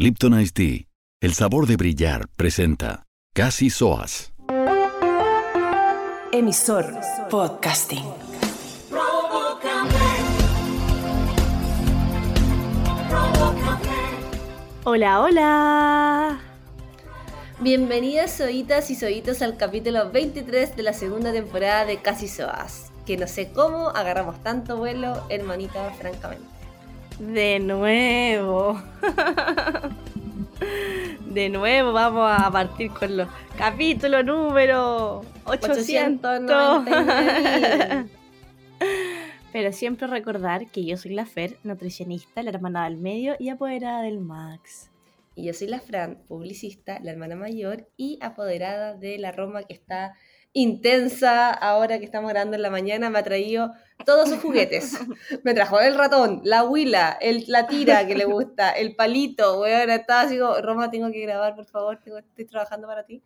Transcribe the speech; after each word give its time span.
Lipton 0.00 0.40
Ice 0.40 0.52
Tea, 0.52 0.86
el 1.20 1.34
sabor 1.34 1.66
de 1.66 1.76
brillar, 1.76 2.28
presenta 2.36 3.02
Casi 3.34 3.68
Soas. 3.68 4.32
Emisor 6.30 6.94
Podcasting. 7.28 8.04
Hola, 14.84 15.20
hola. 15.20 16.40
Bienvenidas 17.58 18.30
soitas 18.30 18.92
y 18.92 18.94
soitos 18.94 19.42
al 19.42 19.56
capítulo 19.56 20.12
23 20.12 20.76
de 20.76 20.82
la 20.84 20.92
segunda 20.92 21.32
temporada 21.32 21.84
de 21.86 22.00
Casi 22.00 22.28
Soas. 22.28 22.92
Que 23.04 23.16
no 23.16 23.26
sé 23.26 23.50
cómo 23.50 23.88
agarramos 23.88 24.40
tanto 24.44 24.76
vuelo, 24.76 25.24
hermanita, 25.28 25.90
francamente. 25.98 26.57
De 27.18 27.58
nuevo. 27.58 28.80
De 31.26 31.48
nuevo 31.48 31.92
vamos 31.92 32.30
a 32.30 32.50
partir 32.50 32.90
con 32.90 33.16
los 33.16 33.28
capítulos 33.56 34.24
número 34.24 35.24
800. 35.44 36.40
899. 36.40 38.08
Pero 39.52 39.72
siempre 39.72 40.06
recordar 40.06 40.70
que 40.70 40.84
yo 40.84 40.96
soy 40.96 41.14
la 41.14 41.26
Fer, 41.26 41.58
nutricionista, 41.64 42.42
la 42.42 42.50
hermana 42.50 42.84
del 42.84 42.98
medio 42.98 43.34
y 43.38 43.48
apoderada 43.48 44.02
del 44.02 44.20
Max. 44.20 44.90
Y 45.34 45.44
yo 45.44 45.54
soy 45.54 45.68
la 45.68 45.80
Fran, 45.80 46.18
publicista, 46.28 47.00
la 47.00 47.12
hermana 47.12 47.36
mayor 47.36 47.88
y 47.96 48.18
apoderada 48.20 48.94
de 48.94 49.18
la 49.18 49.32
Roma 49.32 49.62
que 49.62 49.74
está 49.74 50.14
intensa 50.60 51.50
ahora 51.50 51.98
que 51.98 52.04
estamos 52.04 52.30
grabando 52.30 52.56
en 52.56 52.62
la 52.62 52.70
mañana. 52.70 53.10
Me 53.10 53.18
ha 53.18 53.22
traído 53.22 53.72
todos 54.04 54.28
sus 54.28 54.38
juguetes. 54.40 54.98
Me 55.44 55.54
trajo 55.54 55.80
el 55.80 55.94
ratón, 55.96 56.40
la 56.44 56.64
huila, 56.64 57.16
el, 57.20 57.44
la 57.48 57.66
tira 57.66 58.06
que 58.06 58.14
le 58.14 58.24
gusta, 58.24 58.70
el 58.70 58.94
palito, 58.96 59.60
weón. 59.60 59.90
Estaba 59.90 60.22
así 60.22 60.38
como, 60.38 60.54
Roma, 60.60 60.90
tengo 60.90 61.10
que 61.10 61.20
grabar, 61.20 61.54
por 61.54 61.66
favor, 61.66 61.98
tengo- 62.02 62.18
estoy 62.18 62.44
trabajando 62.46 62.86
para 62.86 63.04
ti. 63.04 63.22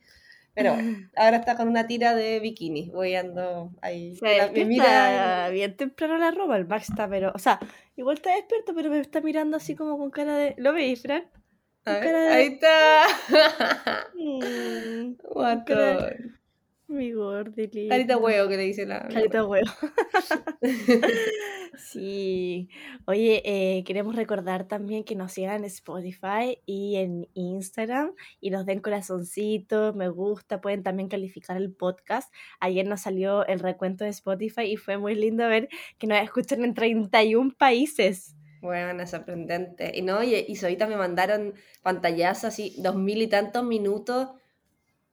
Pero 0.54 0.74
bueno, 0.74 1.08
ahora 1.16 1.38
está 1.38 1.56
con 1.56 1.68
una 1.68 1.86
tira 1.86 2.14
de 2.14 2.38
bikini. 2.40 2.90
Voy 2.90 3.14
ando 3.14 3.70
ahí. 3.80 4.14
Se 4.16 4.36
La- 4.38 4.48
me 4.48 4.52
despierta 4.52 5.48
bien 5.50 5.76
temprano 5.76 6.18
la 6.18 6.30
ropa, 6.30 6.56
el 6.58 6.66
Max 6.66 6.90
está, 6.90 7.08
pero, 7.08 7.32
o 7.34 7.38
sea, 7.38 7.58
igual 7.96 8.16
está 8.16 8.34
despierto, 8.34 8.74
pero 8.74 8.90
me 8.90 8.98
está 9.00 9.20
mirando 9.22 9.56
así 9.56 9.74
como 9.74 9.96
con 9.96 10.10
cara 10.10 10.36
de... 10.36 10.54
¿Lo 10.58 10.72
veis, 10.74 11.00
Fran? 11.02 11.24
Ver, 11.86 12.02
de- 12.04 12.28
ahí 12.28 12.46
está. 12.48 13.02
Mm. 14.14 15.14
Mi 16.92 17.12
gordili. 17.12 17.88
Carita 17.88 18.16
huevo 18.16 18.48
que 18.48 18.56
le 18.56 18.62
dice 18.64 18.86
la. 18.86 19.08
Carita 19.08 19.44
huevo. 19.44 19.70
Sí. 21.78 22.68
Oye, 23.06 23.42
eh, 23.44 23.84
queremos 23.84 24.14
recordar 24.14 24.68
también 24.68 25.04
que 25.04 25.14
nos 25.14 25.32
sigan 25.32 25.56
en 25.56 25.64
Spotify 25.64 26.58
y 26.66 26.96
en 26.96 27.28
Instagram 27.34 28.12
y 28.40 28.50
nos 28.50 28.66
den 28.66 28.80
corazoncitos, 28.80 29.94
me 29.94 30.08
gusta, 30.08 30.60
pueden 30.60 30.82
también 30.82 31.08
calificar 31.08 31.56
el 31.56 31.72
podcast. 31.72 32.32
Ayer 32.60 32.86
nos 32.86 33.02
salió 33.02 33.46
el 33.46 33.58
recuento 33.60 34.04
de 34.04 34.10
Spotify 34.10 34.62
y 34.62 34.76
fue 34.76 34.98
muy 34.98 35.14
lindo 35.14 35.48
ver 35.48 35.68
que 35.98 36.06
nos 36.06 36.22
escuchan 36.22 36.64
en 36.64 36.74
31 36.74 37.54
países. 37.56 38.36
Bueno, 38.60 39.02
es 39.02 39.10
sorprendente. 39.10 39.92
Y 39.94 40.02
no, 40.02 40.22
y, 40.22 40.34
y 40.34 40.56
ahorita 40.62 40.86
me 40.86 40.96
mandaron 40.96 41.54
pantallazos 41.82 42.44
así, 42.44 42.76
dos 42.78 42.94
mil 42.96 43.20
y 43.22 43.26
tantos 43.26 43.64
minutos. 43.64 44.28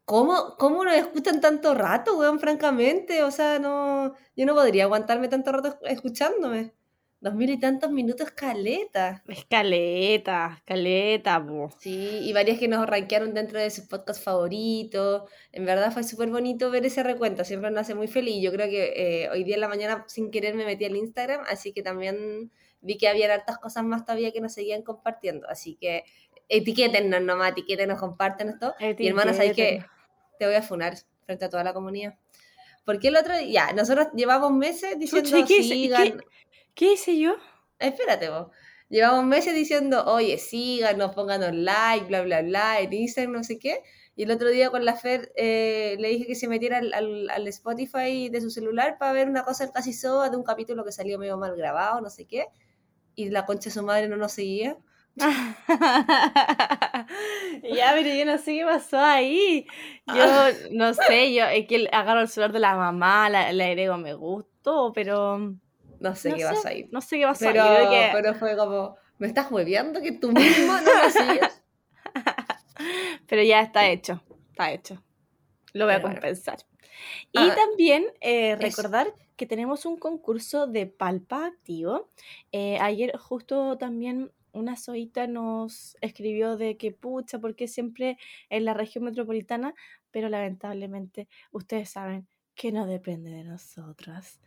¿Cómo, 0.09 0.55
¿Cómo 0.57 0.83
nos 0.83 0.95
escuchan 0.95 1.39
tanto 1.39 1.75
rato, 1.75 2.17
weón? 2.17 2.39
Francamente, 2.39 3.21
o 3.21 3.29
sea, 3.29 3.59
no, 3.59 4.15
yo 4.35 4.47
no 4.47 4.55
podría 4.55 4.85
aguantarme 4.85 5.27
tanto 5.27 5.51
rato 5.51 5.77
escuchándome. 5.85 6.73
Dos 7.21 7.35
mil 7.35 7.51
y 7.51 7.59
tantos 7.59 7.91
minutos, 7.91 8.31
caleta. 8.31 9.21
Escaleta, 9.27 10.55
escaleta, 10.57 11.45
po. 11.45 11.69
Sí, 11.77 12.21
y 12.23 12.33
varias 12.33 12.57
que 12.57 12.67
nos 12.67 12.87
rankearon 12.87 13.35
dentro 13.35 13.59
de 13.59 13.69
sus 13.69 13.85
podcasts 13.85 14.23
favoritos. 14.23 15.29
En 15.51 15.65
verdad 15.65 15.91
fue 15.91 16.01
súper 16.01 16.31
bonito 16.31 16.71
ver 16.71 16.87
ese 16.87 17.03
recuento, 17.03 17.45
siempre 17.45 17.69
nos 17.69 17.81
hace 17.81 17.93
muy 17.93 18.07
feliz. 18.07 18.41
Yo 18.41 18.51
creo 18.51 18.67
que 18.67 18.93
eh, 18.95 19.29
hoy 19.29 19.43
día 19.43 19.55
en 19.55 19.61
la 19.61 19.67
mañana 19.67 20.05
sin 20.07 20.31
querer 20.31 20.55
me 20.55 20.65
metí 20.65 20.85
al 20.85 20.95
Instagram, 20.95 21.41
así 21.47 21.71
que 21.71 21.83
también 21.83 22.51
vi 22.81 22.97
que 22.97 23.07
había 23.07 23.31
hartas 23.31 23.59
cosas 23.59 23.83
más 23.83 24.05
todavía 24.05 24.31
que 24.31 24.41
nos 24.41 24.53
seguían 24.53 24.81
compartiendo. 24.81 25.47
Así 25.47 25.75
que 25.75 26.03
etiquétennos 26.47 27.21
nomás, 27.21 27.51
etiquétenos, 27.51 27.99
comparten 27.99 28.49
esto. 28.49 28.73
Y 28.79 29.07
hermana, 29.07 29.35
¿sabes 29.35 29.55
qué? 29.55 29.85
Te 30.39 30.47
voy 30.47 30.55
a 30.55 30.63
funar 30.63 30.95
frente 31.25 31.45
a 31.45 31.49
toda 31.49 31.63
la 31.63 31.73
comunidad. 31.73 32.15
Porque 32.85 33.09
el 33.09 33.17
otro 33.17 33.37
día, 33.37 33.67
ya, 33.67 33.73
nosotros 33.73 34.07
llevamos 34.15 34.51
meses 34.53 34.97
diciendo, 34.97 35.29
¿y 35.37 35.43
qué 35.47 35.61
sigan, 35.75 36.03
qué- 36.17 36.25
¿Qué 36.73 36.93
hice 36.93 37.19
yo? 37.19 37.35
Espérate 37.77 38.29
vos. 38.29 38.47
Llevamos 38.89 39.25
meses 39.25 39.53
diciendo, 39.53 40.03
oye, 40.07 40.39
síganos, 40.39 41.13
pónganos 41.13 41.53
like, 41.53 42.07
bla, 42.07 42.21
bla, 42.23 42.41
bla, 42.41 42.79
en 42.79 42.91
Instagram, 42.91 43.33
no 43.33 43.43
sé 43.43 43.59
qué. 43.59 43.83
Y 44.15 44.23
el 44.23 44.31
otro 44.31 44.49
día 44.49 44.69
con 44.71 44.83
la 44.83 44.95
Fer 44.95 45.31
eh, 45.35 45.95
le 45.99 46.07
dije 46.09 46.25
que 46.25 46.35
se 46.35 46.47
metiera 46.47 46.79
al, 46.79 46.91
al- 46.93 47.29
al 47.29 47.47
Spotify 47.49 48.29
de 48.29 48.41
su 48.41 48.49
celular 48.49 48.97
para 48.97 49.11
ver 49.13 49.29
una 49.29 49.43
cosa 49.43 49.63
del 49.65 49.73
casi 49.73 49.93
soa 49.93 50.29
de 50.29 50.37
un 50.37 50.43
capítulo 50.43 50.83
que 50.83 50.91
salió 50.91 51.19
medio 51.19 51.37
mal 51.37 51.55
grabado, 51.55 52.01
no 52.01 52.09
sé 52.09 52.25
qué. 52.25 52.47
Y 53.15 53.29
la 53.29 53.45
concha 53.45 53.69
de 53.69 53.73
su 53.75 53.83
madre 53.83 54.07
no 54.09 54.17
nos 54.17 54.31
seguía. 54.31 54.75
ya, 57.63 57.91
pero 57.93 58.09
yo 58.13 58.25
no 58.25 58.37
sé 58.37 58.55
qué 58.55 58.65
pasó 58.65 58.99
ahí. 58.99 59.65
Yo 60.05 60.25
no 60.71 60.93
sé, 60.93 61.33
yo 61.33 61.45
es 61.45 61.67
que 61.67 61.89
agarro 61.91 62.21
el 62.21 62.27
celular 62.27 62.51
de 62.53 62.59
la 62.59 62.75
mamá, 62.75 63.29
la- 63.29 63.51
le 63.53 63.63
agrego 63.65 63.97
me 63.97 64.13
gustó, 64.13 64.91
pero 64.93 65.37
No 65.99 66.15
sé 66.15 66.29
no 66.29 66.35
qué 66.37 66.43
sé, 66.43 66.45
vas 66.45 66.65
a 66.65 66.73
ir. 66.73 66.89
no 66.91 67.01
sé 67.01 67.19
qué 67.19 67.25
pasó. 67.25 67.45
Pero, 67.45 67.63
creo 67.63 67.89
que- 67.89 68.09
pero 68.13 68.33
fue 68.35 68.57
como, 68.57 68.97
¿me 69.17 69.27
estás 69.27 69.51
hueveando 69.51 70.01
que 70.01 70.11
tú 70.13 70.31
mismo 70.31 70.73
no 70.73 71.03
lo 71.03 71.09
sigues? 71.09 71.63
pero 73.27 73.43
ya 73.43 73.61
está 73.61 73.89
hecho, 73.89 74.21
está 74.51 74.71
hecho. 74.71 75.03
Lo 75.73 75.85
voy 75.85 75.93
a 75.93 75.97
Pero 75.97 76.07
bueno. 76.07 76.21
compensar. 76.21 76.57
Y 77.31 77.49
Ah, 77.49 77.55
también 77.55 78.05
eh, 78.21 78.55
recordar 78.55 79.13
que 79.37 79.45
tenemos 79.45 79.85
un 79.85 79.97
concurso 79.97 80.67
de 80.67 80.87
palpa 80.87 81.45
activo. 81.45 82.09
Eh, 82.51 82.77
ayer 82.81 83.15
justo 83.17 83.77
también 83.77 84.31
una 84.53 84.75
soita 84.75 85.27
nos 85.27 85.97
escribió 86.01 86.57
de 86.57 86.77
que 86.77 86.91
pucha, 86.91 87.39
porque 87.39 87.67
siempre 87.67 88.17
en 88.49 88.65
la 88.65 88.73
región 88.73 89.05
metropolitana, 89.05 89.73
pero 90.11 90.29
lamentablemente 90.29 91.27
ustedes 91.51 91.89
saben 91.89 92.27
que 92.55 92.71
no 92.71 92.85
depende 92.85 93.31
de 93.31 93.43
nosotras. 93.43 94.41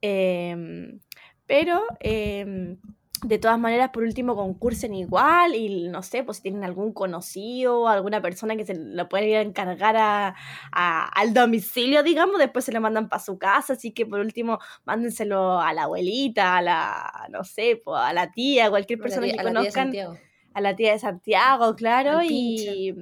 Em, 0.00 1.00
pero 1.46 1.84
em, 2.00 2.78
de 3.22 3.38
todas 3.38 3.58
maneras, 3.58 3.90
por 3.90 4.02
último, 4.04 4.36
concursen 4.36 4.94
igual 4.94 5.54
y 5.54 5.88
no 5.88 6.02
sé, 6.02 6.22
pues 6.22 6.36
si 6.38 6.44
tienen 6.44 6.62
algún 6.64 6.92
conocido, 6.92 7.88
alguna 7.88 8.22
persona 8.22 8.54
que 8.56 8.64
se 8.64 8.74
lo 8.74 9.08
puede 9.08 9.28
ir 9.30 9.36
a 9.36 9.40
encargar 9.42 9.96
a, 9.96 10.34
a- 10.72 11.04
al 11.08 11.34
domicilio, 11.34 12.02
digamos, 12.02 12.38
después 12.38 12.64
se 12.64 12.72
lo 12.72 12.80
mandan 12.80 13.08
para 13.08 13.22
su 13.22 13.36
casa, 13.38 13.72
así 13.72 13.92
que 13.92 14.06
por 14.06 14.20
último, 14.20 14.58
mándenselo 14.84 15.60
a 15.60 15.72
la 15.72 15.84
abuelita, 15.84 16.56
a 16.58 16.62
la, 16.62 17.26
no 17.30 17.42
sé, 17.44 17.80
pues, 17.84 17.98
a 18.00 18.12
la 18.12 18.30
tía, 18.30 18.66
a 18.66 18.70
cualquier 18.70 18.98
la 18.98 19.02
persona 19.02 19.26
tía- 19.26 19.34
que 19.34 19.40
a 19.40 19.42
la 19.42 19.48
conozcan, 19.50 19.84
Santiago. 19.86 20.18
a 20.54 20.60
la 20.60 20.76
tía 20.76 20.92
de 20.92 20.98
Santiago, 20.98 21.74
claro, 21.76 22.20
y, 22.22 22.94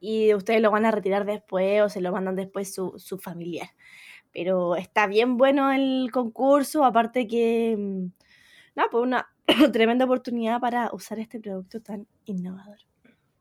y 0.00 0.34
ustedes 0.34 0.60
lo 0.60 0.70
van 0.70 0.84
a 0.86 0.90
retirar 0.90 1.24
después 1.24 1.82
o 1.82 1.88
se 1.88 2.00
lo 2.00 2.12
mandan 2.12 2.36
después 2.36 2.74
su, 2.74 2.94
su 2.98 3.18
familiar. 3.18 3.68
Pero 4.32 4.76
está 4.76 5.06
bien 5.06 5.36
bueno 5.38 5.72
el 5.72 6.10
concurso, 6.12 6.84
aparte 6.84 7.26
que, 7.26 7.74
mm, 7.78 8.06
nada, 8.76 8.88
pues 8.90 9.02
una 9.02 9.28
tremenda 9.72 10.04
oportunidad 10.04 10.60
para 10.60 10.90
usar 10.92 11.18
este 11.18 11.40
producto 11.40 11.80
tan 11.82 12.06
innovador. 12.24 12.78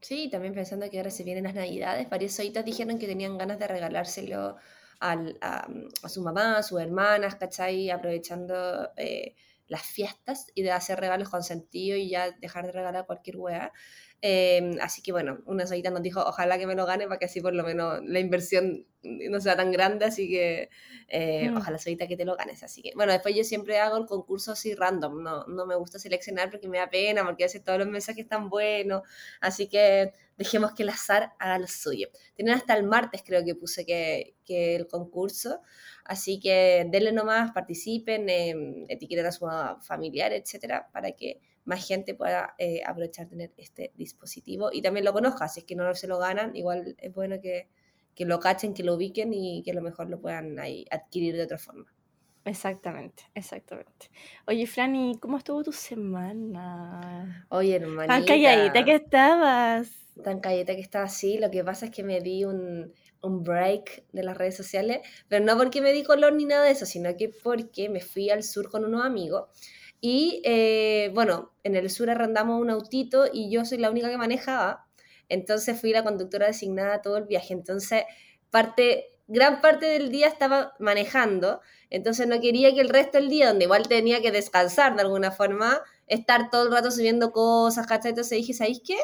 Sí, 0.02 0.30
también 0.30 0.54
pensando 0.54 0.90
que 0.90 0.98
ahora 0.98 1.10
se 1.10 1.24
vienen 1.24 1.46
las 1.46 1.56
navidades, 1.56 2.10
varias 2.10 2.34
soitas 2.34 2.64
dijeron 2.64 3.00
que 3.00 3.08
tenían 3.08 3.38
ganas 3.38 3.58
de 3.60 3.68
regalárselo 3.68 4.58
al- 5.00 5.38
a, 5.42 5.68
a 6.04 6.10
su 6.10 6.22
mamá, 6.22 6.58
a 6.58 6.64
sus 6.64 6.80
hermanas, 6.80 7.36
¿cachai? 7.36 7.90
Aprovechando 7.90 8.92
eh, 8.98 9.36
las 9.68 9.82
fiestas 9.84 10.48
y 10.54 10.62
de 10.62 10.72
hacer 10.72 11.00
regalos 11.00 11.30
con 11.30 11.42
sentido 11.44 11.98
y 11.98 12.10
ya 12.10 12.32
dejar 12.32 12.68
de 12.68 12.72
regalar 12.74 13.06
cualquier 13.08 13.38
weá. 13.38 13.72
Eh, 14.22 14.78
así 14.82 15.02
que 15.04 15.12
bueno, 15.12 15.40
una 15.46 15.68
soita 15.68 15.92
nos 15.92 16.02
dijo, 16.02 16.20
ojalá 16.22 16.58
que 16.58 16.66
me 16.66 16.76
lo 16.76 16.86
gane 16.86 17.06
para 17.08 17.20
que 17.20 17.26
así 17.26 17.42
por 17.42 17.54
lo 17.54 17.64
menos 17.64 18.00
la 18.06 18.20
inversión 18.20 18.88
no 19.04 19.40
sea 19.40 19.56
tan 19.56 19.72
grande, 19.72 20.06
así 20.06 20.28
que 20.28 20.70
eh, 21.10 21.52
Mm. 21.52 21.58
ojalá 21.58 21.78
soita 21.78 22.08
que 22.08 22.18
te 22.18 22.26
lo 22.26 22.36
ganes. 22.36 22.64
Así 22.64 22.82
que 22.82 22.92
bueno, 22.96 23.12
después 23.14 23.36
yo 23.36 23.44
siempre 23.44 23.78
hago 23.80 23.98
el 23.98 24.06
concurso 24.08 24.52
así 24.54 24.74
random, 24.74 25.22
no, 25.22 25.46
no 25.46 25.66
me 25.68 25.76
gusta 25.76 26.00
seleccionar 26.00 26.50
porque 26.50 26.68
me 26.68 26.80
da 26.80 26.90
pena, 26.90 27.24
porque 27.24 27.44
veces 27.44 27.64
todos 27.64 27.78
los 27.80 27.88
mensajes 27.88 28.24
están 28.24 28.50
buenos, 28.50 29.04
así 29.42 29.68
que 29.68 30.14
dejemos 30.38 30.74
que 30.74 30.84
el 30.84 30.90
azar 30.90 31.34
haga 31.40 31.60
lo 31.60 31.68
suyo. 31.68 32.08
Tienen 32.36 32.56
hasta 32.56 32.76
el 32.76 32.84
martes 32.84 33.22
creo 33.26 33.44
que 33.46 33.56
puse 33.56 33.86
que, 33.86 34.36
que 34.44 34.76
el 34.76 34.88
concurso, 34.88 35.62
así 36.04 36.40
que 36.40 36.86
denle 36.90 37.12
nomás, 37.12 37.52
participen, 37.52 38.28
eh, 38.30 38.86
etiqueten 38.90 39.26
a 39.26 39.32
su 39.32 39.46
familiar, 39.82 40.34
etcétera, 40.34 40.90
para 40.92 41.12
que 41.12 41.42
más 41.66 41.86
gente 41.86 42.14
pueda 42.16 42.56
eh, 42.58 42.82
aprovechar 42.86 43.28
tener 43.28 43.52
este 43.58 43.92
dispositivo 43.96 44.70
y 44.72 44.82
también 44.82 45.06
lo 45.06 45.14
conozca, 45.14 45.48
si 45.48 45.62
es 45.62 45.66
que 45.66 45.76
no 45.76 45.94
se 45.96 46.08
lo 46.08 46.18
ganan, 46.20 46.56
igual 46.56 46.96
es 47.00 47.14
bueno 47.14 47.40
que, 47.42 47.68
que 48.16 48.26
lo 48.26 48.40
cachen, 48.40 48.74
que 48.74 48.84
lo 48.84 48.96
ubiquen 48.96 49.34
y 49.34 49.62
que 49.64 49.72
a 49.72 49.76
lo 49.76 49.82
mejor 49.82 50.10
lo 50.10 50.20
puedan 50.22 50.60
ahí 50.60 50.86
adquirir 50.90 51.36
de 51.36 51.44
otra 51.44 51.58
forma. 51.58 51.92
Exactamente, 52.46 53.24
exactamente. 53.34 54.12
Oye, 54.46 54.68
Franny, 54.68 55.18
¿cómo 55.20 55.38
estuvo 55.40 55.64
tu 55.64 55.72
semana? 55.72 57.48
Oye, 57.50 57.80
Tan 57.80 57.90
hermanita. 57.90 58.26
calladita 58.26 58.86
que 58.86 58.96
estabas. 58.96 59.90
Tan 60.24 60.40
calladita 60.40 60.76
que 60.76 60.82
estaba 60.82 61.06
así. 61.06 61.40
Lo 61.40 61.50
que 61.50 61.64
pasa 61.64 61.86
es 61.86 61.92
que 61.92 62.04
me 62.04 62.22
di 62.22 62.46
un, 62.46 62.94
un 63.22 63.44
break 63.44 64.06
de 64.14 64.24
las 64.24 64.38
redes 64.38 64.56
sociales, 64.56 65.00
pero 65.28 65.44
no 65.44 65.58
porque 65.58 65.82
me 65.82 65.92
di 65.92 66.04
color 66.04 66.34
ni 66.34 66.46
nada 66.46 66.64
de 66.66 66.72
eso, 66.72 66.86
sino 66.86 67.18
que 67.18 67.30
porque 67.30 67.90
me 67.90 68.00
fui 68.00 68.30
al 68.30 68.44
sur 68.44 68.70
con 68.70 68.86
unos 68.86 69.04
amigos. 69.04 69.50
Y 70.08 70.40
eh, 70.46 71.10
bueno, 71.16 71.52
en 71.64 71.76
el 71.76 71.90
sur 71.90 72.12
arrendamos 72.12 72.62
un 72.62 72.70
autito 72.70 73.26
y 73.34 73.50
yo 73.50 73.66
soy 73.66 73.80
la 73.80 73.90
única 73.90 74.08
que 74.08 74.20
manejaba. 74.20 74.86
Entonces 75.30 75.82
fui 75.82 75.94
la 75.94 76.04
conductora 76.04 76.46
designada 76.46 77.02
todo 77.02 77.18
el 77.18 77.24
viaje. 77.24 77.56
Entonces, 77.56 78.04
parte, 78.52 79.08
gran 79.26 79.62
parte 79.62 79.88
del 79.88 80.12
día 80.12 80.28
estaba 80.28 80.76
manejando. 80.78 81.60
Entonces 81.90 82.28
no 82.28 82.40
quería 82.40 82.72
que 82.72 82.82
el 82.82 82.90
resto 82.90 83.18
del 83.18 83.30
día, 83.30 83.48
donde 83.48 83.66
igual 83.66 83.88
tenía 83.88 84.22
que 84.22 84.32
descansar 84.32 84.96
de 84.96 85.02
alguna 85.02 85.32
forma, 85.32 85.82
estar 86.06 86.52
todo 86.52 86.68
el 86.68 86.72
rato 86.72 86.92
subiendo 86.92 87.32
cosas, 87.32 87.88
¿cachai? 87.88 88.10
Entonces 88.10 88.38
dije, 88.38 88.54
¿sabéis 88.54 88.84
qué? 88.86 88.98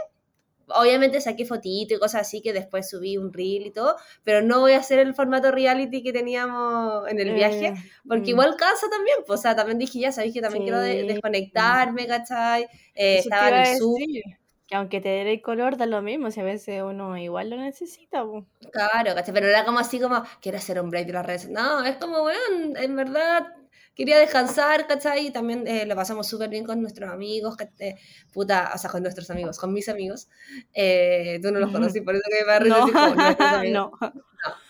Obviamente 0.75 1.21
saqué 1.21 1.45
fotito 1.45 1.93
y 1.95 1.99
cosas 1.99 2.21
así 2.21 2.41
que 2.41 2.53
después 2.53 2.89
subí 2.89 3.17
un 3.17 3.31
reel 3.33 3.65
y 3.67 3.71
todo, 3.71 3.95
pero 4.23 4.41
no 4.41 4.59
voy 4.61 4.73
a 4.73 4.77
hacer 4.79 4.99
el 4.99 5.13
formato 5.15 5.51
reality 5.51 6.03
que 6.03 6.13
teníamos 6.13 7.07
en 7.09 7.19
el 7.19 7.33
viaje, 7.33 7.67
Eh, 7.67 7.73
porque 8.07 8.23
mm. 8.27 8.29
igual 8.29 8.55
cansa 8.57 8.87
también, 8.89 9.17
pues, 9.25 9.39
o 9.39 9.41
sea, 9.43 9.55
también 9.55 9.77
dije, 9.79 9.99
ya 9.99 10.11
sabéis 10.11 10.33
que 10.33 10.41
también 10.41 10.63
quiero 10.63 10.79
de- 10.79 11.01
Sí. 11.01 11.07
desconectarme, 11.07 12.07
¿cachai? 12.07 12.63
Eh, 12.95 13.19
estaba 13.19 13.49
en 13.49 13.55
el 13.73 13.77
sur, 13.77 13.97
decir, 13.99 14.23
Que 14.67 14.75
aunque 14.77 15.01
te 15.01 15.09
dé 15.09 15.33
el 15.33 15.41
color, 15.41 15.75
da 15.75 15.85
lo 15.85 16.01
mismo, 16.01 16.31
si 16.31 16.39
a 16.39 16.43
veces 16.43 16.81
uno 16.81 17.17
igual 17.17 17.49
lo 17.49 17.57
necesita. 17.57 18.23
claro, 18.71 19.15
¿cachai? 19.15 19.33
Pero 19.33 19.47
era 19.47 19.65
como 19.65 19.79
así 19.79 19.99
como, 19.99 20.23
quiero 20.41 20.57
hacer 20.59 20.79
un 20.81 20.89
break 20.89 21.07
de 21.07 21.13
las 21.13 21.25
redes. 21.25 21.49
No, 21.49 21.83
es 21.83 21.97
como, 21.97 22.23
weón, 22.23 22.77
en 22.77 22.95
verdad 22.95 23.47
quería 23.95 24.17
descansar, 24.17 24.87
¿cachai? 24.87 25.27
Y 25.27 25.31
también 25.31 25.67
eh, 25.67 25.85
lo 25.85 25.95
pasamos 25.95 26.27
súper 26.27 26.49
bien 26.49 26.65
con 26.65 26.81
nuestros 26.81 27.09
amigos, 27.09 27.55
eh, 27.79 27.95
puta, 28.31 28.71
o 28.73 28.77
sea, 28.77 28.89
con 28.89 29.03
nuestros 29.03 29.29
amigos, 29.29 29.59
con 29.59 29.73
mis 29.73 29.89
amigos. 29.89 30.27
Eh, 30.73 31.39
tú 31.41 31.51
no 31.51 31.59
los 31.59 31.71
conocí, 31.71 32.01
por 32.01 32.15
eso 32.15 32.23
que 32.29 32.45
me 32.45 32.69
No, 32.69 32.85
decir 32.85 32.93
no. 33.73 33.91
No, 34.01 34.13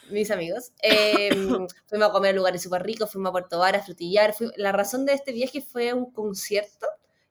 mis 0.10 0.32
amigos. 0.32 0.72
Eh, 0.82 1.30
fuimos 1.88 2.10
a 2.10 2.12
comer 2.12 2.32
a 2.32 2.38
lugares 2.38 2.62
súper 2.62 2.84
ricos, 2.84 3.12
fuimos 3.12 3.30
a 3.30 3.34
Puerto 3.34 3.60
Vara 3.60 3.80
a 3.80 3.84
frutillar. 3.84 4.34
La 4.58 4.72
razón 4.72 5.06
de 5.06 5.14
este 5.14 5.32
viaje 5.32 5.62
fue 5.62 5.94
un 5.94 6.12
concierto 6.12 6.88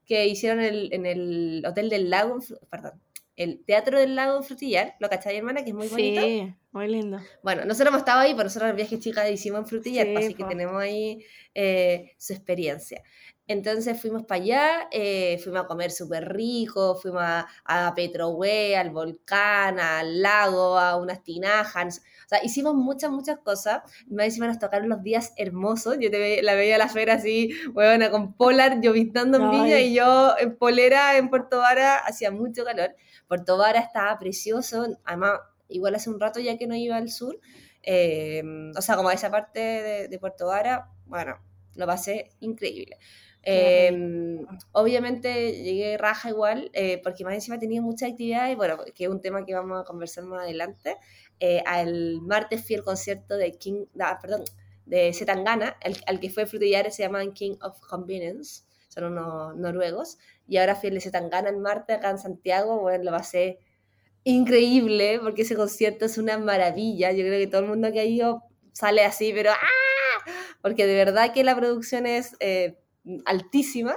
que 0.07 0.27
hicieron 0.27 0.61
en 0.61 0.75
el, 0.75 0.93
en 0.93 1.07
el 1.07 1.65
Hotel 1.67 1.89
del 1.89 2.11
Lago, 2.11 2.39
perdón, 2.69 3.01
el 3.43 3.65
Teatro 3.65 3.99
del 3.99 4.15
Lago 4.17 4.37
en 4.37 4.45
Frutillar, 4.45 4.95
¿lo 5.01 5.09
cachai, 5.09 5.37
hermana? 5.37 5.63
Que 5.65 5.71
es 5.71 5.75
muy 5.77 5.89
bonito. 5.89 6.21
Sí, 6.21 6.55
muy 6.73 6.89
lindo. 6.89 7.19
Bueno, 7.43 7.65
nosotros 7.65 7.89
hemos 7.89 8.01
estado 8.01 8.21
ahí, 8.21 8.33
pero 8.33 8.45
nosotros 8.45 8.71
el 8.71 8.77
viaje 8.77 8.99
chica 8.99 9.29
hicimos 9.29 9.61
en 9.61 9.67
Frutillar, 9.67 10.07
Sí, 10.07 10.17
así 10.17 10.35
que 10.35 10.45
tenemos 10.45 10.81
ahí 10.83 11.25
eh, 11.55 12.13
su 12.19 12.33
experiencia. 12.33 13.03
Entonces 13.47 14.01
fuimos 14.01 14.23
para 14.27 14.41
allá, 14.41 14.89
eh, 14.93 15.41
fuimos 15.43 15.63
a 15.63 15.67
comer 15.67 15.91
súper 15.91 16.33
rico, 16.33 16.95
fuimos 16.95 17.23
a, 17.25 17.49
a 17.65 17.93
Petrohue, 17.97 18.77
al 18.77 18.91
volcán, 18.91 19.81
al 19.81 20.23
lago, 20.23 20.79
a 20.79 20.97
unas 20.97 21.25
tinajas. 21.25 21.99
O 22.27 22.29
sea, 22.29 22.45
hicimos 22.45 22.75
muchas, 22.75 23.11
muchas 23.11 23.39
cosas. 23.41 23.83
Más 24.09 24.27
encima 24.27 24.47
nos 24.47 24.61
tocaron 24.61 24.89
los 24.89 25.03
días 25.03 25.33
hermosos. 25.37 25.97
Yo 25.99 26.13
te 26.13 26.19
ve- 26.21 26.41
la 26.45 26.55
veía 26.55 26.77
a 26.77 26.79
la 26.79 26.89
Fera 26.89 27.15
así, 27.15 27.51
huevona, 27.75 28.13
con 28.13 28.35
polar, 28.35 28.81
llovizando 28.81 29.39
en 29.39 29.51
Viña 29.51 29.77
Ay. 29.77 29.87
y 29.89 29.95
yo 29.95 30.35
en 30.39 30.57
polera 30.57 31.17
en 31.17 31.29
Puerto 31.29 31.59
Vara, 31.59 31.97
hacía 31.99 32.31
mucho 32.31 32.65
calor. 32.65 32.95
Puerto 33.31 33.57
Vara 33.57 33.81
estaba 33.81 34.19
precioso, 34.19 34.87
además, 35.07 35.41
igual 35.69 35.95
hace 35.95 36.11
un 36.11 36.21
rato 36.21 36.41
ya 36.41 36.59
que 36.59 36.67
no 36.67 36.75
iba 36.75 36.97
al 36.97 37.11
sur. 37.11 37.39
eh, 37.83 38.43
o 38.77 38.83
sea, 38.83 38.97
como 38.97 39.09
a 39.09 39.15
esa 39.15 39.31
parte 39.31 39.61
de, 39.61 40.09
de 40.09 40.19
Puerto 40.19 40.47
Vara, 40.49 40.91
bueno, 41.07 41.39
lo 41.77 41.87
pasé 41.87 42.31
increíble. 42.41 42.99
Eh, 43.43 43.91
obviamente 44.73 45.63
llegué 45.63 45.97
raja 45.97 46.29
igual, 46.29 46.71
eh, 46.75 47.01
porque 47.03 47.25
más 47.25 47.35
encima 47.35 47.59
tenía 47.59 47.81
muchas 47.81 48.11
actividades, 48.11 48.57
bueno, 48.57 48.79
que 48.95 49.05
es 49.05 49.11
un 49.11 49.23
tema 49.23 49.45
que 49.47 49.55
vamos 49.55 49.81
a 49.81 49.85
conversar 49.85 50.25
más 50.25 50.43
adelante. 50.43 50.97
Eh, 51.39 51.63
al 51.67 52.21
martes 52.23 52.67
fui 52.67 52.77
al 52.77 52.85
concierto 52.85 53.37
de 53.37 53.53
King, 53.53 53.87
ah, 54.01 54.19
perdón, 54.21 54.43
de 54.87 55.13
Zetangana, 55.15 55.77
al 56.07 56.21
que 56.21 56.31
fue 56.31 56.47
Frutillar 56.47 56.91
se 56.91 57.03
llaman 57.05 57.33
King 57.33 57.57
of 57.63 57.79
Convenience, 57.81 58.65
son 58.89 59.05
unos 59.05 59.57
noruegos, 59.57 60.19
y 60.51 60.59
ahora 60.59 60.75
de 60.75 61.01
Zetangana 61.01 61.49
el 61.49 61.59
martes 61.59 61.97
acá 61.97 62.11
en 62.11 62.19
Santiago, 62.19 62.81
bueno, 62.81 63.05
lo 63.05 63.13
pasé 63.13 63.61
increíble, 64.25 65.21
porque 65.23 65.43
ese 65.43 65.55
concierto 65.55 66.05
es 66.07 66.19
una 66.19 66.37
maravilla, 66.39 67.13
yo 67.13 67.25
creo 67.25 67.39
que 67.39 67.47
todo 67.47 67.61
el 67.63 67.69
mundo 67.69 67.93
que 67.93 68.01
ha 68.01 68.05
ido 68.05 68.43
sale 68.73 69.05
así, 69.05 69.33
pero 69.33 69.53
¡ah! 69.53 70.31
Porque 70.61 70.87
de 70.87 70.97
verdad 70.97 71.33
que 71.33 71.45
la 71.45 71.55
producción 71.57 72.05
es... 72.07 72.37
eh, 72.41 72.77
altísima. 73.25 73.97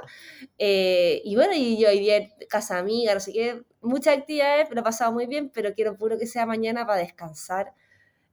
Eh, 0.58 1.22
y 1.26 1.36
bueno, 1.36 1.54
y 1.56 1.78
yo 1.78 1.92
iría 1.92 2.18
a 2.18 2.48
casa 2.48 2.78
amiga, 2.78 3.14
no 3.14 3.20
sé 3.20 3.34
qué, 3.34 3.64
muchas 3.82 4.18
actividades, 4.18 4.70
lo 4.72 4.80
he 4.82 4.84
pasado 4.84 5.12
muy 5.12 5.28
bien, 5.28 5.50
pero 5.54 5.74
quiero 5.74 5.98
puro 5.98 6.18
que 6.18 6.28
sea 6.28 6.46
mañana 6.46 6.86
para 6.86 7.00
descansar 7.00 7.74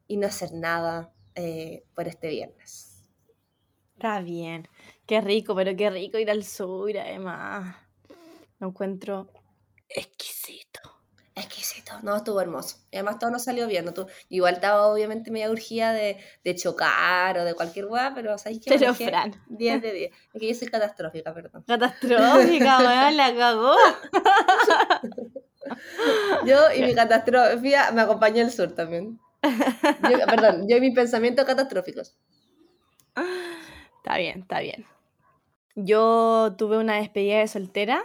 y 0.07 0.17
no 0.17 0.27
hacer 0.27 0.53
nada 0.53 1.13
eh, 1.35 1.85
por 1.95 2.07
este 2.07 2.29
viernes. 2.29 3.05
Está 3.95 4.21
bien. 4.21 4.69
Qué 5.07 5.21
rico, 5.21 5.55
pero 5.55 5.75
qué 5.77 5.91
rico 5.91 6.19
ir 6.19 6.31
al 6.31 6.45
sur, 6.45 6.97
además. 6.97 7.77
Lo 8.61 8.69
encuentro 8.69 9.29
exquisito. 9.89 10.81
Exquisito, 11.35 11.93
no, 12.03 12.17
estuvo 12.17 12.41
hermoso. 12.41 12.77
Y 12.91 12.97
además 12.97 13.19
todo 13.19 13.31
nos 13.31 13.45
salió 13.45 13.67
bien. 13.67 13.85
¿no? 13.85 13.95
Tú, 13.95 14.07
igual 14.29 14.55
estaba 14.55 14.87
obviamente 14.89 15.31
media 15.31 15.51
urgida 15.51 15.93
de, 15.93 16.19
de 16.45 16.55
chocar 16.55 17.39
o 17.39 17.45
de 17.45 17.55
cualquier 17.55 17.87
weá, 17.87 18.13
pero 18.15 18.37
¿sabes 18.37 18.61
qué? 18.63 18.71
Pero, 18.79 18.93
Fran. 18.95 19.33
10 19.49 19.81
de 19.83 19.93
10. 19.93 20.13
Es 20.35 20.41
que 20.41 20.49
yo 20.49 20.55
soy 20.55 20.69
catastrófica, 20.69 21.33
perdón. 21.33 21.65
Catastrófica, 21.67 22.79
weón, 22.81 23.17
la 23.17 23.35
cagó. 23.35 23.75
Yo 26.45 26.73
y 26.77 26.83
mi 26.83 26.95
catastrófica 26.95 27.91
me 27.93 28.03
acompañó 28.03 28.43
el 28.43 28.51
sur 28.51 28.73
también. 28.75 29.19
Yo- 29.43 30.27
perdón, 30.27 30.67
yo 30.69 30.77
y 30.77 30.81
mis 30.81 30.95
pensamientos 30.95 31.45
catastróficos. 31.47 32.17
Está 33.97 34.19
bien, 34.19 34.41
está 34.41 34.61
bien. 34.61 34.85
Yo 35.75 36.55
tuve 36.59 36.77
una 36.79 36.97
despedida 36.97 37.39
de 37.39 37.49
soltera 37.49 38.05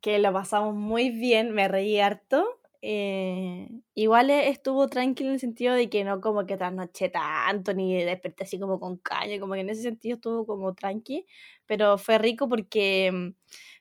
que 0.00 0.18
lo 0.18 0.32
pasamos 0.32 0.74
muy 0.74 1.10
bien, 1.10 1.52
me 1.52 1.68
reí 1.68 1.98
harto. 2.00 2.46
eh, 2.82 3.68
igual 3.94 4.30
e- 4.30 4.48
estuvo 4.48 4.88
tranquilo 4.88 5.28
en 5.30 5.34
el 5.34 5.40
sentido 5.40 5.74
de 5.74 5.90
que 5.90 6.02
no 6.04 6.20
como 6.22 6.46
que 6.46 6.56
trasnoché 6.56 7.10
tanto, 7.10 7.74
ni 7.74 7.94
desperté 8.04 8.44
así 8.44 8.58
como 8.58 8.80
con 8.80 8.96
caña, 8.98 9.38
como 9.40 9.52
que 9.54 9.60
en 9.60 9.68
ese 9.70 9.82
sentido 9.82 10.14
estuvo 10.16 10.46
como 10.46 10.74
tranqui, 10.74 11.26
pero 11.66 11.98
fue 11.98 12.16
rico 12.18 12.48
porque 12.48 13.10
mm, 13.12 13.34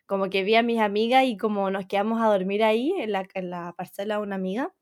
como 0.06 0.30
que 0.30 0.44
vi 0.44 0.56
a 0.56 0.64
mis 0.64 0.80
amigas 0.82 1.24
y 1.26 1.38
como 1.38 1.72
nos 1.72 1.86
quedamos 1.88 2.22
a 2.22 2.28
dormir 2.28 2.62
ahí 2.64 2.92
en 3.00 3.12
la, 3.14 3.26
en 3.36 3.50
la 3.52 3.74
parcela 3.78 4.16
de 4.18 4.22
una 4.24 4.36
amiga, 4.36 4.74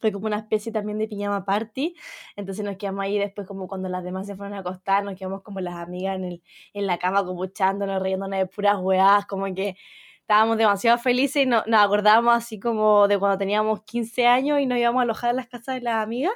fue 0.00 0.12
como 0.12 0.26
una 0.26 0.38
especie 0.38 0.72
también 0.72 0.98
de 0.98 1.08
pijama 1.08 1.44
party, 1.44 1.94
entonces 2.36 2.64
nos 2.64 2.76
quedamos 2.78 3.02
ahí 3.04 3.18
después 3.18 3.46
como 3.46 3.68
cuando 3.68 3.88
las 3.90 4.02
demás 4.02 4.26
se 4.26 4.34
fueron 4.36 4.54
a 4.54 4.60
acostar, 4.60 5.04
nos 5.04 5.14
quedamos 5.18 5.42
como 5.42 5.60
las 5.60 5.74
amigas 5.74 6.16
en, 6.16 6.24
el, 6.24 6.42
en 6.72 6.86
la 6.86 6.98
cama 6.98 7.24
como 7.24 7.44
echándonos, 7.44 8.02
riéndonos 8.02 8.38
de 8.38 8.46
puras 8.46 8.78
weás, 8.80 9.26
como 9.26 9.44
que 9.54 9.76
estábamos 10.30 10.58
demasiado 10.58 10.96
felices 10.98 11.42
y 11.42 11.46
no- 11.46 11.64
nos 11.66 11.80
acordábamos 11.80 12.32
así 12.36 12.60
como 12.60 13.08
de 13.08 13.18
cuando 13.18 13.36
teníamos 13.36 13.82
15 13.82 14.28
años 14.28 14.60
y 14.60 14.66
nos 14.66 14.78
íbamos 14.78 15.00
a 15.00 15.02
alojar 15.02 15.30
en 15.30 15.36
las 15.36 15.48
casas 15.48 15.74
de 15.74 15.80
las 15.80 16.04
amigas, 16.04 16.32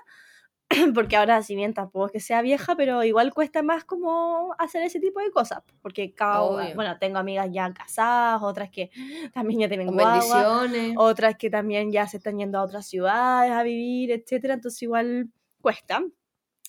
porque 0.94 1.16
ahora 1.16 1.42
si 1.42 1.54
bien 1.54 1.74
tampoco 1.74 2.06
es 2.06 2.12
que 2.12 2.18
sea 2.20 2.42
vieja, 2.42 2.74
pero 2.74 3.04
igual 3.04 3.32
cuesta 3.32 3.62
más 3.62 3.84
como 3.84 4.52
hacer 4.58 4.82
ese 4.82 4.98
tipo 4.98 5.20
de 5.20 5.30
cosas, 5.30 5.60
porque 5.80 6.12
cada 6.12 6.42
Obvio. 6.42 6.74
bueno, 6.74 6.98
tengo 6.98 7.18
amigas 7.18 7.48
ya 7.52 7.72
casadas, 7.72 8.42
otras 8.42 8.68
que 8.70 8.90
también 9.32 9.60
ya 9.60 9.68
tienen 9.68 9.92
guagua, 9.92 10.58
bendiciones. 10.58 10.94
otras 10.96 11.36
que 11.36 11.48
también 11.48 11.92
ya 11.92 12.08
se 12.08 12.16
están 12.16 12.36
yendo 12.38 12.58
a 12.58 12.62
otras 12.64 12.86
ciudades 12.88 13.52
a 13.52 13.62
vivir, 13.62 14.10
etcétera, 14.10 14.54
entonces 14.54 14.82
igual 14.82 15.28
cuesta. 15.62 16.02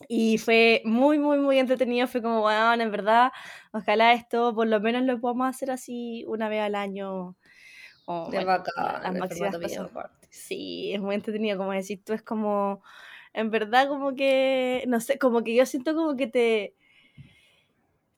Y 0.08 0.38
fue 0.38 0.82
muy, 0.86 1.20
muy, 1.20 1.38
muy 1.38 1.58
entretenido. 1.58 2.08
Fue 2.08 2.22
como, 2.22 2.42
bueno, 2.42 2.84
en 2.84 2.92
verdad, 2.92 3.32
ojalá 3.72 4.14
esto 4.14 4.54
por 4.54 4.68
lo 4.68 4.80
menos 4.80 5.04
lo 5.04 5.20
podamos 5.20 5.48
hacer 5.48 5.72
así 5.72 6.26
una 6.28 6.50
vez 6.50 6.62
al 6.62 6.76
año. 6.76 7.36
O, 8.06 8.30
De 8.30 8.44
bueno, 8.44 8.64
las 9.04 9.14
máximas 9.16 9.58
party. 9.92 10.28
Sí, 10.30 10.94
es 10.94 11.00
muy 11.00 11.16
entretenido, 11.16 11.58
como 11.58 11.72
decís 11.72 12.04
tú, 12.04 12.14
es 12.14 12.22
como, 12.22 12.84
en 13.34 13.50
verdad, 13.50 13.88
como 13.88 14.14
que, 14.16 14.84
no 14.88 15.00
sé, 15.00 15.18
como 15.18 15.44
que 15.44 15.56
yo 15.56 15.66
siento 15.66 15.96
como 15.96 16.16
que 16.16 16.28
te, 16.28 16.76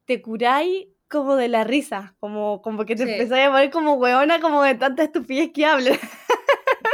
te 0.06 0.22
curáis 0.22 0.88
como 1.08 1.36
de 1.36 1.48
la 1.48 1.64
risa, 1.64 2.16
como, 2.20 2.62
como 2.62 2.86
que 2.86 2.96
te 2.96 3.06
Sí. 3.06 3.12
empezáis 3.12 3.48
a 3.48 3.52
poner 3.52 3.70
como 3.72 3.94
hueona, 3.94 4.42
como 4.42 4.62
de 4.64 4.76
tanta 4.76 5.04
estupidez 5.04 5.52
que 5.54 5.66
hablas. 5.66 6.00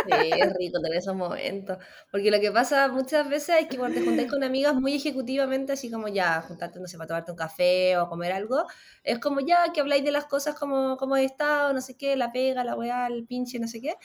Sí, 0.05 0.11
es 0.37 0.53
rico 0.57 0.81
tener 0.81 0.97
esos 0.97 1.15
momentos. 1.15 1.77
Porque 2.11 2.29
lo 2.29 2.39
que 2.41 2.51
pasa 2.51 2.89
muchas 2.89 3.29
veces 3.29 3.55
es 3.61 3.67
que 3.69 3.77
cuando 3.77 3.95
te 3.95 4.01
juntáis 4.05 4.29
con 4.29 4.43
amigas 4.43 4.75
muy 4.75 4.95
ejecutivamente, 4.95 5.71
así 5.73 5.89
como 5.89 6.09
ya, 6.09 6.41
juntarte, 6.41 6.79
no 6.79 6.87
sé, 6.87 6.97
para 6.97 7.07
tomarte 7.07 7.31
un 7.31 7.37
café 7.37 7.97
o 7.97 8.09
comer 8.09 8.33
algo, 8.33 8.65
es 9.03 9.19
como 9.19 9.39
ya 9.39 9.71
que 9.73 9.79
habláis 9.79 10.03
de 10.03 10.11
las 10.11 10.25
cosas 10.25 10.55
como, 10.55 10.97
como 10.97 11.15
he 11.15 11.23
estado, 11.23 11.71
no 11.73 11.79
sé 11.81 11.95
qué, 11.95 12.17
la 12.17 12.33
pega, 12.33 12.65
la 12.65 12.75
weá, 12.75 13.07
el 13.07 13.25
pinche, 13.25 13.59
no 13.59 13.67
sé 13.67 13.79
qué, 13.79 13.95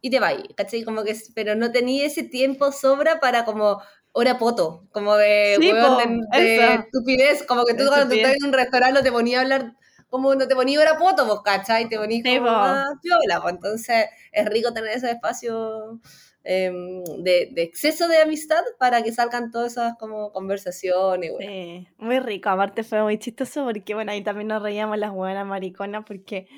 y 0.00 0.10
te 0.10 0.20
vais, 0.20 0.42
¿cachai? 0.56 0.84
Como 0.84 1.02
que, 1.02 1.16
pero 1.34 1.56
no 1.56 1.72
tenía 1.72 2.06
ese 2.06 2.22
tiempo 2.22 2.70
sobra 2.70 3.18
para 3.20 3.44
como 3.44 3.82
hora 4.12 4.38
poto, 4.38 4.86
como 4.92 5.16
de, 5.16 5.58
Sí, 5.58 5.72
weón, 5.72 5.96
po, 5.96 5.96
de, 5.96 6.40
de 6.40 6.74
estupidez, 6.74 7.42
como 7.46 7.64
que 7.64 7.74
tú 7.74 7.84
cuando 7.88 8.14
estupidez. 8.14 8.14
estás 8.14 8.36
en 8.36 8.46
un 8.46 8.52
restaurante 8.52 8.94
no 8.94 9.02
te 9.02 9.12
ponías 9.12 9.38
a 9.40 9.42
hablar, 9.42 9.76
como 10.08 10.34
no 10.34 10.48
te 10.48 10.54
ponías 10.54 10.82
hora 10.82 10.98
poto, 10.98 11.26
vos, 11.26 11.42
¿cachai? 11.42 11.88
Te 11.88 11.98
ponías 11.98 12.22
Sí, 12.22 12.38
como 12.38 12.58
más 12.58 12.86
piola, 13.02 13.40
pues 13.42 13.54
entonces 13.54 14.06
es 14.32 14.46
rico 14.48 14.72
tener 14.72 14.90
ese 14.96 15.10
espacio 15.10 16.00
em, 16.44 17.02
de, 17.04 17.50
de 17.52 17.62
exceso 17.62 18.08
de 18.08 18.18
amistad 18.22 18.62
para 18.78 19.02
que 19.02 19.12
salgan 19.12 19.50
todas 19.50 19.72
esas 19.72 19.96
como 19.98 20.32
conversaciones, 20.32 21.30
weón. 21.32 21.42
Sí, 21.42 21.88
muy 21.98 22.18
rico. 22.20 22.48
Aparte 22.50 22.82
fue 22.84 23.02
muy 23.02 23.18
chistoso 23.18 23.64
porque, 23.64 23.94
bueno, 23.94 24.12
ahí 24.12 24.22
también 24.22 24.48
nos 24.48 24.62
reíamos 24.62 24.98
las 24.98 25.12
buenas 25.12 25.46
mariconas 25.46 26.04
porque 26.06 26.48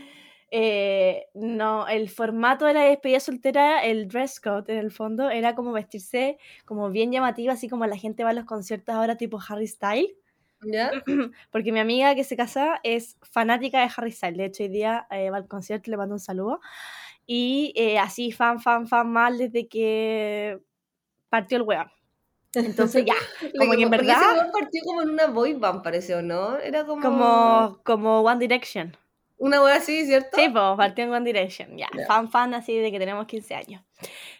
eh, 0.51 1.27
no, 1.35 1.87
el 1.89 2.09
formato 2.09 2.65
de 2.67 2.75
la 2.75 2.83
despedida 2.83 3.21
soltera, 3.21 3.85
el 3.85 4.09
dress 4.09 4.41
code 4.41 4.73
en 4.73 4.79
el 4.79 4.91
fondo, 4.91 5.31
era 5.31 5.55
como 5.55 5.73
vestirse 5.73 6.39
como 6.65 6.91
bien 6.91 7.13
llamativa, 7.13 7.53
así 7.53 7.69
como 7.69 7.87
la 7.87 7.97
gente 7.97 8.25
va 8.25 8.31
a 8.31 8.33
los 8.33 8.47
conciertos 8.47 8.95
ahora 8.95 9.17
tipo 9.17 9.39
Harry 9.49 9.69
Styles. 9.69 10.13
¿Ya? 10.63 10.91
Porque 11.51 11.73
mi 11.73 11.81
amiga 11.81 12.15
que 12.15 12.25
se 12.25 12.37
casa 12.37 12.81
es 12.83 13.17
fanática 13.23 13.81
de 13.81 13.91
Harry 13.97 14.13
Styles. 14.13 14.39
De 14.39 14.45
hecho, 14.47 14.63
hoy 14.63 14.69
día 14.69 15.07
eh, 15.11 15.31
va 15.31 15.39
al 15.39 15.49
concierto, 15.49 15.91
le 15.91 15.97
mando 15.97 16.15
un 16.15 16.21
saludo. 16.21 16.61
Y 17.27 17.73
eh, 17.77 17.99
así, 17.99 18.33
fan, 18.33 18.61
fan, 18.61 18.89
fan 18.89 19.11
mal 19.11 19.39
desde 19.39 19.69
que 19.69 20.61
partió 21.29 21.59
el 21.59 21.63
weón. 21.63 21.91
Entonces 22.55 23.05
ya, 23.05 23.15
como 23.59 23.73
que 23.73 23.83
en 23.83 23.95
ese 23.95 24.05
verdad, 24.07 24.33
weón 24.35 24.53
partió 24.53 24.83
como 24.85 25.03
en 25.03 25.11
una 25.11 25.27
boy 25.27 25.55
band, 25.55 25.83
pareció, 25.83 26.23
¿no? 26.23 26.59
Era 26.59 26.85
como... 26.85 27.03
como, 27.03 27.81
como 27.85 28.21
One 28.23 28.41
Direction. 28.41 28.97
Una 29.39 29.63
wea 29.63 29.77
así, 29.77 30.05
¿cierto? 30.05 30.37
Sí, 30.37 30.51
pues 30.51 30.63
partió 30.77 31.05
en 31.05 31.13
One 31.13 31.25
Direction, 31.25 31.79
ya, 31.79 31.89
Ya. 31.97 32.07
fan, 32.07 32.31
fan 32.31 32.53
así 32.53 32.77
de 32.77 32.91
que 32.93 32.99
tenemos 32.99 33.27
15 33.27 33.55
años. 33.55 33.83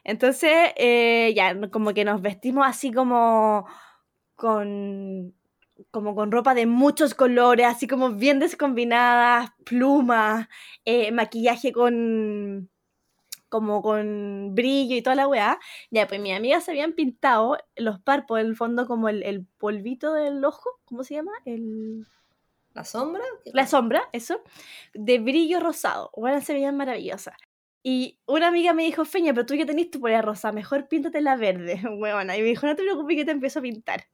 Entonces, 0.05 0.73
eh, 0.77 1.33
ya, 1.35 1.59
como 1.71 1.95
que 1.95 2.05
nos 2.05 2.21
vestimos 2.21 2.67
así 2.67 2.93
como 2.93 3.67
con 4.35 5.35
como 5.91 6.15
con 6.15 6.31
ropa 6.33 6.55
de 6.55 6.67
muchos 6.67 7.15
colores, 7.15 7.67
así 7.67 7.87
como 7.87 8.11
bien 8.13 8.39
descombinadas, 8.39 9.51
plumas, 9.65 10.49
eh, 10.85 11.13
maquillaje 11.13 11.73
con 11.73 12.71
como 13.51 13.83
con 13.83 14.55
brillo 14.55 14.97
y 14.97 15.03
toda 15.03 15.17
la 15.17 15.29
weá. 15.29 15.59
Ya, 15.91 16.07
pues 16.07 16.21
mis 16.21 16.35
amigas 16.35 16.65
se 16.65 16.71
habían 16.71 16.93
pintado 16.95 17.59
los 17.77 18.01
párpados, 18.01 18.41
en 18.43 18.47
el 18.47 18.57
fondo 18.57 18.87
como 18.87 19.09
el, 19.09 19.23
el 19.25 19.45
polvito 19.59 20.15
del 20.15 20.43
ojo, 20.45 20.71
¿cómo 20.85 21.05
se 21.05 21.15
llama? 21.15 21.33
El... 21.45 22.07
¿La 22.73 22.85
sombra? 22.85 23.23
¿Qué 23.45 23.51
La 23.53 23.67
sombra, 23.67 24.09
eso, 24.13 24.43
de 24.95 25.19
brillo 25.19 25.61
rosado. 25.61 26.11
Bueno, 26.17 26.41
se 26.41 26.53
veían 26.53 26.77
maravillosas. 26.77 27.35
Y 27.83 28.19
una 28.27 28.49
amiga 28.49 28.75
me 28.75 28.85
dijo, 28.85 29.05
Feña, 29.05 29.33
pero 29.33 29.47
tú 29.47 29.55
ya 29.55 29.67
tenés 29.67 29.91
tu 29.91 30.01
polera 30.01 30.23
rosa, 30.23 30.53
mejor 30.53 30.87
píntate 30.87 31.21
la 31.21 31.37
verde, 31.37 31.81
huevona. 31.99 32.37
Y 32.37 32.43
me 32.43 32.49
dijo, 32.49 32.67
no 32.67 32.77
te 32.77 32.83
preocupes 32.83 33.17
que 33.17 33.25
te 33.25 33.31
empiezo 33.33 33.59
a 33.59 33.63
pintar. 33.63 34.05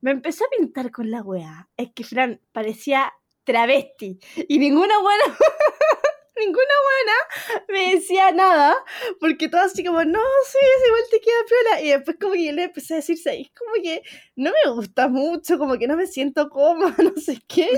Me 0.00 0.10
empezó 0.10 0.44
a 0.44 0.48
pintar 0.56 0.90
con 0.90 1.10
la 1.10 1.22
weá. 1.22 1.68
Es 1.76 1.90
que 1.94 2.04
Fran 2.04 2.40
parecía 2.52 3.12
travesti. 3.44 4.18
Y 4.48 4.58
ninguna 4.58 4.98
buena, 5.00 5.24
ninguna 6.36 6.74
buena 6.84 7.64
me 7.68 7.94
decía 7.94 8.32
nada. 8.32 8.76
Porque 9.18 9.48
todo 9.48 9.62
así 9.62 9.82
como, 9.84 10.04
no, 10.04 10.20
sí, 10.50 10.58
es 10.58 10.86
igual 10.86 11.02
te 11.10 11.20
queda 11.20 11.34
piola. 11.48 11.82
Y 11.82 11.88
después 11.90 12.16
como 12.20 12.32
que 12.34 12.44
yo 12.44 12.52
le 12.52 12.64
empecé 12.64 12.94
a 12.94 12.96
decir, 12.98 13.18
¿sabes? 13.18 13.48
Como 13.56 13.82
que 13.82 14.02
no 14.36 14.50
me 14.50 14.72
gusta 14.72 15.08
mucho, 15.08 15.58
como 15.58 15.78
que 15.78 15.86
no 15.86 15.96
me 15.96 16.06
siento 16.06 16.50
cómoda, 16.50 16.94
no 16.98 17.14
sé 17.16 17.38
qué. 17.48 17.68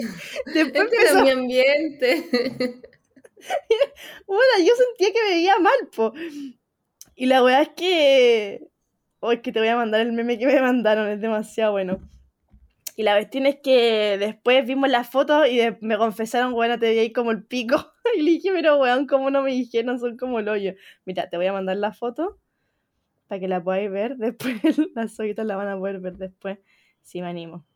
Después 0.46 0.84
Este 0.84 0.96
es 0.96 1.10
empezó 1.10 1.22
mi 1.22 1.30
ambiente. 1.30 2.82
Bueno, 4.26 4.52
yo 4.58 4.72
sentía 4.74 5.12
que 5.12 5.22
me 5.22 5.34
veía 5.36 5.58
mal, 5.58 5.88
po. 5.94 6.12
Y 7.14 7.26
la 7.26 7.42
weá 7.42 7.62
es 7.62 7.70
que. 7.76 8.68
Oh, 9.20 9.32
es 9.32 9.40
que 9.40 9.52
te 9.52 9.58
voy 9.58 9.68
a 9.68 9.76
mandar 9.76 10.00
el 10.00 10.12
meme 10.12 10.38
que 10.38 10.46
me 10.46 10.60
mandaron, 10.60 11.08
es 11.08 11.20
demasiado 11.20 11.72
bueno. 11.72 11.98
Y 12.96 13.04
la 13.04 13.14
cuestión 13.14 13.46
es 13.46 13.56
que 13.62 14.16
después 14.18 14.66
vimos 14.66 14.88
las 14.90 15.08
fotos 15.08 15.48
y 15.48 15.60
me 15.80 15.96
confesaron, 15.96 16.52
weón, 16.52 16.80
te 16.80 16.86
veía 16.86 17.02
ahí 17.02 17.12
como 17.12 17.30
el 17.30 17.44
pico. 17.44 17.92
Y 18.16 18.22
le 18.22 18.30
dije, 18.30 18.50
pero 18.52 18.78
weón, 18.78 19.06
¿cómo 19.06 19.30
no 19.30 19.42
me 19.42 19.52
dijeron? 19.52 20.00
Son 20.00 20.16
como 20.16 20.38
el 20.38 20.48
hoyo. 20.48 20.72
Mira, 21.04 21.28
te 21.28 21.36
voy 21.36 21.46
a 21.46 21.52
mandar 21.52 21.76
la 21.76 21.92
foto 21.92 22.40
para 23.28 23.38
que 23.38 23.46
la 23.46 23.62
podáis 23.62 23.90
ver. 23.90 24.16
Después 24.16 24.56
las 24.94 25.20
hojitas 25.20 25.46
la 25.46 25.56
van 25.56 25.68
a 25.68 25.78
poder 25.78 26.00
ver 26.00 26.16
después, 26.16 26.58
si 27.02 27.20
me 27.20 27.28
animo. 27.28 27.66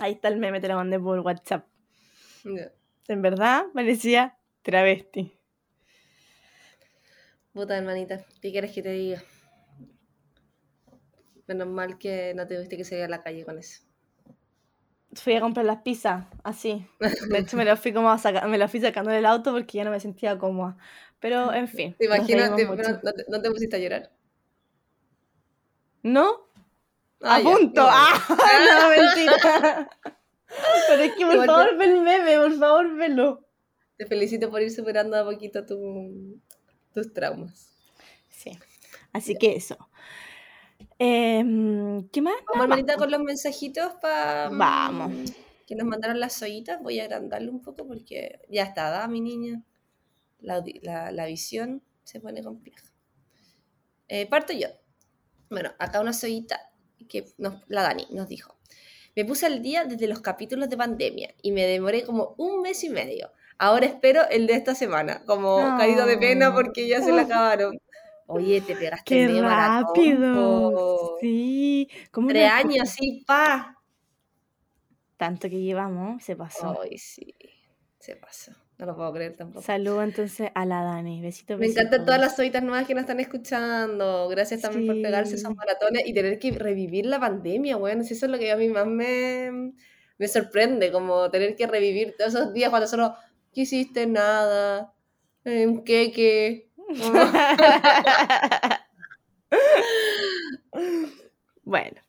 Ahí 0.00 0.12
está 0.12 0.28
el 0.28 0.38
meme, 0.38 0.60
te 0.60 0.68
lo 0.68 0.74
mandé 0.74 0.98
por 0.98 1.20
WhatsApp. 1.20 1.66
En 3.08 3.22
verdad, 3.22 3.66
parecía 3.72 4.36
travesti. 4.62 5.32
Puta 7.52 7.78
hermanita, 7.78 8.24
¿qué 8.42 8.50
quieres 8.50 8.72
que 8.72 8.82
te 8.82 8.90
diga? 8.90 9.22
Menos 11.46 11.68
mal 11.68 11.98
que 11.98 12.32
no 12.34 12.46
te 12.46 12.54
tuviste 12.56 12.76
que 12.76 12.84
salir 12.84 13.04
a 13.04 13.08
la 13.08 13.22
calle 13.22 13.44
con 13.44 13.58
eso. 13.58 13.82
Fui 15.14 15.34
a 15.34 15.40
comprar 15.40 15.64
las 15.66 15.82
pizzas, 15.82 16.24
así. 16.42 16.86
De 17.30 17.38
hecho, 17.38 17.56
me 17.56 17.64
lo 17.64 17.76
fui 17.76 17.92
como 17.92 18.10
a 18.10 18.18
saca- 18.18 18.46
me 18.48 18.66
fui 18.68 18.80
sacando 18.80 19.10
del 19.10 19.26
auto 19.26 19.52
porque 19.52 19.78
ya 19.78 19.84
no 19.84 19.90
me 19.90 20.00
sentía 20.00 20.38
cómoda. 20.38 20.76
Pero, 21.20 21.52
en 21.52 21.68
fin. 21.68 21.94
¿Te 21.98 22.06
imaginas? 22.06 22.54
te- 22.56 22.66
mucho. 22.66 22.82
no, 23.02 23.12
te, 23.12 23.24
no 23.28 23.40
te 23.40 23.50
pusiste 23.50 23.76
a 23.76 23.78
llorar? 23.78 24.10
¿No? 26.02 26.48
Ah, 27.22 27.36
¡A 27.36 27.40
ya, 27.40 27.44
punto! 27.50 27.82
¡Ah! 27.86 28.20
No, 28.28 28.88
mentira. 28.90 29.90
Pero 30.88 31.02
es 31.02 31.12
que, 31.14 31.24
por 31.24 31.34
Igual 31.34 31.40
te- 31.48 31.52
favor, 31.54 31.76
ve 31.78 31.84
el 31.86 32.00
meme, 32.02 32.36
por 32.36 32.58
favor, 32.58 32.94
velo. 32.96 33.46
Te 33.96 34.06
felicito 34.06 34.50
por 34.50 34.60
ir 34.62 34.70
superando 34.70 35.16
a 35.16 35.24
poquito 35.24 35.64
tu- 35.64 36.40
tus 36.92 37.12
traumas. 37.12 37.70
Sí. 38.28 38.58
Así 39.12 39.36
que 39.36 39.56
eso. 39.56 39.76
Em, 40.98 42.08
¿Qué 42.10 42.22
más? 42.22 42.34
Vamos, 42.48 42.64
hermanita, 42.64 42.96
con 42.96 43.10
los 43.10 43.20
mensajitos 43.20 43.94
para 44.00 44.48
Vamos. 44.50 45.12
que 45.66 45.74
nos 45.74 45.86
mandaron 45.86 46.20
las 46.20 46.40
ollitas. 46.42 46.80
Voy 46.82 47.00
a 47.00 47.04
agrandarlo 47.04 47.50
un 47.50 47.60
poco 47.62 47.86
porque 47.86 48.40
ya 48.48 48.62
está, 48.64 48.90
¿da, 48.90 49.08
mi 49.08 49.20
niña? 49.20 49.62
La, 50.40 50.62
la- 50.82 51.10
la 51.10 51.26
visión 51.26 51.82
se 52.04 52.20
pone 52.20 52.42
compleja. 52.42 52.84
Eh, 54.08 54.26
parto 54.26 54.52
yo. 54.52 54.68
Bueno, 55.50 55.72
acá 55.78 56.00
una 56.00 56.12
sollita 56.12 56.60
que 57.08 57.26
nos, 57.38 57.62
la 57.68 57.82
Dani 57.82 58.06
nos 58.10 58.28
dijo. 58.28 58.56
Me 59.16 59.24
puse 59.24 59.46
al 59.46 59.62
día 59.62 59.84
desde 59.84 60.08
los 60.08 60.20
capítulos 60.20 60.68
de 60.68 60.76
pandemia 60.76 61.34
y 61.42 61.52
me 61.52 61.66
demoré 61.66 62.04
como 62.04 62.34
un 62.38 62.62
mes 62.62 62.82
y 62.84 62.90
medio. 62.90 63.30
Ahora 63.58 63.86
espero 63.86 64.22
el 64.30 64.46
de 64.48 64.54
esta 64.54 64.74
semana, 64.74 65.22
como 65.24 65.60
No. 65.60 65.78
caído 65.78 66.06
de 66.06 66.18
pena 66.18 66.52
porque 66.52 66.88
ya 66.88 67.00
se 67.02 67.12
la 67.12 67.22
acabaron. 67.22 67.78
Oye, 68.26 68.60
te 68.62 68.74
pegaste 68.74 69.04
¡Qué 69.04 69.26
medio 69.26 69.42
rápido! 69.42 71.16
Sí. 71.20 71.88
¿Cómo 72.10 72.28
Tres 72.28 72.50
años, 72.50 72.88
sí, 72.88 73.22
pa. 73.26 73.78
Tanto 75.16 75.48
que 75.48 75.60
llevamos, 75.60 76.22
se 76.22 76.34
pasó. 76.36 76.80
Ay, 76.82 76.98
sí. 76.98 77.34
Se 77.98 78.16
pasó. 78.16 78.52
No 78.76 78.86
lo 78.86 78.96
puedo 78.96 79.12
creer 79.12 79.36
tampoco. 79.36 79.62
Saludo 79.64 80.02
entonces 80.02 80.50
a 80.54 80.66
la 80.66 80.82
Dani. 80.82 81.20
Besitos, 81.22 81.58
Me 81.60 81.66
encantan 81.66 82.04
todas 82.04 82.20
las 82.20 82.34
soitas 82.34 82.62
nuevas 82.62 82.86
que 82.86 82.94
nos 82.94 83.02
están 83.02 83.20
escuchando. 83.20 84.26
Gracias 84.28 84.62
también 84.62 84.86
por 84.86 85.00
pegarse 85.00 85.36
esos 85.36 85.54
maratones 85.54 86.02
y 86.06 86.12
tener 86.12 86.38
que 86.40 86.50
revivir 86.50 87.06
la 87.06 87.20
pandemia, 87.20 87.76
bueno, 87.76 88.02
eso 88.02 88.12
es 88.12 88.22
lo 88.30 88.38
que 88.38 88.50
a 88.50 88.56
mí 88.56 88.68
más 88.68 88.86
me, 88.86 89.72
me 90.18 90.28
sorprende, 90.28 90.90
como 90.90 91.30
tener 91.30 91.54
que 91.54 91.66
revivir 91.68 92.16
todos 92.18 92.34
esos 92.34 92.52
días 92.52 92.70
cuando 92.70 92.88
solo, 92.88 93.14
¿qué 93.52 93.60
hiciste? 93.62 94.06
Nada. 94.08 94.92
Eh, 95.44 95.66
Un 95.66 95.84
queque. 95.84 96.70
Como- 96.73 96.73
bueno, 101.62 102.00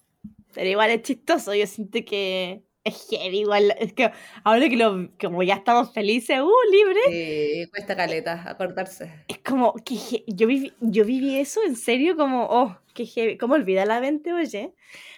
pero 0.54 0.70
igual 0.70 0.89
es 0.92 1.01
chistoso. 1.04 1.54
Yo 1.54 1.68
siento 1.68 2.00
que 2.06 2.63
es 2.84 3.08
heavy 3.10 3.39
igual. 3.39 3.75
Es 3.80 3.94
que 3.94 4.12
ahora 4.44 4.70
que 4.70 4.77
lo, 4.77 5.10
como 5.20 5.44
ya 5.44 5.56
estamos 5.56 5.94
felices, 5.94 6.39
uh, 6.42 6.72
libre, 6.72 7.00
Sí, 7.10 7.70
cuesta 7.72 7.96
caleta 7.96 8.44
acordarse. 8.50 9.12
es 9.27 9.39
como 9.39 9.74
que 9.74 9.96
yo 10.27 10.48
viví, 10.48 10.74
yo 10.80 11.06
viví 11.06 11.38
eso 11.38 11.62
en 11.65 11.75
serio, 11.75 12.15
como, 12.15 12.46
oh, 12.50 12.77
qué 12.94 13.06
heavy. 13.06 13.38
¿Cómo 13.38 13.56
olvida 13.56 13.86
la 13.86 14.00
mente, 14.00 14.34
oye? 14.34 14.74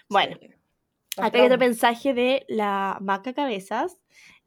Bueno, 0.10 0.38
Sí. 0.42 1.22
acá 1.24 1.40
hay 1.40 1.46
otro 1.46 1.58
mensaje 1.58 2.14
de 2.14 2.46
la 2.48 2.98
Maca 3.02 3.34
Cabezas 3.34 3.98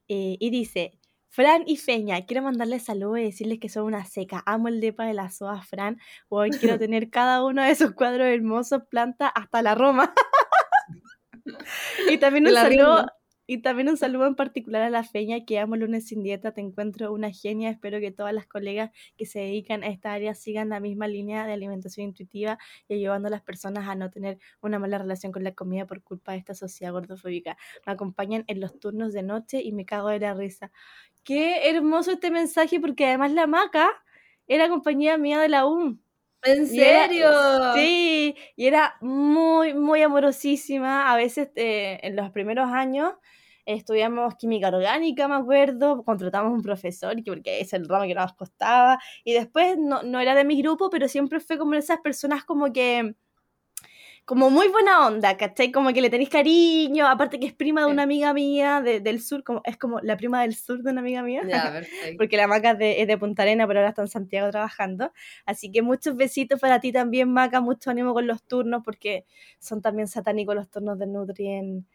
eh, 0.09 0.37
y 0.39 0.51
dice. 0.51 0.93
Fran 1.33 1.63
y 1.65 1.77
Feña, 1.77 2.27
quiero 2.27 2.43
mandarles 2.43 2.83
saludos 2.83 3.21
y 3.21 3.23
decirles 3.23 3.61
que 3.61 3.69
son 3.69 3.85
una 3.85 4.05
seca. 4.05 4.43
Amo 4.47 4.67
el 4.67 4.81
depa 4.81 5.07
de 5.07 5.15
la 5.15 5.31
SOA, 5.31 5.63
Fran. 5.63 5.99
Hoy 6.29 6.51
quiero 6.51 6.77
tener 6.79 7.09
cada 7.09 7.45
uno 7.45 7.63
de 7.63 7.71
esos 7.71 7.93
cuadros 7.93 8.27
hermosos, 8.27 8.83
planta 8.91 9.29
hasta 9.29 9.63
la 9.63 9.77
Roma. 9.77 10.13
y 12.11 12.19
también 12.19 12.49
un 12.49 12.55
la 12.55 12.63
saludo, 12.63 13.07
y 13.53 13.63
también 13.63 13.89
un 13.89 13.97
saludo 13.97 14.29
en 14.29 14.37
particular 14.37 14.83
a 14.83 14.91
la 14.91 15.03
Feña, 15.03 15.45
que 15.45 15.59
amo 15.59 15.75
lunes 15.75 16.07
sin 16.07 16.23
dieta, 16.23 16.53
te 16.53 16.61
encuentro 16.61 17.13
una 17.13 17.33
genia. 17.33 17.69
Espero 17.69 17.99
que 17.99 18.13
todas 18.13 18.33
las 18.33 18.47
colegas 18.47 18.93
que 19.17 19.27
se 19.27 19.41
dedican 19.41 19.83
a 19.83 19.89
esta 19.89 20.13
área 20.13 20.37
sigan 20.37 20.69
la 20.69 20.79
misma 20.79 21.09
línea 21.09 21.45
de 21.45 21.55
alimentación 21.55 22.07
intuitiva 22.07 22.59
y 22.87 22.95
ayudando 22.95 23.27
a 23.27 23.33
las 23.33 23.43
personas 23.43 23.89
a 23.89 23.97
no 23.97 24.09
tener 24.09 24.39
una 24.61 24.79
mala 24.79 24.99
relación 24.99 25.33
con 25.33 25.43
la 25.43 25.53
comida 25.53 25.85
por 25.85 26.01
culpa 26.05 26.31
de 26.31 26.39
esta 26.39 26.55
sociedad 26.55 26.93
gordofóbica. 26.93 27.57
Me 27.85 27.93
acompañan 27.93 28.45
en 28.47 28.61
los 28.61 28.79
turnos 28.79 29.13
de 29.13 29.25
noche 29.25 29.61
y 29.61 29.73
me 29.73 29.85
cago 29.85 30.11
de 30.11 30.21
la 30.21 30.35
risa. 30.35 30.71
Qué 31.25 31.69
hermoso 31.71 32.13
este 32.13 32.31
mensaje 32.31 32.81
porque 32.81 33.07
además 33.07 33.33
la 33.33 33.47
maca 33.47 33.91
era 34.47 34.69
compañía 34.69 35.17
mía 35.19 35.39
de 35.41 35.49
la 35.49 35.67
U. 35.67 35.99
¿En 36.43 36.67
era- 36.79 37.07
serio? 37.07 37.31
sí, 37.75 38.35
y 38.57 38.67
era 38.67 38.97
muy, 39.01 39.75
muy 39.75 40.03
amorosísima. 40.03 41.13
A 41.13 41.17
veces 41.17 41.51
eh, 41.57 42.01
en 42.03 42.17
los 42.17 42.31
primeros 42.31 42.71
años 42.73 43.15
estudiamos 43.67 44.35
química 44.37 44.69
orgánica, 44.69 45.29
me 45.29 45.37
acuerdo, 45.37 46.03
contratamos 46.05 46.53
un 46.53 46.63
profesor, 46.63 47.15
que- 47.17 47.31
porque 47.31 47.61
es 47.61 47.73
el 47.75 47.87
ramo 47.89 48.07
que 48.07 48.15
nos 48.15 48.33
costaba. 48.35 48.99
Y 49.25 49.33
después 49.35 49.77
no, 49.79 50.03
no 50.03 50.19
era 50.21 50.35
de 50.35 50.45
mi 50.45 50.61
grupo, 50.61 50.91
pero 50.91 51.07
siempre 51.09 51.41
fue 51.41 51.59
como 51.59 51.75
esas 51.75 52.01
personas 52.01 52.45
como 52.45 52.73
que 52.73 53.15
como 54.25 54.49
muy 54.51 54.69
buena 54.69 55.07
onda, 55.07 55.37
¿cachai? 55.37 55.73
Como 55.73 55.93
que 55.93 56.01
le 56.01 56.09
tenéis 56.11 56.29
cariño, 56.29 57.07
aparte 57.09 57.41
que 57.41 57.47
es 57.47 57.53
prima 57.55 57.81
de 57.85 57.91
una 57.91 58.05
amiga 58.05 58.33
mía 58.33 58.81
de- 58.81 59.01
del 59.01 59.21
sur, 59.21 59.43
como, 59.43 59.61
es 59.65 59.77
como 59.77 59.99
la 60.01 60.17
prima 60.17 60.43
del 60.43 60.55
sur 60.55 60.83
de 60.83 60.91
una 60.93 61.01
amiga 61.01 61.23
mía. 61.25 61.43
Perfecto. 61.83 62.17
porque 62.17 62.37
la 62.37 62.47
Maca 62.47 62.71
es 62.73 62.79
de, 62.79 63.03
es 63.03 63.09
de 63.09 63.19
Punta 63.19 63.43
Arena, 63.43 63.67
pero 63.67 63.81
ahora 63.81 63.89
está 63.91 64.03
en 64.03 64.09
Santiago 64.09 64.51
trabajando. 64.51 65.13
Así 65.47 65.73
que 65.73 65.83
muchos 65.83 66.15
besitos 66.17 66.61
para 66.61 66.79
ti 66.81 66.93
también, 66.93 67.33
Maca, 67.33 67.61
mucho 67.61 67.91
ánimo 67.91 68.15
con 68.15 68.27
los 68.29 68.43
turnos, 68.45 68.83
porque 68.85 69.25
son 69.59 69.83
también 69.83 70.07
satánicos 70.07 70.55
los 70.55 70.71
turnos 70.71 70.99
de 70.99 71.07
Nutri 71.09 71.49
en, 71.49 71.87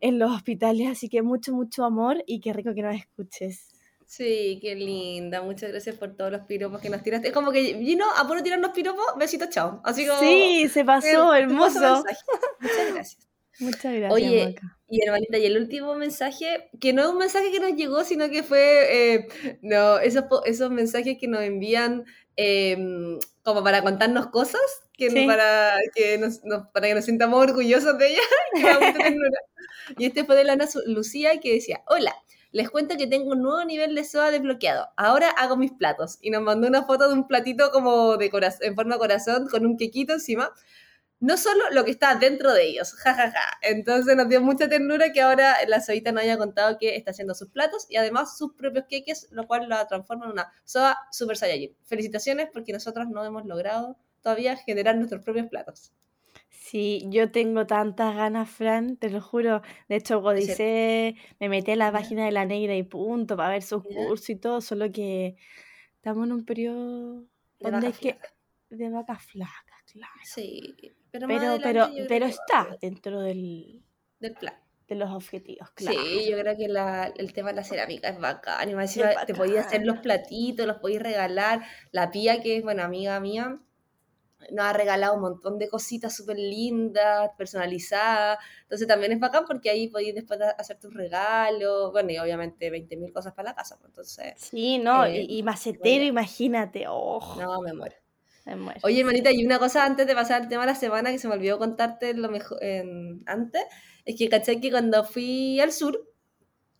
en 0.00 0.18
los 0.18 0.30
hospitales. 0.30 0.88
Así 0.88 1.08
que 1.08 1.22
mucho, 1.22 1.52
mucho 1.52 1.84
amor 1.84 2.22
y 2.26 2.40
qué 2.40 2.52
rico 2.52 2.74
que 2.74 2.82
nos 2.82 2.94
escuches. 2.96 3.69
Sí, 4.10 4.58
qué 4.60 4.74
linda. 4.74 5.40
Muchas 5.40 5.70
gracias 5.70 5.94
por 5.94 6.16
todos 6.16 6.32
los 6.32 6.40
piropos 6.40 6.80
que 6.80 6.90
nos 6.90 7.00
tiraste. 7.00 7.28
Es 7.28 7.32
como 7.32 7.52
que 7.52 7.74
vino 7.74 8.04
a 8.16 8.26
puro 8.26 8.42
tirarnos 8.42 8.72
piropos, 8.72 9.04
besitos, 9.16 9.50
chao. 9.50 9.80
Así 9.84 10.04
como. 10.04 10.18
Sí, 10.18 10.68
se 10.68 10.84
pasó, 10.84 11.32
eh, 11.32 11.38
hermoso. 11.42 12.02
Muchas 12.58 12.92
gracias. 12.92 13.18
Muchas 13.60 13.84
gracias, 13.94 14.12
Oye, 14.12 14.46
Maca. 14.48 14.78
Y 14.88 15.04
hermanita, 15.06 15.38
y 15.38 15.46
el 15.46 15.56
último 15.58 15.94
mensaje, 15.94 16.70
que 16.80 16.92
no 16.92 17.02
es 17.02 17.08
un 17.08 17.18
mensaje 17.18 17.52
que 17.52 17.60
nos 17.60 17.76
llegó, 17.76 18.02
sino 18.02 18.28
que 18.30 18.42
fue, 18.42 19.14
eh, 19.14 19.28
no, 19.62 20.00
esos, 20.00 20.24
esos 20.44 20.72
mensajes 20.72 21.16
que 21.16 21.28
nos 21.28 21.42
envían 21.42 22.04
eh, 22.36 22.76
como 23.44 23.62
para 23.62 23.82
contarnos 23.82 24.26
cosas, 24.26 24.60
que 24.94 25.08
Sí. 25.10 25.24
para, 25.24 25.76
que 25.94 26.18
nos, 26.18 26.42
nos- 26.42 26.66
para 26.72 26.88
que 26.88 26.94
nos 26.96 27.04
sintamos 27.04 27.40
orgullosos 27.40 27.96
de 27.96 28.08
ella. 28.08 28.22
y 29.98 30.06
este 30.06 30.24
fue 30.24 30.34
de 30.34 30.42
Lana 30.42 30.66
Lucía, 30.86 31.38
que 31.38 31.52
decía, 31.52 31.84
hola, 31.86 32.16
les 32.52 32.70
cuento 32.70 32.96
que 32.96 33.06
tengo 33.06 33.32
un 33.32 33.42
nuevo 33.42 33.64
nivel 33.64 33.94
de 33.94 34.04
SOA 34.04 34.30
desbloqueado. 34.30 34.88
Ahora 34.96 35.30
hago 35.30 35.56
mis 35.56 35.72
platos. 35.72 36.18
Y 36.20 36.30
nos 36.30 36.42
mandó 36.42 36.66
una 36.68 36.84
foto 36.84 37.08
de 37.08 37.14
un 37.14 37.26
platito 37.28 37.70
como 37.70 38.16
de 38.16 38.30
coraz- 38.30 38.58
en 38.62 38.74
forma 38.74 38.94
de 38.94 38.98
corazón, 39.00 39.48
con 39.48 39.66
un 39.66 39.76
quequito 39.76 40.12
encima 40.14 40.50
no 41.20 41.36
solo 41.36 41.64
lo 41.72 41.84
que 41.84 41.90
está 41.90 42.14
dentro 42.14 42.52
de 42.54 42.64
ellos, 42.64 42.94
jajaja. 42.94 43.58
Entonces 43.62 44.16
nos 44.16 44.28
dio 44.28 44.40
mucha 44.40 44.68
ternura 44.68 45.12
que 45.12 45.20
ahora 45.20 45.54
la 45.68 45.80
Soita 45.82 46.12
nos 46.12 46.22
haya 46.22 46.38
contado 46.38 46.78
que 46.78 46.96
está 46.96 47.10
haciendo 47.10 47.34
sus 47.34 47.48
platos 47.50 47.86
y 47.90 47.96
además 47.96 48.38
sus 48.38 48.54
propios 48.54 48.86
queques, 48.88 49.28
lo 49.30 49.46
cual 49.46 49.68
la 49.68 49.86
transforma 49.86 50.24
en 50.26 50.32
una 50.32 50.52
Soa 50.64 50.96
Super 51.12 51.36
Saiyajin. 51.36 51.76
Felicitaciones 51.84 52.48
porque 52.52 52.72
nosotros 52.72 53.06
no 53.08 53.22
hemos 53.24 53.44
logrado 53.44 53.98
todavía 54.22 54.56
generar 54.56 54.96
nuestros 54.96 55.22
propios 55.22 55.46
platos. 55.48 55.92
Sí, 56.62 57.06
yo 57.08 57.32
tengo 57.32 57.66
tantas 57.66 58.14
ganas, 58.14 58.48
Fran, 58.50 58.96
te 58.98 59.08
lo 59.08 59.22
juro. 59.22 59.62
De 59.88 59.96
hecho, 59.96 60.20
codicé, 60.22 61.16
me 61.40 61.48
metí 61.48 61.70
a 61.70 61.76
la 61.76 61.90
página 61.90 62.26
de 62.26 62.32
la 62.32 62.44
negra 62.44 62.76
y 62.76 62.82
punto 62.82 63.34
para 63.34 63.48
ver 63.48 63.62
sus 63.62 63.82
cursos 63.82 64.28
y 64.28 64.36
todo, 64.36 64.60
solo 64.60 64.92
que 64.92 65.36
estamos 65.96 66.26
en 66.26 66.32
un 66.32 66.44
periodo 66.44 67.22
De 67.22 67.70
donde 67.70 67.70
vaca 67.70 67.86
hay 67.86 67.92
que 67.94 68.12
flaca. 68.12 68.34
de 68.68 68.88
vacas 68.90 69.22
flacas, 69.24 69.82
claro. 69.90 70.12
Sí, 70.22 70.76
pero 71.10 71.26
Pero, 71.26 71.40
adelante 71.46 71.62
pero, 71.64 71.88
pero 72.08 72.26
está 72.26 72.64
va- 72.64 72.76
dentro 72.80 73.20
del, 73.22 73.82
del 74.18 74.34
plan. 74.34 74.54
de 74.86 74.94
los 74.96 75.10
objetivos, 75.10 75.70
claro. 75.70 75.98
Sí, 75.98 76.30
yo 76.30 76.38
creo 76.38 76.56
que 76.58 76.68
la- 76.68 77.10
el 77.16 77.32
tema 77.32 77.50
de 77.50 77.56
la 77.56 77.64
cerámica 77.64 78.10
es 78.10 78.20
bacán. 78.20 78.68
Y 78.68 78.74
más 78.74 78.94
Es 78.94 79.16
te 79.26 79.34
podías 79.34 79.66
hacer 79.66 79.86
los 79.86 80.00
platitos, 80.00 80.66
los 80.66 80.76
podías 80.76 81.02
regalar. 81.02 81.62
La 81.90 82.10
pía, 82.10 82.42
que 82.42 82.58
es, 82.58 82.62
bueno, 82.62 82.82
amiga 82.82 83.18
mía, 83.18 83.58
nos 84.52 84.64
ha 84.66 84.72
regalado 84.72 85.14
un 85.14 85.20
montón 85.22 85.58
de 85.58 85.68
cositas 85.68 86.14
súper 86.14 86.36
lindas, 86.38 87.30
personalizadas. 87.36 88.38
Entonces 88.62 88.86
también 88.88 89.12
es 89.12 89.20
bacán 89.20 89.44
porque 89.46 89.70
ahí 89.70 89.88
podías 89.88 90.14
después 90.14 90.40
hacer 90.58 90.78
tus 90.78 90.92
regalos. 90.94 91.92
Bueno, 91.92 92.10
y 92.10 92.18
obviamente 92.18 92.70
20.000 92.70 93.12
cosas 93.12 93.34
para 93.34 93.50
la 93.50 93.54
casa. 93.56 93.76
pues, 93.78 93.88
Entonces, 93.90 94.34
Sí, 94.34 94.78
no, 94.78 95.04
eh, 95.04 95.26
y, 95.28 95.38
y 95.38 95.42
macetero, 95.42 96.04
bueno. 96.04 96.04
imagínate. 96.04 96.84
Oh, 96.88 97.20
no, 97.34 97.60
me 97.62 97.72
muero. 97.72 97.96
me 98.44 98.56
muero. 98.56 98.80
Oye, 98.82 99.00
hermanita, 99.00 99.30
y 99.32 99.44
una 99.44 99.58
cosa 99.58 99.84
antes 99.84 100.06
de 100.06 100.14
pasar 100.14 100.42
al 100.42 100.48
tema 100.48 100.62
de 100.62 100.68
la 100.72 100.74
semana 100.74 101.10
que 101.12 101.18
se 101.18 101.28
me 101.28 101.34
olvidó 101.34 101.58
contarte 101.58 102.14
lo 102.14 102.28
mejor 102.30 102.58
antes, 103.26 103.62
es 104.04 104.16
que 104.16 104.28
caché 104.28 104.60
que 104.60 104.70
cuando 104.70 105.04
fui 105.04 105.60
al 105.60 105.72
sur, 105.72 106.08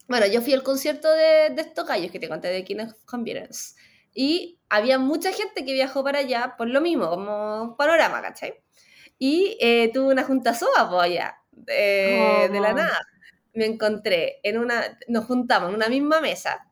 bueno, 0.09 0.27
yo 0.27 0.43
fui 0.43 0.55
al 0.55 0.63
concierto 0.63 1.13
de, 1.13 1.51
de 1.55 1.63
estos 1.63 1.87
gallos 1.87 2.11
que 2.11 2.19
te 2.21 2.29
conté 2.29 2.49
de 2.49 2.65
King 2.65 2.81
of 2.81 2.95
Convenience, 3.05 3.75
y 4.15 4.61
había 4.69 4.99
mucha 4.99 5.33
gente 5.33 5.65
que 5.65 5.73
viajó 5.75 6.05
para 6.05 6.21
allá 6.21 6.55
por 6.59 6.69
lo 6.69 6.81
mismo, 6.81 7.09
como 7.11 7.77
panorama, 7.77 8.23
¿cachai? 8.23 8.55
Y 9.19 9.57
eh, 9.61 9.91
tuve 9.93 10.13
una 10.13 10.25
junta 10.25 10.55
soa, 10.55 10.89
pues 10.91 11.03
allá, 11.05 11.37
de, 11.53 12.49
de 12.53 12.61
la 12.61 12.71
Oh. 12.71 12.75
nada. 12.75 12.99
Me 13.55 13.67
encontré 13.67 14.41
en 14.45 14.59
una, 14.59 14.99
nos 15.09 15.25
juntamos 15.27 15.71
en 15.71 15.75
una 15.77 15.89
misma 15.89 16.21
mesa 16.21 16.67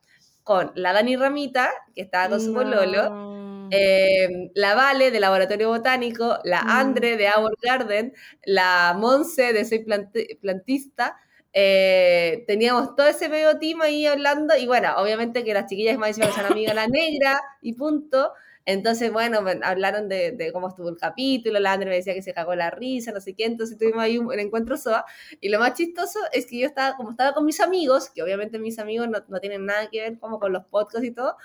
con 0.45 0.73
la 0.77 0.93
Dani 0.95 1.17
Ramita, 1.17 1.71
que 1.95 2.03
estaba 2.03 2.29
con 2.31 2.41
su 2.41 2.55
pololo, 2.55 3.69
eh, 3.71 4.29
la 4.55 4.75
Vale 4.75 5.11
de 5.11 5.21
Laboratorio 5.21 5.69
Botánico, 5.69 6.39
la 6.45 6.63
Mm. 6.63 6.69
Andre 6.71 7.17
de 7.19 7.29
Our 7.37 7.53
Garden, 7.63 8.15
la 8.47 8.95
Monse 8.99 9.53
de 9.53 9.65
Soy 9.67 9.85
Planti- 9.85 10.39
Plantista. 10.41 11.17
Eh, 11.53 12.45
teníamos 12.47 12.95
todo 12.95 13.07
ese 13.09 13.29
medio 13.29 13.59
team 13.59 13.81
ahí 13.83 14.07
hablando 14.07 14.57
y 14.57 14.67
bueno, 14.67 14.95
obviamente 14.99 15.45
que 15.45 15.55
las 15.55 15.67
chiquillas 15.67 15.99
más 15.99 16.11
encima 16.11 16.27
que 16.29 16.33
son 16.35 16.47
amigas 16.47 16.75
la 16.75 16.87
negra 16.89 17.41
y 17.63 17.75
punto. 17.75 18.33
Entonces, 18.67 19.11
bueno, 19.11 19.41
hablaron 19.63 20.11
de, 20.11 20.33
de 20.33 20.53
cómo 20.53 20.69
estuvo 20.69 20.91
el 20.91 20.99
capítulo, 20.99 21.59
la 21.59 21.73
Andre 21.73 21.89
me 21.89 21.97
decía 21.97 22.13
que 22.13 22.21
se 22.21 22.35
cagó 22.35 22.55
la 22.55 22.69
risa, 22.71 23.13
no 23.13 23.21
sé 23.23 23.35
qué, 23.35 23.47
entonces 23.47 23.79
tuvimos 23.79 24.03
ahí 24.03 24.19
un, 24.19 24.27
un 24.27 24.39
encuentro 24.39 24.77
SOA. 24.77 25.07
Y 25.41 25.49
lo 25.49 25.59
más 25.59 25.73
chistoso 25.73 26.19
es 26.33 26.45
que 26.45 26.59
yo 26.59 26.67
estaba, 26.67 26.95
como 26.95 27.11
estaba 27.13 27.33
con 27.33 27.47
mis 27.47 27.61
amigos, 27.61 28.11
que 28.11 28.23
obviamente 28.23 28.59
mis 28.59 28.79
amigos 28.79 29.09
no, 29.09 29.21
no 29.29 29.41
tienen 29.41 29.65
nada 29.65 29.89
que 29.89 30.03
ver 30.03 30.19
como 30.19 30.39
con 30.39 30.53
los 30.53 30.67
podcasts 30.67 31.07
y 31.07 31.13
todo, 31.13 31.37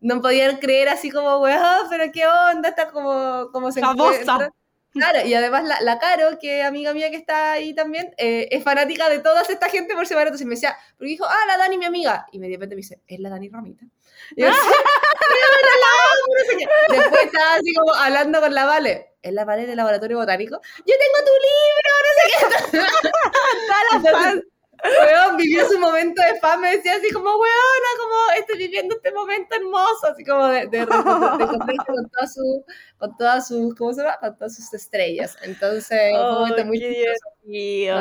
no 0.00 0.20
podían 0.20 0.56
creer 0.58 0.88
así 0.88 1.10
como, 1.10 1.38
weón, 1.40 1.86
pero 1.88 2.10
qué 2.12 2.26
onda, 2.26 2.70
está 2.70 2.90
como, 2.90 3.50
como 3.52 3.70
se 3.70 3.80
encuentra. 3.80 4.50
Claro, 4.92 5.26
y 5.26 5.32
además 5.34 5.64
la, 5.64 5.80
la 5.80 5.98
Caro, 5.98 6.38
que 6.38 6.60
es 6.60 6.66
amiga 6.66 6.92
mía 6.92 7.10
que 7.10 7.16
está 7.16 7.52
ahí 7.52 7.74
también, 7.74 8.12
eh, 8.18 8.48
es 8.50 8.62
fanática 8.62 9.08
de 9.08 9.20
toda 9.20 9.40
esta 9.42 9.68
gente 9.70 9.94
por 9.94 10.06
separado. 10.06 10.28
Entonces 10.28 10.46
me 10.46 10.54
decía, 10.54 10.76
porque 10.98 11.08
dijo, 11.10 11.24
ah, 11.26 11.46
la 11.48 11.56
Dani, 11.56 11.78
mi 11.78 11.86
amiga. 11.86 12.26
Y 12.30 12.38
de 12.38 12.48
repente 12.48 12.74
me 12.74 12.82
dice, 12.82 13.00
es 13.06 13.18
la 13.20 13.30
Dani 13.30 13.48
Ramita. 13.48 13.84
Y 14.36 14.42
yo 14.42 14.46
decía, 14.48 14.60
"Pero 15.30 15.68
la 15.80 15.90
amo", 16.12 16.34
no 16.38 16.44
sé 16.50 16.56
qué. 16.58 16.96
Después 17.00 17.24
estaba 17.26 17.54
así 17.54 17.74
como 17.74 17.94
hablando 17.94 18.40
con 18.40 18.54
la 18.54 18.66
Vale. 18.66 19.08
¿Es 19.22 19.32
la 19.32 19.44
Vale 19.44 19.66
del 19.66 19.76
laboratorio 19.76 20.18
botánico? 20.18 20.60
Yo 20.78 20.94
tengo 20.98 21.26
tu 21.26 21.32
libro, 21.48 21.90
no 22.04 22.12
sé 22.18 22.24
qué. 22.72 22.78
Todas 23.68 24.02
las 24.04 24.12
fans. 24.12 24.42
Weón, 24.84 25.36
vivió 25.36 25.66
su 25.68 25.78
momento 25.78 26.22
de 26.22 26.40
fama, 26.40 26.70
decía 26.70 26.96
así 26.96 27.10
como, 27.12 27.30
weona, 27.30 27.88
como 27.98 28.14
estoy 28.38 28.58
viviendo 28.58 28.94
este 28.96 29.12
momento 29.12 29.54
hermoso, 29.56 30.06
así 30.12 30.24
como 30.24 30.46
de, 30.48 30.66
de, 30.66 30.78
de 30.78 30.84
encontrarse 31.44 31.86
con 31.86 32.10
todas 32.10 32.34
sus, 32.34 32.62
con 32.98 33.16
todas 33.16 33.48
sus, 33.48 33.74
¿cómo 33.76 33.92
se 33.92 34.02
llama? 34.02 34.18
Con 34.20 34.36
todas 34.36 34.56
sus 34.56 34.72
estrellas. 34.74 35.36
Entonces, 35.42 35.86
fue 36.10 36.20
un 36.20 36.30
momento 36.34 36.62
Oh, 36.62 36.64
muy 36.64 36.78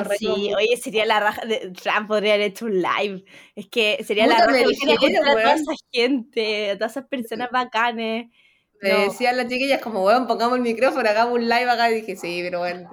reímos 0.04 0.40
sí. 0.44 0.50
mucho. 0.50 0.58
Oye, 0.58 0.78
sería 0.78 1.06
la 1.06 1.20
raja. 1.20 1.46
De, 1.46 1.72
Fran 1.76 2.08
podría 2.08 2.34
haber 2.36 2.48
hecho 2.48 2.66
un 2.66 2.82
live. 2.82 3.24
Es 3.56 3.68
que 3.70 4.04
sería 4.04 4.28
la 4.28 4.40
raja 4.46 4.64
juntar 4.64 5.28
a 5.28 5.38
toda 5.42 5.54
esa 5.56 5.72
gente, 5.92 6.72
a 6.72 6.78
todas 6.78 6.92
esas 6.92 7.08
personas 7.08 7.50
bacanes. 7.52 8.32
Me 8.82 8.90
No. 8.90 9.00
decían 9.06 9.38
las 9.38 9.48
chiquillas 9.48 9.82
como, 9.82 10.04
weón, 10.04 10.28
pongamos 10.28 10.56
el 10.58 10.64
micrófono, 10.64 11.08
hagamos 11.10 11.36
un 11.36 11.44
live 11.48 11.70
acá. 11.70 11.90
Y 11.92 11.96
dije, 12.02 12.16
sí, 12.16 12.42
pero 12.44 12.60
bueno. 12.60 12.90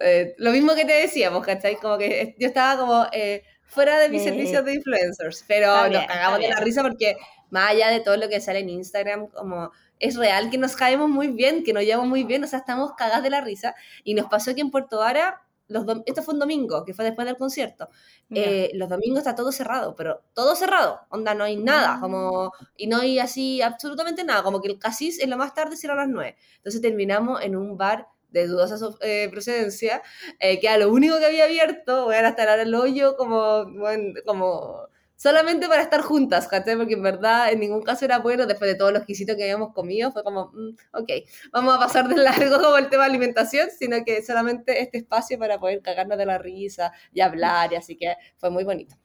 Eh, 0.00 0.34
lo 0.38 0.50
mismo 0.52 0.74
que 0.74 0.84
te 0.84 0.92
decíamos, 0.94 1.44
¿cachai? 1.44 1.76
Como 1.76 1.98
que 1.98 2.20
eh, 2.22 2.36
yo 2.38 2.46
estaba 2.48 2.78
como 2.80 3.06
eh, 3.12 3.42
fuera 3.66 3.98
de 3.98 4.08
mis 4.08 4.22
Sí. 4.22 4.28
servicios 4.28 4.64
de 4.64 4.74
influencers, 4.74 5.44
pero 5.46 5.66
Está 5.66 5.80
nos 5.82 5.90
bien, 5.90 6.06
cagamos 6.06 6.40
de 6.40 6.48
la 6.48 6.56
risa 6.60 6.82
porque 6.82 7.16
más 7.50 7.70
allá 7.70 7.90
de 7.90 8.00
todo 8.00 8.16
lo 8.16 8.28
que 8.28 8.40
sale 8.40 8.60
en 8.60 8.70
Instagram, 8.70 9.28
como 9.28 9.70
es 9.98 10.16
real 10.16 10.50
que 10.50 10.58
nos 10.58 10.76
caemos 10.76 11.08
muy 11.08 11.28
bien, 11.28 11.64
que 11.64 11.72
nos 11.72 11.82
llevamos 11.84 12.08
muy 12.08 12.24
bien, 12.24 12.44
o 12.44 12.46
sea, 12.46 12.58
estamos 12.60 12.92
cagadas 12.96 13.22
de 13.22 13.30
la 13.30 13.40
risa. 13.40 13.74
Y 14.04 14.14
nos 14.14 14.26
pasó 14.26 14.54
que 14.54 14.60
en 14.62 14.70
Puerto 14.70 14.98
Vara, 14.98 15.42
los 15.68 15.84
esto 16.06 16.22
fue 16.22 16.34
un 16.34 16.40
domingo, 16.40 16.84
que 16.84 16.94
fue 16.94 17.04
después 17.04 17.26
del 17.26 17.36
concierto. 17.36 17.88
Eh, 18.30 18.70
los 18.74 18.88
domingos 18.88 19.18
está 19.18 19.34
todo 19.34 19.52
cerrado, 19.52 19.94
pero 19.96 20.22
todo 20.34 20.54
cerrado, 20.56 21.00
onda, 21.10 21.34
no 21.34 21.44
hay 21.44 21.56
nada, 21.56 21.96
Mm. 21.96 22.00
como, 22.00 22.52
y 22.76 22.86
no 22.86 22.98
hay 22.98 23.18
así 23.18 23.62
absolutamente 23.62 24.24
nada, 24.24 24.42
como 24.42 24.60
que 24.60 24.68
el 24.68 24.78
casis 24.78 25.20
en 25.20 25.30
lo 25.30 25.36
más 25.36 25.54
tarde 25.54 25.76
cierra 25.76 25.94
a 25.94 25.98
las 25.98 26.08
9. 26.08 26.36
Entonces 26.58 26.80
terminamos 26.80 27.42
en 27.42 27.56
un 27.56 27.76
bar 27.76 28.08
de 28.30 28.46
dudosa 28.48 28.76
eh, 29.00 29.28
procedencia, 29.30 30.02
eh, 30.40 30.60
que 30.60 30.66
era 30.66 30.78
lo 30.78 30.90
único 30.92 31.18
que 31.18 31.26
había 31.26 31.44
abierto, 31.44 32.04
voy 32.06 32.16
a 32.16 32.28
estar 32.28 32.48
ahora 32.48 32.62
el 32.62 32.74
hoyo 32.74 33.16
como, 33.16 33.64
bueno, 33.72 34.14
como 34.26 34.88
solamente 35.16 35.68
para 35.68 35.82
estar 35.82 36.02
juntas, 36.02 36.48
¿cachai? 36.48 36.76
Porque 36.76 36.94
en 36.94 37.02
verdad 37.02 37.52
en 37.52 37.60
ningún 37.60 37.82
caso 37.82 38.04
era 38.04 38.18
bueno, 38.18 38.46
después 38.46 38.70
de 38.70 38.76
todos 38.78 38.92
los 38.92 39.04
quisitos 39.04 39.36
que 39.36 39.42
habíamos 39.44 39.72
comido, 39.72 40.12
fue 40.12 40.22
como, 40.22 40.50
mm, 40.54 40.76
ok, 40.92 41.10
vamos 41.52 41.74
a 41.76 41.78
pasar 41.78 42.08
de 42.08 42.16
largo 42.16 42.56
como 42.62 42.76
el 42.76 42.88
tema 42.88 43.04
de 43.04 43.10
alimentación, 43.10 43.68
sino 43.76 44.04
que 44.04 44.22
solamente 44.24 44.80
este 44.82 44.98
espacio 44.98 45.38
para 45.38 45.58
poder 45.58 45.82
cagarnos 45.82 46.18
de 46.18 46.26
la 46.26 46.38
risa 46.38 46.92
y 47.12 47.20
hablar, 47.20 47.72
y 47.72 47.76
así 47.76 47.96
que 47.96 48.14
fue 48.36 48.50
muy 48.50 48.64
bonito. 48.64 48.96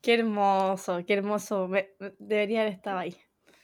Qué 0.00 0.14
hermoso, 0.14 1.04
qué 1.06 1.14
hermoso. 1.14 1.68
Me- 1.68 1.90
debería 2.18 2.62
haber 2.62 2.72
estado 2.74 2.98
ahí. 2.98 3.16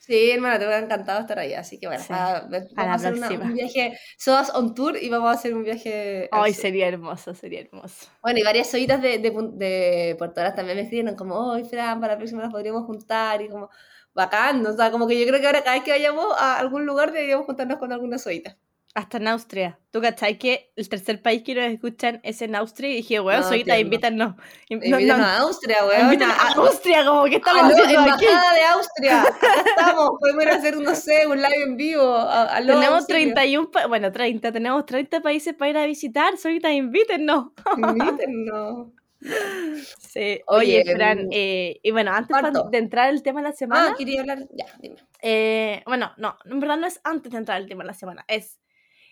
Sí, 0.07 0.31
hermana, 0.33 0.59
te 0.59 0.67
hubiera 0.67 0.85
encantado 0.85 1.21
estar 1.21 1.39
ahí, 1.39 1.55
así 1.55 1.79
que 1.79 1.87
bueno, 1.87 2.03
Sí, 2.03 2.13
a- 2.13 2.41
vamos 2.41 2.71
a, 2.77 2.85
la 2.85 2.93
hacer 2.93 3.13
una- 3.15 3.31
un 3.31 3.55
viaje, 3.55 3.99
Sodas 4.19 4.51
on 4.55 4.75
tour 4.75 4.97
y 5.01 5.09
vamos 5.09 5.29
a 5.31 5.33
hacer 5.33 5.55
un 5.55 5.65
viaje 5.65 6.29
sur. 6.31 6.55
sería 6.55 6.89
hermoso, 6.89 7.35
sería 7.35 7.61
hermoso. 7.61 8.07
Bueno, 8.23 8.39
y 8.39 8.43
varias 8.43 8.71
solitas 8.71 9.01
de, 9.01 9.19
de, 9.19 9.31
de 9.31 10.15
Puerto 10.19 10.41
Varas 10.43 10.55
también 10.55 10.77
me 10.77 10.83
escribieron 10.83 11.17
como, 11.17 11.37
oh, 11.37 11.65
Fran, 11.65 12.01
para 12.01 12.15
la 12.15 12.19
próxima 12.19 12.43
nos 12.43 12.53
podríamos 12.53 12.85
juntar 12.85 13.41
y 13.41 13.49
como, 13.49 13.71
bacán, 14.15 14.65
o 14.67 14.77
sea, 14.77 14.91
como 14.91 15.07
que 15.07 15.19
yo 15.19 15.27
creo 15.27 15.41
que 15.41 15.47
ahora 15.47 15.63
cada 15.65 15.77
vez 15.77 15.85
que 15.85 15.91
vayamos 15.93 16.27
a 16.39 16.59
algún 16.59 16.85
lugar 16.85 17.11
deberíamos 17.13 17.47
juntarnos 17.47 17.79
con 17.79 17.91
alguna 17.93 18.19
solita. 18.19 18.59
Hasta 18.97 19.17
en 19.17 19.27
Austria. 19.27 19.77
¿Tú 19.91 20.01
cachai 20.01 20.39
que 20.39 20.73
el 20.77 20.89
tercer 20.89 21.21
país 21.21 21.43
que 21.43 21.53
nos 21.57 21.65
escuchan 21.65 22.21
es 22.23 22.41
en 22.43 22.55
Austria? 22.55 22.91
Y 22.91 22.97
dije, 22.99 23.19
weón, 23.19 23.41
No, 23.41 23.55
invítanos. 23.77 24.35
In- 24.69 24.79
no, 24.89 25.01
Invítanos 25.01 25.19
no, 25.19 25.25
a 25.25 25.37
Austria, 25.39 25.77
weón. 25.85 26.01
invítanos 26.05 26.37
a 26.39 26.49
Austria, 26.61 27.05
como 27.05 27.25
que 27.25 27.37
estamos 27.37 27.65
Aló, 27.65 27.83
haciendo 27.85 28.13
aquí. 28.15 28.25
de 28.27 28.65
Austria, 28.65 29.23
acá 29.23 29.65
estamos, 29.67 30.11
podemos 30.21 30.43
ir 30.45 30.49
a 30.49 30.55
hacer, 30.55 30.77
no 30.77 30.95
sé, 30.95 31.27
un 31.27 31.37
live 31.43 31.63
en 31.65 31.77
vivo. 31.77 32.17
aló, 32.17 32.75
Tenemos 32.75 33.01
auxilio. 33.01 33.35
31, 33.35 33.71
pa- 33.73 33.87
bueno, 33.89 34.13
30, 34.13 34.53
tenemos 34.53 34.87
30 34.87 35.21
países 35.21 35.55
para 35.55 35.71
ir 35.73 35.77
a 35.79 35.87
visitar. 35.87 36.37
Soyita, 36.39 36.73
invítennos. 36.73 37.47
Invítennos. 37.77 38.89
Sí. 39.99 40.41
Oye, 40.47 40.83
Oye, 40.83 40.95
Fran, 40.95 41.27
mm, 41.27 41.31
eh, 41.33 41.81
y 41.83 41.91
bueno, 41.91 42.13
antes 42.13 42.37
de 42.71 42.79
entrar 42.79 43.09
al 43.09 43.23
tema 43.23 43.41
de 43.41 43.49
la 43.49 43.53
semana, 43.57 43.89
Ah, 43.91 43.95
quería 43.97 44.21
hablar, 44.21 44.39
ya, 44.53 44.67
dime. 44.81 44.97
eh, 45.23 45.83
bueno, 45.87 46.13
no, 46.19 46.37
en 46.45 46.61
verdad 46.61 46.77
no 46.77 46.87
es 46.87 47.01
antes 47.05 47.33
de 47.33 47.39
entrar 47.39 47.57
al 47.57 47.67
tema 47.67 47.83
de 47.85 47.89
la 47.89 47.95
semana, 47.95 48.25
es 48.29 48.61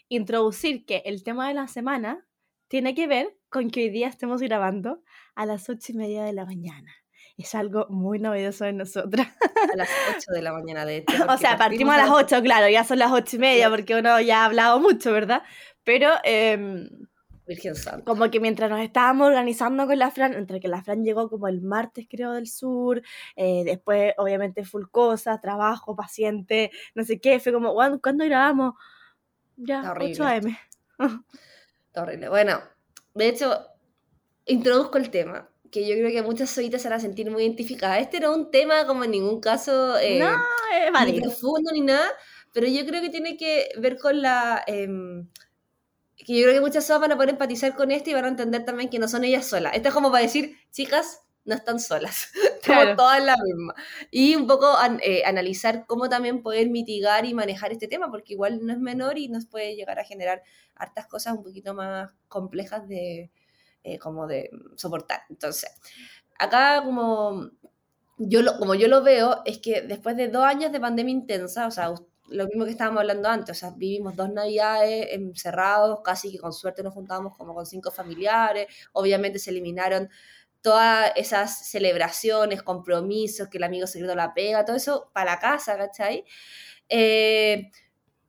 introducir 0.09 0.85
que 0.87 1.03
el 1.05 1.23
tema 1.25 1.49
de 1.49 1.55
la 1.55 1.69
semana 1.69 2.27
tiene 2.69 2.95
que 2.95 3.07
ver 3.07 3.37
con 3.49 3.71
que 3.71 3.81
hoy 3.85 3.91
día 3.91 4.09
estemos 4.09 4.41
grabando 4.41 5.03
a 5.35 5.47
las 5.47 5.69
ocho 5.69 5.93
y 5.93 5.97
media 5.97 6.25
de 6.25 6.33
la 6.33 6.45
mañana. 6.47 6.93
Es 7.37 7.55
algo 7.55 7.87
muy 7.89 8.19
novedoso 8.19 8.67
en 8.67 8.77
nosotras. 8.77 9.29
A 9.73 9.77
las 9.77 9.89
8 10.17 10.33
de 10.33 10.43
la 10.43 10.53
mañana, 10.53 10.85
de 10.85 10.99
hecho. 10.99 11.07
O 11.31 11.39
sea, 11.39 11.57
partimos 11.57 11.95
a 11.95 11.99
las 11.99 12.11
8, 12.11 12.43
claro, 12.43 12.69
ya 12.69 12.85
son 12.85 12.99
las 12.99 13.11
ocho 13.11 13.37
y 13.37 13.39
media 13.39 13.71
porque 13.71 13.95
uno 13.97 14.21
ya 14.21 14.43
ha 14.43 14.45
hablado 14.47 14.81
mucho, 14.81 15.13
¿verdad? 15.13 15.43
Pero 15.85 16.11
em, 16.25 16.89
Virgen 17.47 17.75
Santa. 17.75 18.05
como 18.05 18.31
que 18.31 18.39
mientras 18.39 18.71
nos 18.71 18.81
estábamos 18.81 19.29
organizando 19.29 19.87
con 19.87 19.99
la 19.99 20.11
Fran, 20.11 20.35
entre 20.35 20.61
que 20.61 20.69
la 20.69 20.83
Fran 20.83 21.05
llegó 21.05 21.29
como 21.29 21.49
el 21.49 21.61
martes 21.63 22.07
creo 22.09 22.33
del 22.33 22.47
sur, 22.47 23.03
eh, 23.37 23.63
después 23.65 24.15
obviamente 24.19 24.65
full 24.65 24.85
cosas, 24.91 25.41
trabajo, 25.41 25.97
paciente, 25.97 26.71
no 26.95 27.05
sé 27.05 27.21
qué, 27.21 27.41
fue 27.41 27.53
como, 27.53 27.73
"Guau, 27.73 28.01
¿cuándo 28.01 28.25
grabamos? 28.25 28.75
Ya, 29.65 29.79
Está 29.79 29.93
horrible 29.93 30.15
8 30.15 30.25
am. 30.99 31.25
Está 31.87 32.03
horrible. 32.03 32.29
Bueno, 32.29 32.63
de 33.15 33.29
hecho, 33.29 33.67
introduzco 34.47 34.99
el 34.99 35.11
tema, 35.11 35.49
que 35.71 35.87
yo 35.87 35.95
creo 35.95 36.11
que 36.11 36.23
muchas 36.23 36.51
solitas 36.51 36.83
se 36.83 36.89
van 36.89 36.99
a 36.99 37.01
sentir 37.01 37.31
muy 37.31 37.43
identificadas. 37.43 38.01
Este 38.01 38.21
no 38.21 38.33
es 38.33 38.37
un 38.37 38.51
tema 38.51 38.87
como 38.87 39.05
en 39.05 39.13
ningún 39.13 39.41
caso 39.41 39.99
eh, 39.99 40.19
no, 40.19 40.31
eh, 40.31 40.87
ni 40.87 40.91
vale. 40.91 41.21
profundo 41.21 41.71
ni 41.73 41.81
nada, 41.81 42.09
pero 42.53 42.67
yo 42.67 42.85
creo 42.87 43.01
que 43.01 43.11
tiene 43.11 43.37
que 43.37 43.69
ver 43.79 43.99
con 43.99 44.21
la... 44.23 44.63
em, 44.67 45.29
que 46.17 46.39
yo 46.39 46.43
creo 46.45 46.55
que 46.55 46.61
muchas 46.61 46.87
solas 46.87 47.01
van 47.01 47.13
a 47.13 47.17
poder 47.17 47.31
empatizar 47.31 47.75
con 47.75 47.91
esto 47.91 48.11
y 48.11 48.15
van 48.15 48.25
a 48.27 48.29
entender 48.29 48.65
también 48.65 48.89
que 48.89 49.01
no 49.01 49.09
son 49.09 49.25
ellas 49.25 49.47
solas. 49.47 49.75
Esto 49.75 49.89
es 49.89 49.95
como 49.95 50.11
para 50.13 50.23
decir, 50.23 50.57
chicas, 50.71 51.21
no 51.45 51.55
están 51.55 51.81
solas, 51.81 52.29
Claro. 52.63 52.97
todas 52.97 53.19
en 53.19 53.27
la 53.27 53.37
misma. 53.37 53.75
Y 54.11 54.37
un 54.37 54.47
poco 54.47 54.67
eh, 55.03 55.23
analizar 55.25 55.85
cómo 55.87 56.09
también 56.09 56.43
poder 56.43 56.71
mitigar 56.71 57.25
y 57.25 57.35
manejar 57.35 57.73
este 57.73 57.89
tema, 57.89 58.11
porque 58.11 58.35
igual 58.35 58.65
no 58.65 58.73
es 58.73 58.79
menor 58.79 59.19
y 59.19 59.29
nos 59.29 59.47
puede 59.47 59.75
llegar 59.75 59.99
a 59.99 60.05
generar 60.05 60.43
hartas 60.77 61.07
cosas 61.07 61.37
un 61.37 61.43
poquito 61.43 61.75
más 61.75 62.13
complejas 62.29 62.87
de, 62.89 63.31
eh, 63.85 63.99
como 63.99 64.27
de 64.27 64.51
soportar. 64.77 65.23
Entonces, 65.29 65.71
acá 66.39 66.83
como 66.85 67.51
yo 68.19 68.43
lo, 68.43 68.59
como 68.59 68.75
yo 68.75 68.89
lo 68.89 69.03
veo, 69.03 69.43
es 69.45 69.59
que 69.59 69.83
después 69.83 70.17
de 70.17 70.29
dos 70.29 70.45
años 70.45 70.73
de 70.73 70.81
pandemia 70.81 71.13
intensa, 71.13 71.67
o 71.67 71.71
sea, 71.71 71.93
lo 72.29 72.47
mismo 72.47 72.65
que 72.65 72.71
estábamos 72.71 73.01
hablando 73.01 73.29
antes, 73.29 73.57
o 73.57 73.59
sea, 73.59 73.71
vivimos 73.77 74.17
dos 74.17 74.31
navidades 74.31 75.09
encerrados, 75.11 76.01
casi 76.05 76.31
que 76.33 76.39
con 76.39 76.53
suerte 76.53 76.83
nos 76.83 76.95
juntábamos 76.95 77.37
como 77.37 77.55
con 77.55 77.67
cinco 77.67 77.91
familiares, 77.91 78.69
obviamente 78.93 79.39
se 79.39 79.51
eliminaron 79.51 80.09
todas 80.63 81.13
esas 81.17 81.69
celebraciones, 81.69 82.63
compromisos, 82.63 83.49
que 83.49 83.59
el 83.59 83.65
amigo 83.65 83.87
secreto 83.87 84.15
la 84.15 84.33
pega, 84.33 84.65
todo 84.65 84.77
eso 84.77 85.11
para 85.13 85.33
la 85.33 85.39
casa, 85.39 85.77
¿cachai? 85.77 86.25
Eh, 86.89 87.71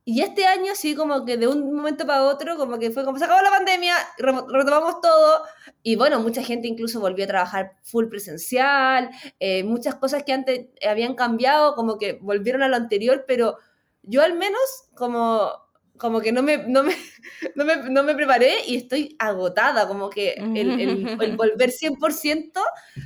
y 0.05 0.21
este 0.21 0.45
año 0.45 0.73
sí, 0.75 0.95
como 0.95 1.23
que 1.23 1.37
de 1.37 1.47
un 1.47 1.73
momento 1.73 2.05
para 2.05 2.25
otro, 2.25 2.57
como 2.57 2.77
que 2.77 2.91
fue 2.91 3.05
como 3.05 3.17
se 3.17 3.25
acabó 3.25 3.41
la 3.41 3.51
pandemia, 3.51 3.95
retomamos 4.17 4.99
todo, 4.99 5.43
y 5.81 5.95
bueno, 5.95 6.19
mucha 6.19 6.43
gente 6.43 6.67
incluso 6.67 6.99
volvió 6.99 7.23
a 7.23 7.27
trabajar 7.27 7.77
full 7.83 8.07
presencial, 8.07 9.09
eh, 9.39 9.63
muchas 9.63 9.95
cosas 9.95 10.23
que 10.23 10.33
antes 10.33 10.67
habían 10.85 11.15
cambiado, 11.15 11.75
como 11.75 11.97
que 11.97 12.19
volvieron 12.21 12.63
a 12.63 12.67
lo 12.67 12.75
anterior, 12.75 13.23
pero 13.25 13.57
yo 14.01 14.21
al 14.21 14.33
menos 14.33 14.59
como, 14.93 15.51
como 15.97 16.21
que 16.21 16.31
no 16.31 16.43
me, 16.43 16.57
no, 16.57 16.83
me, 16.83 16.95
no, 17.55 17.65
me, 17.65 17.89
no 17.89 18.03
me 18.03 18.15
preparé 18.15 18.65
y 18.67 18.75
estoy 18.75 19.15
agotada, 19.19 19.87
como 19.87 20.09
que 20.09 20.33
el, 20.33 20.79
el, 20.79 21.19
el 21.21 21.37
volver 21.37 21.71
100%, 21.71 22.59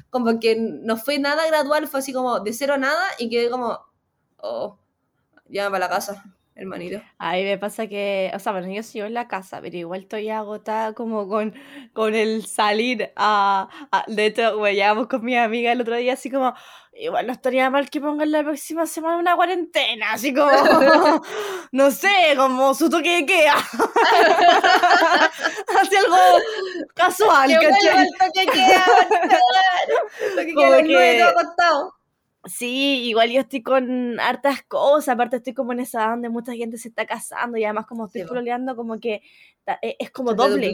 como 0.10 0.40
que 0.40 0.56
no 0.58 0.98
fue 0.98 1.20
nada 1.20 1.46
gradual, 1.48 1.88
fue 1.88 2.00
así 2.00 2.14
como 2.14 2.40
de 2.40 2.54
cero 2.54 2.76
a 2.76 2.78
nada 2.78 3.06
y 3.20 3.30
quedé 3.30 3.50
como, 3.50 3.80
oh, 4.38 4.80
ya 5.48 5.66
para 5.70 5.80
la 5.80 5.90
casa, 5.90 6.37
hermanito. 6.58 7.02
A 7.20 7.34
mí 7.34 7.44
me 7.44 7.58
pasa 7.58 7.88
que, 7.88 8.32
o 8.34 8.40
sea, 8.40 8.52
bueno, 8.52 8.72
yo 8.72 8.84
sigo 8.84 9.06
en 9.06 9.14
la 9.14 9.28
casa, 9.28 9.60
pero 9.62 9.78
igual 9.78 10.02
estoy 10.02 10.30
agotada 10.30 10.94
como 10.94 11.28
con, 11.28 11.54
con 11.94 12.16
el 12.16 12.46
salir 12.46 13.12
a, 13.16 13.70
a- 13.92 14.04
De 14.08 14.26
hecho, 14.28 14.58
bueno, 14.58 14.74
llegamos 14.76 15.08
con 15.08 15.24
mi 15.24 15.38
amiga 15.38 15.72
el 15.72 15.82
otro 15.82 15.96
día 15.96 16.14
así 16.14 16.30
como, 16.32 16.54
igual 16.94 17.28
no 17.28 17.34
estaría 17.34 17.70
mal 17.70 17.90
que 17.90 18.02
pongan 18.02 18.32
la 18.32 18.44
próxima 18.44 18.86
semana 18.88 19.18
una 19.18 19.36
cuarentena, 19.36 20.14
así 20.14 20.34
como, 20.34 20.52
no 21.72 21.92
sé, 21.92 22.10
como 22.36 22.74
su 22.74 22.90
toque 22.90 23.18
de 23.18 23.26
queda. 23.26 23.56
Así 25.80 25.96
algo 25.96 26.18
casual, 26.96 27.50
¿cachai? 27.62 28.08
toque 28.20 28.40
de 28.40 28.46
queda, 28.52 28.86
toque 30.36 30.72
de 30.72 30.84
queda 30.84 31.34
Sí, 32.48 33.04
igual 33.10 33.30
yo 33.32 33.42
estoy 33.42 33.62
con 33.62 34.20
hartas 34.20 34.64
cosas, 34.64 35.10
aparte 35.16 35.38
estoy 35.38 35.54
como 35.54 35.74
en 35.74 35.82
esa 35.82 36.00
edad 36.04 36.10
donde 36.12 36.30
mucha 36.30 36.54
gente 36.54 36.78
se 36.78 36.88
está 36.90 37.06
casando 37.06 37.58
y 37.58 37.66
además 37.66 37.86
como 37.88 38.06
estoy 38.06 38.22
Sí, 38.22 38.28
como 38.76 39.00
que 39.00 39.22
e- 39.82 39.96
es 40.00 40.12
como 40.12 40.30
Se 40.30 40.36
doble. 40.36 40.72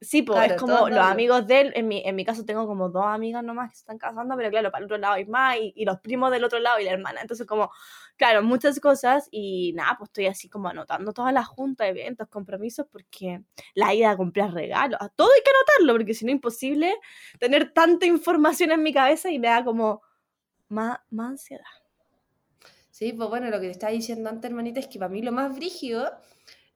Sí, 0.00 0.22
pues 0.22 0.36
Claro, 0.36 0.54
es 0.54 0.60
como 0.60 0.74
los 0.88 0.90
doble. 0.90 1.12
amigos 1.12 1.46
de 1.46 1.60
él, 1.60 1.72
en 1.76 1.86
mi, 1.86 2.02
en 2.04 2.16
mi 2.16 2.24
caso 2.24 2.44
tengo 2.44 2.66
como 2.66 2.88
dos 2.88 3.04
amigas 3.06 3.44
nomás 3.44 3.70
que 3.70 3.76
se 3.76 3.80
están 3.82 3.98
casando, 3.98 4.36
pero 4.36 4.50
claro, 4.50 4.72
para 4.72 4.80
el 4.80 4.86
otro 4.86 4.98
lado 4.98 5.14
hay 5.14 5.24
más 5.26 5.56
y, 5.58 5.72
y 5.76 5.84
los 5.84 6.00
primos 6.00 6.32
del 6.32 6.42
otro 6.42 6.58
lado 6.58 6.80
y 6.80 6.84
la 6.84 6.90
hermana, 6.90 7.20
entonces 7.20 7.46
como, 7.46 7.70
claro, 8.16 8.42
muchas 8.42 8.80
cosas 8.80 9.28
y 9.30 9.72
nada, 9.74 9.94
pues 9.96 10.08
estoy 10.08 10.26
así 10.26 10.48
como 10.48 10.68
anotando 10.68 11.12
todas 11.12 11.32
las 11.32 11.46
juntas, 11.46 11.86
eventos, 11.88 12.26
compromisos, 12.28 12.86
porque 12.90 13.42
la 13.74 13.94
ida 13.94 14.10
a 14.10 14.16
comprar 14.16 14.52
regalos, 14.52 14.98
a 15.00 15.08
todo 15.08 15.28
hay 15.32 15.40
que 15.44 15.50
anotarlo, 15.50 15.98
porque 15.98 16.14
si 16.14 16.24
no 16.24 16.30
es 16.32 16.36
imposible 16.36 16.94
tener 17.38 17.72
tanta 17.72 18.06
información 18.06 18.72
en 18.72 18.82
mi 18.82 18.92
cabeza 18.92 19.30
y 19.30 19.38
me 19.38 19.48
da 19.48 19.64
como 19.64 20.02
más, 20.72 20.98
más 21.10 21.30
ansiedad. 21.30 21.64
Sí, 22.90 23.12
pues 23.12 23.28
bueno, 23.28 23.48
lo 23.50 23.60
que 23.60 23.66
te 23.66 23.72
estaba 23.72 23.92
diciendo 23.92 24.28
antes, 24.28 24.50
hermanita, 24.50 24.80
es 24.80 24.86
que 24.86 24.98
para 24.98 25.08
mí 25.08 25.22
lo 25.22 25.32
más 25.32 25.54
brígido 25.54 26.12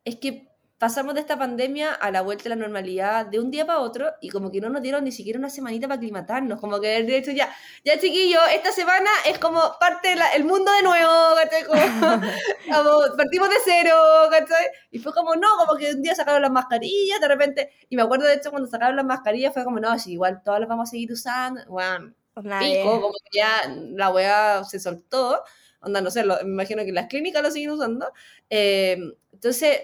es 0.05 0.17
que 0.17 0.49
pasamos 0.79 1.15
de 1.15 1.21
esta 1.21 1.39
pandemia 1.39 1.93
a 1.93 2.11
la 2.11 2.21
vuelta 2.21 2.49
a 2.49 2.51
la 2.51 2.57
normalidad 2.57 3.27
de 3.27 3.41
un 3.41 3.51
día 3.51 3.67
para 3.67 3.81
otro 3.81 4.13
y 4.21 4.29
como 4.29 4.51
que 4.51 4.61
no 4.61 4.69
nos 4.69 4.83
dieron 4.83 5.05
ni 5.05 5.13
siquiera 5.13 5.39
una 5.39 5.49
semanita 5.49 5.89
para 5.89 5.97
aclimatarnos, 5.97 6.61
como 6.61 6.81
que 6.81 7.03
de 7.03 7.17
hecho 7.17 7.31
ya, 7.31 7.49
ya 7.85 7.99
chiquillos, 7.99 8.43
esta 8.53 8.73
semana 8.73 9.11
es 9.25 9.39
como 9.39 9.61
parte 9.81 10.15
del 10.35 10.45
mundo 10.45 10.71
de 10.73 10.83
nuevo, 10.83 11.13
¿cachai? 11.43 11.65
Como, 11.65 11.81
como 12.75 13.17
partimos 13.17 13.49
de 13.49 13.57
cero, 13.65 13.95
¿cachai? 14.31 14.67
Y 14.91 14.99
fue 14.99 15.15
como, 15.15 15.35
no, 15.35 15.49
como 15.59 15.79
que 15.79 15.93
un 15.93 16.03
día 16.03 16.15
sacaron 16.15 16.43
las 16.43 16.51
mascarillas, 16.51 17.21
de 17.21 17.29
repente, 17.29 17.71
y 17.89 17.97
me 17.97 18.03
acuerdo 18.03 18.27
de 18.27 18.35
hecho 18.35 18.51
cuando 18.51 18.69
sacaron 18.69 18.97
las 18.97 19.07
mascarillas 19.07 19.55
fue 19.55 19.65
como, 19.65 19.81
no, 19.81 19.99
sí, 19.99 20.13
igual 20.13 20.43
todas 20.45 20.61
las 20.61 20.69
vamos 20.69 20.89
a 20.89 20.91
seguir 20.91 21.11
usando, 21.13 21.63
bueno, 21.69 22.13
Pico, 22.43 23.01
como 23.01 23.15
que 23.15 23.39
ya 23.39 23.63
la 23.95 24.11
weá 24.11 24.65
se 24.65 24.79
soltó. 24.79 25.43
Onda, 25.81 26.01
no 26.01 26.11
sé, 26.11 26.25
me 26.25 26.41
imagino 26.43 26.85
que 26.85 26.93
las 26.93 27.07
clínicas 27.09 27.43
lo 27.43 27.51
siguen 27.51 27.71
usando. 27.71 28.13
Eh, 28.51 28.99
entonces, 29.33 29.79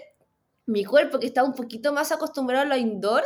mi 0.65 0.85
cuerpo, 0.85 1.19
que 1.19 1.27
está 1.27 1.43
un 1.43 1.53
poquito 1.55 1.93
más 1.93 2.11
acostumbrado 2.11 2.63
a 2.63 2.65
lo 2.67 2.77
indoor, 2.77 3.23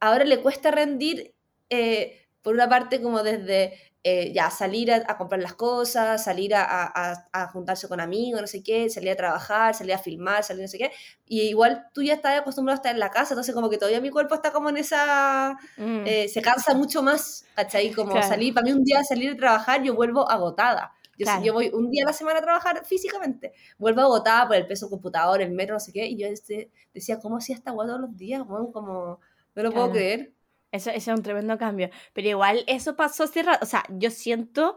ahora 0.00 0.24
le 0.24 0.40
cuesta 0.40 0.70
rendir, 0.70 1.34
eh, 1.70 2.26
por 2.42 2.54
una 2.54 2.68
parte, 2.68 3.00
como 3.02 3.22
desde 3.22 3.91
eh, 4.04 4.32
ya 4.32 4.50
salir 4.50 4.90
a, 4.92 4.96
a 5.06 5.16
comprar 5.16 5.40
las 5.40 5.54
cosas, 5.54 6.24
salir 6.24 6.54
a, 6.54 6.62
a- 6.64 7.28
a- 7.32 7.48
juntarse 7.48 7.86
con 7.88 8.00
amigos, 8.00 8.40
no 8.40 8.46
sé 8.48 8.62
qué, 8.62 8.90
salir 8.90 9.10
a 9.12 9.16
trabajar, 9.16 9.74
salir 9.74 9.94
a 9.94 9.98
filmar, 9.98 10.42
salir 10.42 10.62
no 10.62 10.68
sé 10.68 10.78
qué. 10.78 10.90
Y 11.26 11.42
igual 11.42 11.86
tú 11.94 12.02
ya 12.02 12.14
estás 12.14 12.40
acostumbrado 12.40 12.74
a 12.76 12.80
estar 12.80 12.92
en 12.92 12.98
la 13.00 13.10
casa, 13.10 13.34
entonces 13.34 13.54
como 13.54 13.70
que 13.70 13.78
todavía 13.78 14.00
mi 14.00 14.10
cuerpo 14.10 14.34
está 14.34 14.50
como 14.52 14.68
en 14.70 14.76
esa 14.78 15.56
Mm. 15.76 16.04
eh, 16.06 16.28
se 16.28 16.42
cansa 16.42 16.74
mucho 16.74 17.02
más, 17.02 17.44
¿cachai? 17.54 17.92
Como 17.92 18.10
Claro. 18.12 18.26
salir, 18.28 18.52
para 18.54 18.64
mí 18.64 18.72
un 18.72 18.82
día 18.84 19.02
salir 19.04 19.30
a 19.32 19.36
trabajar, 19.36 19.82
yo 19.82 19.94
vuelvo 19.94 20.28
agotada. 20.30 20.92
Yo, 21.18 21.24
Claro. 21.26 21.42
yo 21.44 21.52
voy 21.52 21.70
un 21.72 21.90
día 21.90 22.04
a 22.04 22.06
la 22.06 22.12
semana 22.14 22.38
a 22.38 22.42
trabajar 22.42 22.84
físicamente, 22.86 23.52
vuelvo 23.78 24.00
agotada 24.00 24.46
por 24.48 24.56
el 24.56 24.66
peso 24.66 24.86
del 24.86 24.90
computador, 24.92 25.42
el 25.42 25.52
metro, 25.52 25.74
no 25.74 25.80
sé 25.80 25.92
qué, 25.92 26.06
y 26.06 26.16
yo 26.16 26.26
este, 26.26 26.70
decía, 26.94 27.20
¿cómo 27.20 27.36
hacía 27.36 27.54
esta 27.54 27.70
agua 27.70 27.86
todos 27.86 28.00
los 28.00 28.16
días? 28.16 28.42
weón? 28.48 28.72
como, 28.72 29.20
no 29.54 29.62
lo 29.62 29.70
puedo 29.72 29.86
Claro. 29.86 29.92
creer. 29.92 30.32
Eso, 30.72 30.90
ese 30.90 31.10
es 31.12 31.16
un 31.16 31.22
tremendo 31.22 31.58
cambio. 31.58 31.90
Pero 32.12 32.28
igual 32.28 32.64
eso 32.66 32.96
pasó 32.96 33.24
hace 33.24 33.42
rato. 33.42 33.60
O 33.62 33.66
sea, 33.66 33.84
yo 33.90 34.10
siento 34.10 34.76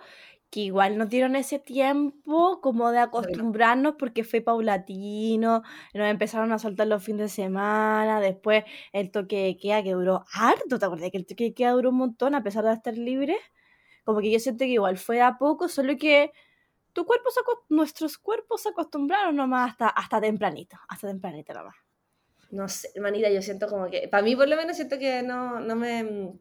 que 0.50 0.62
igual 0.62 0.98
nos 0.98 1.10
dieron 1.10 1.36
ese 1.36 1.60
tiempo 1.60 2.62
como 2.62 2.92
de 2.92 3.00
acostumbrarnos 3.00 3.96
porque 3.98 4.24
fue 4.24 4.42
paulatino, 4.42 5.64
nos 5.94 6.08
empezaron 6.08 6.52
a 6.54 6.60
soltar 6.60 6.88
los 6.88 7.04
fines 7.04 7.22
de 7.22 7.30
semana, 7.30 8.22
después 8.22 8.64
el 8.94 9.12
toque 9.12 9.44
de 9.44 9.58
queda 9.58 9.84
que 9.84 9.94
duró 9.94 10.24
harto, 10.34 10.80
¿te 10.80 10.86
acuerdas 10.86 11.12
que 11.12 11.18
el 11.18 11.26
toque 11.26 11.46
de 11.46 11.54
queda 11.54 11.72
duró 11.72 11.90
un 11.90 11.98
montón 11.98 12.36
a 12.36 12.44
pesar 12.44 12.64
de 12.64 12.74
estar 12.74 12.98
libre? 12.98 13.38
Como 14.06 14.22
que 14.22 14.32
yo 14.32 14.40
siento 14.40 14.66
que 14.66 14.72
igual 14.72 14.98
fue 14.98 15.22
a 15.22 15.38
poco, 15.38 15.68
solo 15.68 15.98
que 15.98 16.32
tu 16.94 17.06
cuerpo 17.06 17.30
nuestros 17.70 18.18
cuerpos 18.18 18.62
se 18.62 18.70
acostumbraron 18.70 19.36
nomás 19.36 19.72
hasta, 19.72 19.90
hasta 19.90 20.22
tempranito, 20.22 20.78
hasta 20.88 21.08
tempranito 21.08 21.54
nomás. 21.54 21.85
No 22.56 22.70
sé, 22.70 22.90
manita, 23.02 23.30
yo 23.30 23.42
siento 23.42 23.68
como 23.68 23.90
que, 23.90 24.08
para 24.08 24.24
mí 24.24 24.36
por 24.36 24.48
lo 24.48 24.56
menos 24.56 24.78
siento 24.78 24.98
que 24.98 25.22
no, 25.24 25.60
no 25.60 25.76
me 25.76 26.34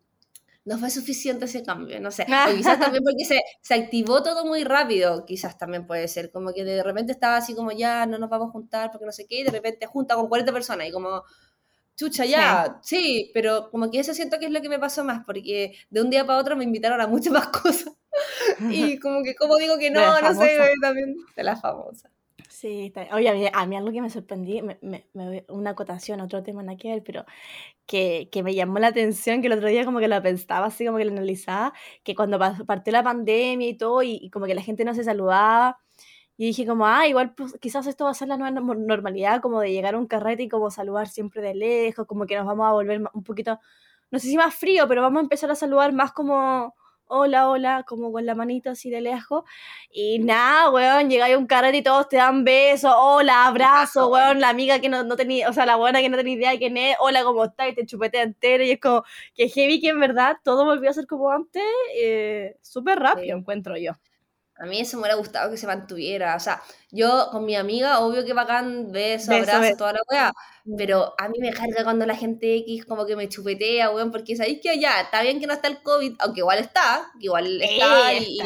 no 0.65 0.79
fue 0.79 0.89
suficiente 0.89 1.45
ese 1.45 1.63
cambio, 1.63 2.01
no 2.01 2.11
sé. 2.11 2.27
O 2.51 2.57
quizás 2.57 2.81
también 2.81 3.05
porque 3.05 3.25
se, 3.25 3.41
se, 3.61 3.75
activó 3.75 4.23
todo 4.23 4.47
muy 4.47 4.65
rápido, 4.65 5.25
quizás 5.27 5.59
también 5.59 5.87
puede 5.87 6.09
ser. 6.09 6.31
Como 6.31 6.53
que 6.53 6.65
de 6.65 6.83
repente 6.83 7.13
estaba 7.13 7.37
así 7.37 7.55
como 7.55 7.73
ya 7.73 8.07
no 8.07 8.19
nos 8.19 8.31
vamos 8.31 8.49
a 8.49 8.53
juntar 8.53 8.91
porque 8.91 9.07
no 9.07 9.13
sé 9.13 9.27
qué, 9.27 9.41
y 9.41 9.45
de 9.45 9.51
repente 9.51 9.87
junta 9.87 10.15
con 10.15 10.29
40 10.29 10.53
personas 10.53 10.89
y 10.89 10.93
como, 10.93 11.23
chucha, 11.97 12.25
ya, 12.25 12.81
sí. 12.83 13.31
pero 13.35 13.71
como 13.71 13.91
que 13.91 14.01
eso 14.01 14.15
siento 14.15 14.39
que 14.39 14.47
es 14.47 14.53
lo 14.53 14.63
que 14.63 14.69
me 14.69 14.79
pasó 14.79 15.05
más, 15.05 15.25
porque 15.27 15.77
de 15.91 16.01
un 16.01 16.11
día 16.11 16.27
para 16.27 16.39
otro 16.39 16.57
me 16.57 16.65
invitaron 16.65 17.01
a 17.01 17.07
muchas 17.07 17.33
más 17.33 17.49
cosas. 17.63 17.93
y 18.71 18.99
como 18.99 19.23
que, 19.23 19.35
como 19.35 19.57
digo 19.57 19.79
que 19.79 19.91
no, 19.91 20.21
no 20.21 20.35
sé, 20.35 20.59
también 20.81 21.17
de 21.37 21.43
la 21.43 21.57
famosa. 21.57 22.11
Sí, 22.55 22.93
oye, 23.13 23.51
a 23.53 23.67
mí, 23.67 23.77
algo 23.77 23.91
que 23.91 24.01
me 24.01 24.11
sorprendí, 24.11 24.63
me, 24.63 24.79
me, 24.81 25.45
una 25.49 25.71
acotación, 25.71 26.21
otro 26.21 26.45
tema 26.45 26.63
en 26.63 26.71
aquel, 26.71 27.03
pero 27.03 27.25
que, 27.87 28.29
que, 28.31 28.45
me 28.45 28.55
llamó 28.55 28.79
la 28.79 28.89
atención, 28.89 29.41
que 29.41 29.49
el 29.49 29.55
otro 29.55 29.69
día 29.69 29.85
como 29.85 29.99
que 29.99 30.07
lo 30.09 30.23
pensaba, 30.23 30.67
así 30.67 30.87
como 30.87 30.99
que 30.99 31.05
lo 31.05 31.11
analizaba, 31.13 31.73
que 32.05 32.15
cuando 32.15 32.39
partió 32.39 32.93
la 32.93 33.03
pandemia 33.03 33.69
y 33.69 33.77
todo, 33.77 34.05
y, 34.05 34.31
como 34.31 34.47
que 34.47 34.55
la 34.55 34.63
gente 34.63 34.85
no 34.85 34.95
se 34.95 35.05
saludaba, 35.05 35.79
y 36.37 36.47
dije 36.47 36.67
como, 36.67 36.87
ah, 36.87 37.09
igual 37.09 37.35
pues, 37.35 37.59
quizás 37.61 37.87
esto 37.89 38.05
va 38.05 38.13
a 38.13 38.15
ser 38.15 38.29
la 38.29 38.37
nueva 38.39 38.61
normalidad, 38.61 39.41
como 39.43 39.61
de 39.61 39.73
llegar 39.73 39.97
a 39.97 39.99
un 39.99 40.07
carrete 40.07 40.45
y 40.45 40.49
como 40.49 40.71
saludar 40.71 41.09
siempre 41.09 41.43
de 41.43 41.55
lejos, 41.57 42.07
como 42.07 42.27
que 42.27 42.37
nos 42.37 42.47
vamos 42.47 42.67
a 42.69 42.73
volver 42.73 43.03
un 43.15 43.25
poquito, 43.25 43.59
no 44.13 44.19
sé 44.21 44.29
si 44.29 44.37
más 44.37 44.55
frío, 44.55 44.87
pero 44.89 45.03
vamos 45.03 45.19
a 45.21 45.23
empezar 45.23 45.51
a 45.51 45.57
saludar 45.57 45.93
más 45.93 46.13
como 46.13 46.75
hola, 47.07 47.49
hola, 47.49 47.85
como 47.87 48.13
con 48.13 48.27
la 48.27 48.35
manita 48.35 48.71
así 48.73 48.91
de 48.91 49.01
lejos. 49.01 49.45
Y 49.91 50.19
nada, 50.21 50.71
weón, 50.71 51.11
llega 51.11 51.37
un 51.39 51.47
carrete 51.47 51.79
y 51.79 51.83
todos 51.83 52.09
te 52.09 52.17
dan 52.17 52.45
besos, 52.45 52.93
hola, 52.97 53.47
abrazo, 53.47 54.09
weón, 54.09 54.41
la 54.41 54.49
amiga 54.49 54.81
que 54.81 54.89
no, 54.89 55.05
no 55.05 55.17
tenía, 55.17 55.49
o 55.49 55.53
sea, 55.53 55.67
la 55.67 55.77
buena 55.77 56.01
que 56.01 56.09
no 56.09 56.17
tenía 56.17 56.35
idea 56.35 56.51
de 56.51 56.59
quién 56.59 56.77
es, 56.77 56.97
hola, 57.01 57.25
¿cómo 57.25 57.45
está? 57.45 57.69
Y 57.69 57.75
te 57.75 57.87
chupete 57.87 58.21
entero. 58.21 58.65
Y 58.65 58.73
es 58.73 58.81
como 58.81 59.05
que 59.35 59.49
heavy 59.49 59.81
que 59.81 59.89
en 59.89 60.01
verdad 60.01 60.37
todo 60.45 60.65
volvió 60.65 60.91
a 60.91 60.93
ser 60.93 61.07
como 61.07 61.31
antes, 61.31 61.63
eh, 61.97 62.57
súper 62.63 62.99
rápido, 62.99 63.37
encuentro 63.37 63.77
yo. 63.77 63.93
A 64.57 64.67
mí 64.67 64.81
eso 64.81 64.97
me 64.97 65.03
hubiera 65.03 65.17
gustado 65.17 65.51
que 65.51 65.57
se 65.57 65.67
mantuviera. 65.67 66.37
O 66.37 66.41
sea, 66.41 66.63
yo 66.91 67.29
con 67.33 67.45
mi 67.45 67.57
amiga, 67.57 67.99
obvio 67.99 68.25
que 68.25 68.33
bacán, 68.33 68.93
beso, 68.93 69.35
abrazo, 69.35 69.77
toda 69.77 69.95
la 69.95 70.01
weá. 70.09 70.33
Pero 70.77 71.13
a 71.19 71.29
mí 71.29 71.39
me 71.41 71.53
carga 71.53 71.83
cuando 71.83 72.07
la 72.07 72.15
gente 72.15 72.55
X 72.59 72.85
como 72.85 73.05
que 73.05 73.17
me 73.17 73.29
chupetea, 73.29 73.91
weón, 73.91 74.13
porque 74.13 74.37
sabéis 74.37 74.61
que 74.63 74.79
ya, 74.79 75.01
está 75.01 75.23
bien 75.23 75.41
que 75.41 75.47
no 75.49 75.55
está 75.55 75.67
el 75.69 75.83
COVID, 75.83 76.15
aunque 76.21 76.41
igual 76.41 76.59
está, 76.59 77.11
igual 77.19 77.61
está, 77.61 78.15
y, 78.15 78.39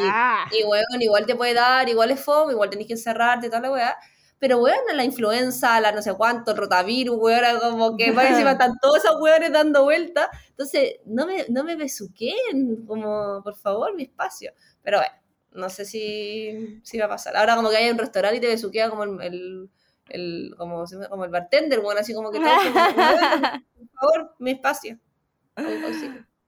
Y, 0.51 0.63
weón, 0.63 1.01
igual 1.01 1.25
te 1.27 1.35
puede 1.35 1.53
dar, 1.53 1.87
igual 1.87 2.09
es 2.09 2.19
fome, 2.19 2.53
igual 2.53 2.71
tenés 2.71 2.87
que 2.87 2.93
encerrarte, 2.93 3.47
toda 3.47 3.61
la 3.61 3.71
weá. 3.71 3.97
Pero 4.39 4.57
weón, 4.59 4.79
la 4.93 5.03
influenza, 5.03 5.79
la 5.79 5.91
no 5.91 6.01
sé 6.01 6.13
cuánto, 6.15 6.51
el 6.51 6.57
rotavirus, 6.57 7.17
weón, 7.19 7.59
como 7.59 7.95
que 7.95 8.11
para 8.13 8.29
encima 8.29 8.51
están 8.53 8.73
todos 8.81 8.97
esos 8.97 9.21
weones 9.21 9.51
dando 9.51 9.83
vueltas. 9.83 10.27
Entonces, 10.49 10.95
no 11.05 11.27
me, 11.27 11.45
no 11.49 11.63
me 11.63 11.75
besuquen, 11.75 12.85
como, 12.87 13.43
por 13.43 13.55
favor, 13.55 13.93
mi 13.93 14.03
espacio. 14.03 14.53
Pero 14.81 14.97
bueno 14.97 15.19
no 15.51 15.69
sé 15.69 15.85
si, 15.85 16.79
si 16.83 16.97
va 16.97 17.05
a 17.05 17.09
pasar. 17.09 17.35
Ahora 17.37 17.55
como 17.55 17.69
que 17.69 17.77
hay 17.77 17.89
un 17.89 17.97
restaurante 17.97 18.37
y 18.37 18.41
te 18.41 18.47
besuquea 18.47 18.89
como 18.89 19.03
el, 19.03 19.69
el, 20.09 20.53
como, 20.57 20.85
como 21.09 21.25
el 21.25 21.31
bartender, 21.31 21.81
bueno, 21.81 21.99
así 21.99 22.13
como 22.13 22.31
que 22.31 22.39
todo, 22.39 22.47
por 22.47 23.89
favor, 23.99 24.35
mi 24.39 24.51
espacio. 24.51 24.99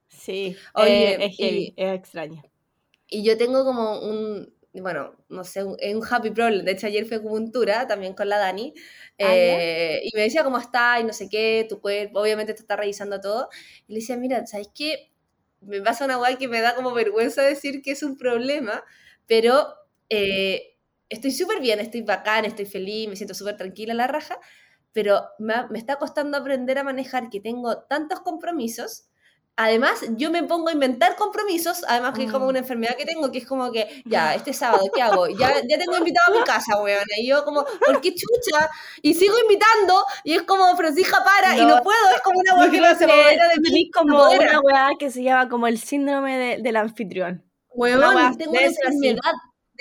Sí, 0.08 0.56
Oye, 0.74 1.14
eh, 1.14 1.26
es, 1.26 1.40
y, 1.40 1.74
es 1.76 1.94
extraño. 1.94 2.42
Y 3.08 3.24
yo 3.24 3.36
tengo 3.36 3.64
como 3.64 4.00
un, 4.00 4.54
bueno, 4.72 5.14
no 5.28 5.44
sé, 5.44 5.64
un, 5.64 5.76
un 5.82 6.02
happy 6.08 6.30
problem. 6.30 6.64
De 6.64 6.72
hecho, 6.72 6.86
ayer 6.86 7.04
fui 7.06 7.16
a 7.16 7.22
Cupuntura 7.22 7.86
también 7.86 8.14
con 8.14 8.28
la 8.28 8.38
Dani. 8.38 8.72
Ah, 9.18 9.34
eh, 9.34 10.00
y 10.04 10.16
me 10.16 10.22
decía 10.22 10.44
cómo 10.44 10.58
está 10.58 10.98
y 11.00 11.04
no 11.04 11.12
sé 11.12 11.28
qué, 11.28 11.66
tu 11.68 11.80
cuerpo, 11.80 12.20
obviamente 12.20 12.54
te 12.54 12.60
está 12.60 12.76
revisando 12.76 13.20
todo. 13.20 13.48
Y 13.86 13.94
le 13.94 14.00
decía, 14.00 14.16
mira, 14.16 14.46
¿sabes 14.46 14.70
qué? 14.74 15.11
Me 15.62 15.80
pasa 15.80 16.04
una 16.04 16.16
guay 16.16 16.36
que 16.36 16.48
me 16.48 16.60
da 16.60 16.74
como 16.74 16.92
vergüenza 16.92 17.42
decir 17.42 17.82
que 17.82 17.92
es 17.92 18.02
un 18.02 18.16
problema, 18.16 18.82
pero 19.26 19.74
eh, 20.08 20.76
estoy 21.08 21.30
súper 21.30 21.60
bien, 21.60 21.80
estoy 21.80 22.02
bacán, 22.02 22.44
estoy 22.44 22.66
feliz, 22.66 23.08
me 23.08 23.16
siento 23.16 23.34
súper 23.34 23.56
tranquila 23.56 23.94
la 23.94 24.06
raja, 24.06 24.38
pero 24.92 25.22
me, 25.38 25.54
me, 25.70 25.78
está 25.78 25.96
costando 25.96 26.36
aprender 26.36 26.78
a 26.78 26.84
manejar 26.84 27.30
que 27.30 27.40
tengo 27.40 27.84
tantos 27.84 28.20
compromisos 28.20 29.08
Además, 29.56 30.02
yo 30.16 30.30
me 30.30 30.42
pongo 30.44 30.70
a 30.70 30.72
inventar 30.72 31.14
compromisos, 31.14 31.84
además 31.86 32.14
que 32.14 32.24
es 32.24 32.32
como 32.32 32.46
mm. 32.46 32.48
una 32.48 32.58
enfermedad 32.60 32.96
que 32.96 33.04
tengo, 33.04 33.30
que 33.30 33.38
es 33.38 33.46
como 33.46 33.70
que, 33.70 34.02
ya, 34.06 34.34
este 34.34 34.54
sábado, 34.54 34.84
¿qué 34.94 35.02
hago? 35.02 35.28
Ya, 35.28 35.60
ya 35.68 35.78
tengo 35.78 35.96
invitado 35.96 36.34
a 36.34 36.38
mi 36.38 36.44
casa, 36.44 36.80
weón, 36.80 37.04
y 37.18 37.28
yo 37.28 37.44
como, 37.44 37.64
¿por 37.64 38.00
qué 38.00 38.14
chucha? 38.14 38.70
Y 39.02 39.12
sigo 39.12 39.34
invitando, 39.38 40.04
y 40.24 40.34
es 40.34 40.42
como, 40.42 40.74
Francisca, 40.74 41.22
para, 41.22 41.56
y 41.56 41.66
no 41.66 41.82
puedo, 41.82 42.10
es 42.14 42.22
como 42.22 42.40
una 42.40 42.54
weá 42.54 42.70
que 42.70 42.80
no 42.80 42.94
se 42.96 43.06
de 43.06 43.90
como 43.92 44.30
una 44.30 44.60
weá 44.60 44.90
que 44.98 45.10
se 45.10 45.22
llama 45.22 45.48
como 45.50 45.66
el 45.66 45.78
síndrome 45.78 46.38
de, 46.38 46.62
del 46.62 46.76
anfitrión. 46.76 47.44
Weón, 47.74 48.36
tengo 48.38 48.52
una 48.52 48.62
enfermedad. 48.62 49.32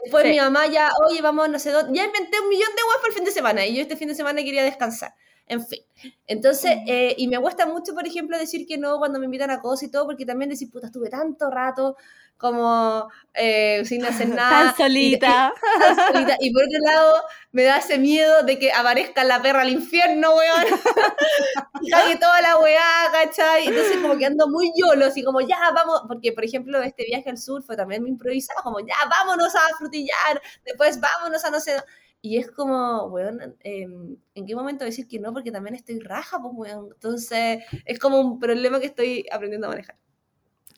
Después 0.04 0.26
mi 0.26 0.38
mamá 0.38 0.68
ya, 0.68 0.90
oye, 1.08 1.22
vamos, 1.22 1.48
no 1.50 1.60
sé 1.60 1.72
dónde, 1.72 1.98
ya 1.98 2.06
inventé 2.06 2.40
un 2.40 2.50
millón 2.50 2.70
de 2.76 2.84
weas 2.84 2.98
para 2.98 3.10
el 3.10 3.14
fin 3.14 3.24
de 3.24 3.32
semana, 3.32 3.66
y 3.66 3.76
yo 3.76 3.82
este 3.82 3.96
fin 3.96 4.10
de 4.10 4.16
semana 4.16 4.44
quería 4.44 4.64
descansar. 4.64 5.14
En 5.48 5.66
fin. 5.66 5.82
Entonces, 6.28 6.78
eh, 6.88 7.14
y 7.18 7.28
me 7.28 7.38
gusta 7.38 7.66
mucho, 7.66 7.94
por 7.94 8.08
ejemplo, 8.08 8.38
decir 8.38 8.66
que 8.66 8.78
no 8.78 8.98
cuando 8.98 9.20
me 9.20 9.26
invitan 9.26 9.52
a 9.52 9.62
cosas 9.62 9.84
y 9.84 9.92
todo, 9.92 10.06
porque 10.06 10.26
también 10.26 10.50
decir, 10.50 10.70
puta, 10.72 10.88
estuve 10.88 11.10
tanto 11.10 11.50
rato 11.50 11.96
como 12.42 13.08
eh, 13.36 13.84
sin 13.86 14.04
hacer 14.06 14.30
nada. 14.30 14.74
tan, 14.78 14.78
solita. 14.78 15.54
Y, 16.40 16.52
por 16.52 16.64
otro 16.64 16.80
lado, 16.84 17.24
me 17.52 17.64
da 17.64 17.78
ese 17.78 18.00
miedo 18.00 18.42
de 18.44 18.58
que 18.58 18.72
aparezca 18.74 19.24
la 19.24 19.42
perra 19.42 19.62
al 19.62 19.70
infierno, 19.70 20.36
weón. 20.36 20.66
y 22.12 22.16
toda 22.18 22.42
la 22.42 22.58
weá, 22.58 23.12
¿cachai? 23.12 23.68
Entonces, 23.68 23.98
como 24.02 24.18
que 24.18 24.26
ando 24.26 24.48
muy 24.48 24.72
yolo, 24.76 25.06
así 25.06 25.24
como, 25.24 25.40
ya, 25.42 25.60
vamos, 25.76 26.02
porque, 26.08 26.34
por 26.34 26.44
ejemplo, 26.44 26.82
este 26.82 27.06
viaje 27.06 27.30
al 27.30 27.38
sur 27.38 27.62
fue 27.64 27.78
también 27.78 28.02
muy 28.02 28.10
improvisado, 28.10 28.64
como, 28.64 28.80
ya, 28.80 28.96
vámonos 29.08 29.54
a 29.54 29.78
frutillar, 29.78 30.42
después 30.66 31.00
vámonos 31.00 31.46
a 31.46 31.52
no 31.52 31.60
sé 31.60 31.76
y 32.22 32.38
es 32.38 32.52
como, 32.52 33.06
weón, 33.06 33.56
em, 33.62 34.18
¿en 34.36 34.46
qué 34.46 34.56
momento 34.56 34.86
decir 34.86 35.08
que 35.08 35.20
no? 35.20 35.34
Porque 35.34 35.52
también 35.52 35.76
estoy 35.76 36.00
raja, 36.00 36.40
pues, 36.40 36.54
weón. 36.56 36.90
Entonces, 36.94 37.64
es 37.86 38.00
como 38.00 38.20
un 38.20 38.40
problema 38.40 38.80
que 38.80 38.86
estoy 38.86 39.26
aprendiendo 39.32 39.68
a 39.68 39.72
manejar. 39.72 39.98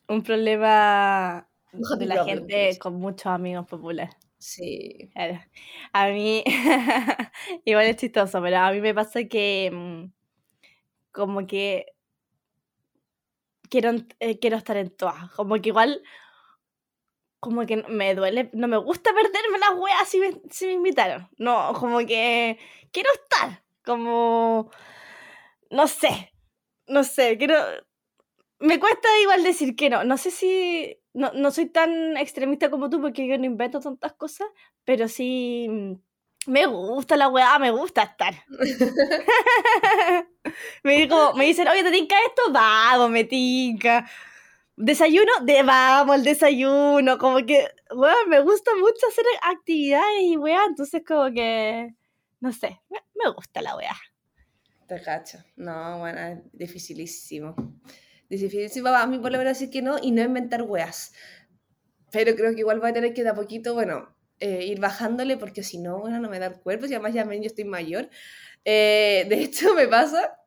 Un 0.08 0.24
problema 0.24 1.48
de 1.72 2.06
la 2.06 2.24
gente 2.24 2.78
con 2.80 2.96
muchos 2.96 3.28
amigos 3.28 3.68
populares. 3.68 4.16
Sí. 4.38 5.12
A 5.92 6.10
mí, 6.10 6.44
igual 7.66 7.86
es 7.86 7.98
chistoso, 7.98 8.42
pero 8.42 8.58
a 8.58 8.72
mí 8.72 8.80
me 8.80 8.94
pasa 8.94 9.24
que 9.26 9.70
mm, 9.74 10.12
como 11.12 11.46
que 11.46 11.88
quiero, 13.70 13.92
eh, 14.20 14.40
quiero 14.40 14.58
estar 14.58 14.78
en 14.78 14.90
todas. 14.92 15.30
Como 15.32 15.56
que 15.56 15.70
igual 15.70 16.02
como 17.44 17.66
que 17.66 17.84
me 17.90 18.16
duele, 18.16 18.50
no 18.54 18.70
me 18.70 18.78
gusta 18.78 19.12
perderme 19.14 19.60
las 19.60 19.78
weas 19.78 20.08
si 20.08 20.18
me, 20.18 20.42
si 20.50 20.66
me 20.66 20.72
invitaron. 20.72 21.28
No, 21.38 21.74
como 21.78 22.00
que 22.00 22.58
quiero 22.94 23.10
estar, 23.12 23.62
como, 23.84 24.72
no 25.70 25.88
sé, 25.88 26.34
no 26.88 27.04
sé, 27.04 27.38
quiero, 27.38 27.58
me 28.60 28.80
cuesta 28.80 29.10
igual 29.22 29.44
decir 29.44 29.76
que 29.76 29.90
no, 29.90 30.06
no 30.06 30.18
sé 30.18 30.32
si, 30.32 30.98
no, 31.14 31.34
no 31.34 31.52
soy 31.52 31.66
tan 31.66 32.16
extremista 32.16 32.70
como 32.70 32.90
tú 32.90 33.02
porque 33.02 33.28
yo 33.28 33.38
no 33.38 33.44
invento 33.44 33.82
tantas 33.82 34.14
cosas, 34.14 34.48
pero 34.86 35.10
sí 35.10 35.68
me 36.48 36.66
gusta 36.66 37.18
la 37.18 37.28
weá, 37.28 37.60
me 37.60 37.72
gusta 37.72 38.04
estar. 38.04 38.36
me, 40.84 40.96
digo, 40.96 41.34
me 41.34 41.44
dicen, 41.44 41.68
oye, 41.68 41.84
¿te 41.84 41.92
tinca 41.92 42.16
esto? 42.26 42.54
Vamos, 42.54 43.10
me 43.10 43.26
tinca 43.26 44.10
desayuno, 44.76 45.32
de 45.44 45.64
vamos, 45.64 46.16
el 46.16 46.24
desayuno, 46.24 47.18
como 47.18 47.46
que, 47.46 47.68
weón, 47.96 48.30
me 48.30 48.42
gusta 48.42 48.72
mucho 48.76 49.08
hacer 49.08 49.26
actividades 49.44 50.24
y 50.24 50.38
weá, 50.38 50.66
entonces 50.68 51.04
como 51.06 51.32
que, 51.32 51.96
no 52.40 52.52
sé, 52.52 52.82
me, 52.90 53.32
gusta 53.32 53.62
la 53.62 53.76
weá. 53.76 53.96
Te 54.88 55.02
cacho, 55.02 55.40
no, 55.56 56.00
bueno, 56.00 56.42
dificilísimo. 56.52 57.56
Dificilísimo 58.30 58.90
a 58.90 59.06
mí 59.06 59.20
por 59.20 59.32
lo 59.32 59.38
menos 59.38 59.58
decir 59.58 59.70
que 59.70 59.82
no 59.82 59.98
y 60.02 60.12
no 60.12 60.22
inventar 60.22 60.64
weas. 60.64 61.14
Pero 62.12 62.36
creo 62.36 62.54
que 62.54 62.60
igual 62.60 62.80
voy 62.80 62.90
a 62.90 62.94
tener 62.94 63.14
que 63.14 63.24
de 63.24 63.30
a 63.30 63.34
poquito, 63.34 63.74
bueno, 63.74 64.16
eh, 64.40 64.66
ir 64.66 64.80
bajándole 64.80 65.38
porque 65.38 65.64
si 65.64 65.78
no, 65.78 66.00
bueno, 66.00 66.20
no 66.20 66.30
me 66.30 66.40
da 66.40 66.48
el 66.48 66.60
cuerpo, 66.60 66.86
y 66.86 66.94
además 66.94 67.14
ya 67.14 67.24
yo 67.24 67.42
estoy 67.44 67.66
mayor. 67.66 68.10
Eh, 68.66 69.26
de 69.30 69.36
hecho, 69.44 69.74
me 69.74 69.88
pasa 69.88 70.38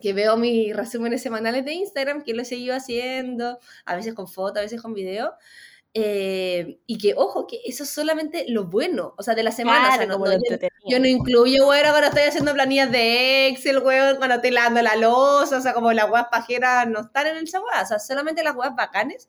que 0.00 0.12
veo 0.12 0.36
mis 0.36 0.74
resúmenes 0.74 1.22
semanales 1.22 1.64
de 1.64 1.72
Instagram, 1.74 2.22
que 2.24 2.34
lo 2.34 2.42
he 2.42 2.44
seguido 2.44 2.74
haciendo, 2.74 3.58
a 3.84 3.96
veces 3.96 4.14
con 4.14 4.26
foto, 4.28 4.58
a 4.58 4.62
veces 4.62 4.80
con 4.82 4.94
video, 4.94 5.32
Eh, 5.92 6.78
y 6.86 6.98
que, 6.98 7.14
ojo, 7.16 7.48
que 7.48 7.58
eso 7.66 7.82
es 7.82 7.90
solamente 7.90 8.44
lo 8.48 8.66
bueno, 8.66 9.12
o 9.18 9.24
sea, 9.24 9.34
de 9.34 9.42
la 9.42 9.50
semana. 9.50 9.80
o 9.80 9.86
sea, 9.88 9.96
Claro, 10.06 10.18
no- 10.20 10.24
no, 10.24 10.32
yo, 10.34 10.56
yo 10.88 11.00
no 11.00 11.06
incluyo, 11.08 11.66
bueno, 11.66 11.88
cuando 11.90 12.06
estoy 12.10 12.22
haciendo 12.22 12.54
planillas 12.54 12.92
de 12.92 13.48
Excel, 13.48 13.78
weón, 13.78 14.16
cuando 14.18 14.36
estoy 14.36 14.52
lavando 14.52 14.82
la 14.82 14.94
losa, 14.94 15.58
o 15.58 15.60
sea, 15.60 15.74
como 15.74 15.92
las 15.92 16.08
weas 16.08 16.26
pajeras 16.30 16.86
no 16.86 17.00
están 17.00 17.26
en 17.26 17.38
esa 17.38 17.58
wea, 17.60 17.82
o 17.82 17.86
sea, 17.86 17.98
solamente 17.98 18.44
las 18.44 18.54
weas 18.54 18.76
bacanes. 18.76 19.28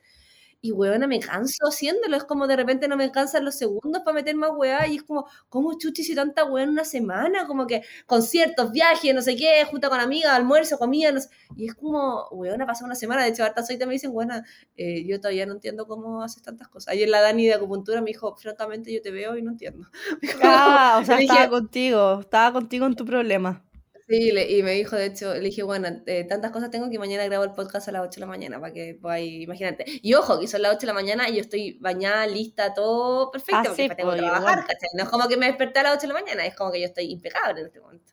Y 0.63 0.71
weona, 0.71 1.08
me 1.08 1.19
canso 1.19 1.65
haciéndolo, 1.67 2.15
es 2.15 2.24
como 2.24 2.45
de 2.47 2.56
repente 2.56 2.88
no 2.88 2.95
me 2.95 3.04
alcanzan 3.04 3.43
los 3.43 3.56
segundos 3.56 4.04
para 4.04 4.13
meter 4.13 4.36
más 4.36 4.52
weá, 4.56 4.88
y 4.88 4.97
es 4.97 5.04
como, 5.04 5.26
¿cómo 5.50 5.78
chuchi 5.78 6.04
si 6.04 6.13
tanta 6.13 6.45
weá 6.45 6.63
en 6.63 6.69
una 6.69 6.86
semana? 6.86 7.47
Como 7.47 7.65
que 7.65 7.82
conciertos, 8.06 8.71
viajes, 8.71 9.15
no 9.15 9.21
sé 9.21 9.36
qué, 9.36 9.65
junta 9.65 9.89
con 9.89 10.00
amigas, 10.00 10.34
almuerzo, 10.34 10.78
comida, 10.78 11.12
no 11.12 11.19
sé. 11.19 11.30
Y 11.56 11.67
es 11.67 11.74
como, 11.74 12.28
weona, 12.30 12.67
pasa 12.67 12.86
una 12.86 12.95
semana, 12.95 13.24
de 13.24 13.30
hecho, 13.30 13.43
harta 13.43 13.65
soy 13.65 13.78
me 13.78 13.93
dicen, 13.93 14.12
buena, 14.12 14.45
eh, 14.78 15.04
yo 15.06 15.19
todavía 15.19 15.45
no 15.45 15.54
entiendo 15.54 15.88
cómo 15.88 16.21
haces 16.21 16.43
tantas 16.43 16.67
cosas. 16.67 16.93
Ayer 16.93 17.10
la 17.10 17.21
Dani 17.21 17.47
de 17.47 17.56
acupuntura 17.56 18.02
me 18.02 18.08
dijo, 18.08 18.36
francamente, 18.36 18.93
yo 18.93 19.02
te 19.02 19.12
veo 19.12 19.38
y 19.38 19.41
no 19.41 19.52
entiendo. 19.52 19.88
Ah, 20.43 21.00
o 21.02 21.06
sea, 21.06 21.19
estaba 21.19 21.39
dije, 21.39 21.50
contigo, 21.50 22.19
estaba 22.21 22.54
contigo 22.54 22.86
en 22.86 22.95
tu 22.95 23.06
problema. 23.06 23.63
Sí, 24.12 24.32
le- 24.32 24.52
y 24.52 24.62
me 24.62 24.71
dijo, 24.74 24.97
de 24.97 25.06
hecho, 25.06 25.34
le 25.36 25.39
dije, 25.39 25.63
bueno, 25.63 25.88
eh, 26.06 26.26
tantas 26.26 26.52
cosas 26.52 26.69
tengo 26.69 26.89
que 26.89 27.00
mañana 27.00 27.24
grabo 27.26 27.45
el 27.45 27.54
podcast 27.54 27.88
a 27.88 27.91
las 27.93 28.02
8 28.02 28.15
de 28.15 28.21
la 28.21 28.28
mañana, 28.28 28.60
para 28.60 28.74
que 28.74 28.95
podáis, 29.02 29.41
imagínate. 29.41 29.86
Y 30.02 30.13
ojo, 30.15 30.38
que 30.39 30.47
son 30.47 30.62
las 30.63 30.71
8 30.76 30.82
de 30.82 30.88
la 30.88 30.93
mañana 30.93 31.30
y 31.30 31.36
yo 31.36 31.41
estoy 31.41 31.78
bañada, 31.80 32.28
lista, 32.28 32.74
todo 32.74 33.32
perfecto, 33.32 33.71
Ah, 33.71 33.74
porque 33.76 33.84
sí, 33.84 33.95
tengo 33.95 34.12
que 34.12 34.17
pues, 34.17 34.32
trabajar. 34.32 34.60
¿cachai? 34.67 34.89
No 34.97 35.04
es 35.04 35.10
como 35.10 35.28
que 35.30 35.38
me 35.38 35.45
desperté 35.45 35.80
a 35.80 35.84
las 35.84 35.93
8 35.97 36.02
de 36.08 36.13
la 36.13 36.19
mañana, 36.19 36.45
es 36.45 36.56
como 36.56 36.71
que 36.74 36.82
yo 36.82 36.88
estoy 36.88 37.06
impecable 37.12 37.62
en 37.62 37.67
este 37.67 37.80
momento. 37.80 38.12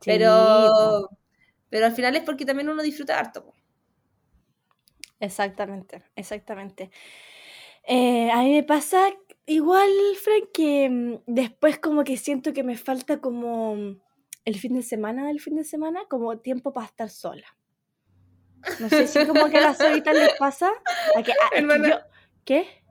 Sí. 0.00 0.10
Pero, 0.10 1.10
pero 1.70 1.86
al 1.86 1.92
final 1.92 2.16
es 2.16 2.22
porque 2.24 2.44
también 2.46 2.68
uno 2.68 2.82
disfruta 2.82 3.18
harto. 3.18 3.44
po. 3.44 3.54
Exactamente, 5.20 6.02
exactamente. 6.16 6.90
Eh, 7.86 8.30
a 8.32 8.42
mí 8.42 8.52
me 8.54 8.62
pasa 8.64 9.08
igual, 9.46 9.88
Frank, 10.22 10.50
que 10.52 10.88
mm, 10.90 11.14
después 11.26 11.78
como 11.78 12.04
que 12.04 12.16
siento 12.16 12.52
que 12.52 12.62
me 12.64 12.76
falta 12.76 13.20
como 13.20 13.76
mm, 13.76 14.00
el 14.46 14.58
fin 14.58 14.74
de 14.74 14.82
semana 14.82 15.26
del 15.26 15.40
fin 15.40 15.56
de 15.56 15.64
semana, 15.64 16.00
como 16.08 16.38
tiempo 16.38 16.72
para 16.72 16.86
estar 16.86 17.10
sola. 17.10 17.46
No 18.80 18.88
sé 18.88 19.06
si 19.06 19.26
como 19.26 19.48
que 19.50 19.58
a 19.58 19.60
las 19.60 19.76
solitas 19.78 20.14
les 20.14 20.32
pasa. 20.38 20.70
a 21.16 21.22
que, 21.22 21.32
ah, 21.32 21.50
que 21.52 21.88
yo- 21.88 22.00
¿Qué? 22.44 22.82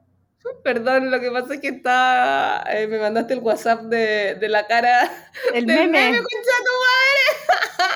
Perdón, 0.63 1.09
lo 1.09 1.19
que 1.19 1.31
pasa 1.31 1.55
es 1.55 1.59
que 1.59 1.69
está, 1.69 2.63
eh, 2.69 2.85
me 2.87 2.99
mandaste 2.99 3.33
el 3.33 3.39
WhatsApp 3.39 3.81
de, 3.83 4.35
de 4.35 4.47
la 4.47 4.67
cara 4.67 5.09
El 5.53 5.65
del 5.65 5.89
meme. 5.89 6.11
meme, 6.11 6.19
tu 6.19 6.27
madre. 6.85 7.91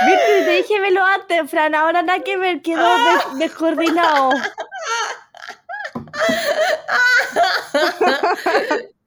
¿Viste? 0.06 0.44
Te 0.46 0.50
dije 0.52 0.80
velo 0.80 1.04
antes, 1.04 1.50
Fran. 1.50 1.74
Ahora 1.74 2.02
nada 2.02 2.20
que 2.24 2.38
ver, 2.38 2.62
quedó 2.62 2.88
des- 3.04 3.38
descoordinado. 3.38 4.30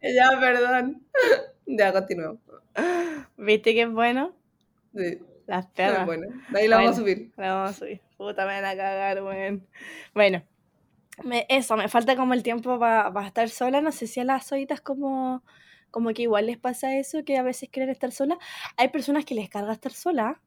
Ya, 0.01 0.29
perdón. 0.39 1.01
Ya, 1.65 1.93
continuamos. 1.93 2.39
¿Viste 3.37 3.73
que 3.73 3.83
es 3.83 3.91
bueno? 3.91 4.33
Sí, 4.95 5.19
Las 5.47 5.67
perras. 5.67 6.05
bueno. 6.05 6.23
De 6.49 6.59
ahí 6.59 6.67
la 6.67 6.77
vamos 6.77 6.91
a 6.97 6.99
subir. 7.01 7.31
La 7.37 7.53
vamos 7.55 7.69
a 7.71 7.73
subir. 7.73 8.01
Puta, 8.17 8.45
me 8.45 8.53
van 8.61 8.65
a 8.65 8.75
cagar, 8.75 9.23
weón. 9.23 9.67
Bueno, 10.13 10.43
me- 11.23 11.45
eso, 11.49 11.75
me 11.77 11.87
falta 11.89 12.15
como 12.15 12.33
el 12.33 12.43
tiempo 12.43 12.79
para 12.79 13.25
estar 13.27 13.49
sola. 13.49 13.81
No 13.81 13.91
sé 13.91 14.07
si 14.07 14.19
a 14.19 14.23
las 14.23 14.45
solitas 14.47 14.81
como, 14.81 15.43
como 15.91 16.13
que 16.13 16.23
igual 16.23 16.45
les 16.47 16.57
pasa 16.57 16.95
eso, 16.97 17.23
que 17.25 17.37
a 17.37 17.43
veces 17.43 17.69
quieren 17.69 17.89
estar 17.91 18.11
sola. 18.11 18.37
Hay 18.77 18.89
personas 18.89 19.25
que 19.25 19.35
les 19.35 19.49
carga 19.49 19.73
estar 19.73 19.91
sola, 19.91 20.41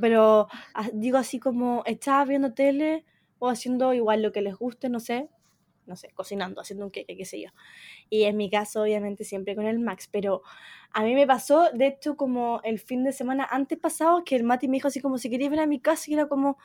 pero 0.00 0.48
ah, 0.74 0.88
digo 0.92 1.18
así 1.18 1.38
como 1.38 1.82
echada 1.86 2.24
viendo 2.24 2.52
tele 2.54 3.04
o 3.38 3.48
haciendo 3.48 3.92
igual 3.94 4.22
lo 4.22 4.32
que 4.32 4.42
les 4.42 4.54
guste, 4.56 4.88
no 4.88 5.00
sé. 5.00 5.28
No 5.86 5.96
sé, 5.96 6.10
cocinando, 6.14 6.60
haciendo 6.60 6.84
un 6.84 6.90
queque, 6.90 7.16
qué 7.16 7.24
sé 7.24 7.40
yo. 7.40 7.50
Y 8.10 8.24
en 8.24 8.36
mi 8.36 8.50
caso, 8.50 8.82
obviamente, 8.82 9.24
siempre 9.24 9.54
con 9.54 9.66
el 9.66 9.78
Max. 9.78 10.08
Pero 10.10 10.42
a 10.92 11.02
mí 11.02 11.14
me 11.14 11.26
pasó, 11.26 11.70
de 11.72 11.86
hecho, 11.86 12.16
como 12.16 12.60
el 12.64 12.78
fin 12.78 13.04
de 13.04 13.12
semana 13.12 13.46
antes 13.50 13.78
pasado, 13.78 14.24
que 14.24 14.36
el 14.36 14.44
Mati 14.44 14.68
me 14.68 14.76
dijo 14.76 14.88
así 14.88 15.00
como, 15.00 15.18
si 15.18 15.30
querías 15.30 15.50
ver 15.50 15.60
a 15.60 15.66
mi 15.66 15.80
casa, 15.80 16.10
y 16.10 16.14
era 16.14 16.26
como, 16.26 16.58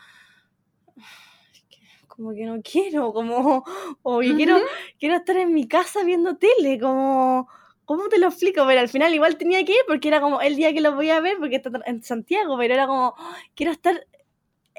como 2.07 2.33
que 2.33 2.45
no 2.45 2.61
quiero, 2.61 3.13
como, 3.13 3.63
o 4.03 4.21
yo 4.21 4.35
quiero, 4.35 4.57
quiero 4.99 5.15
estar 5.15 5.37
en 5.37 5.53
mi 5.53 5.67
casa 5.67 6.03
viendo 6.03 6.37
tele, 6.37 6.79
como, 6.79 7.47
¿cómo 7.85 8.09
te 8.09 8.19
lo 8.19 8.27
explico? 8.27 8.65
Pero 8.67 8.79
al 8.79 8.89
final 8.89 9.13
igual 9.13 9.37
tenía 9.37 9.63
que 9.65 9.73
ir 9.73 9.81
porque 9.87 10.07
era 10.07 10.21
como 10.21 10.41
el 10.41 10.55
día 10.55 10.73
que 10.73 10.81
lo 10.81 10.95
voy 10.95 11.09
a 11.09 11.19
ver, 11.19 11.37
porque 11.39 11.57
está 11.57 11.71
en 11.85 12.03
Santiago, 12.03 12.57
pero 12.57 12.73
era 12.73 12.87
como, 12.87 13.15
quiero 13.55 13.71
estar 13.71 14.05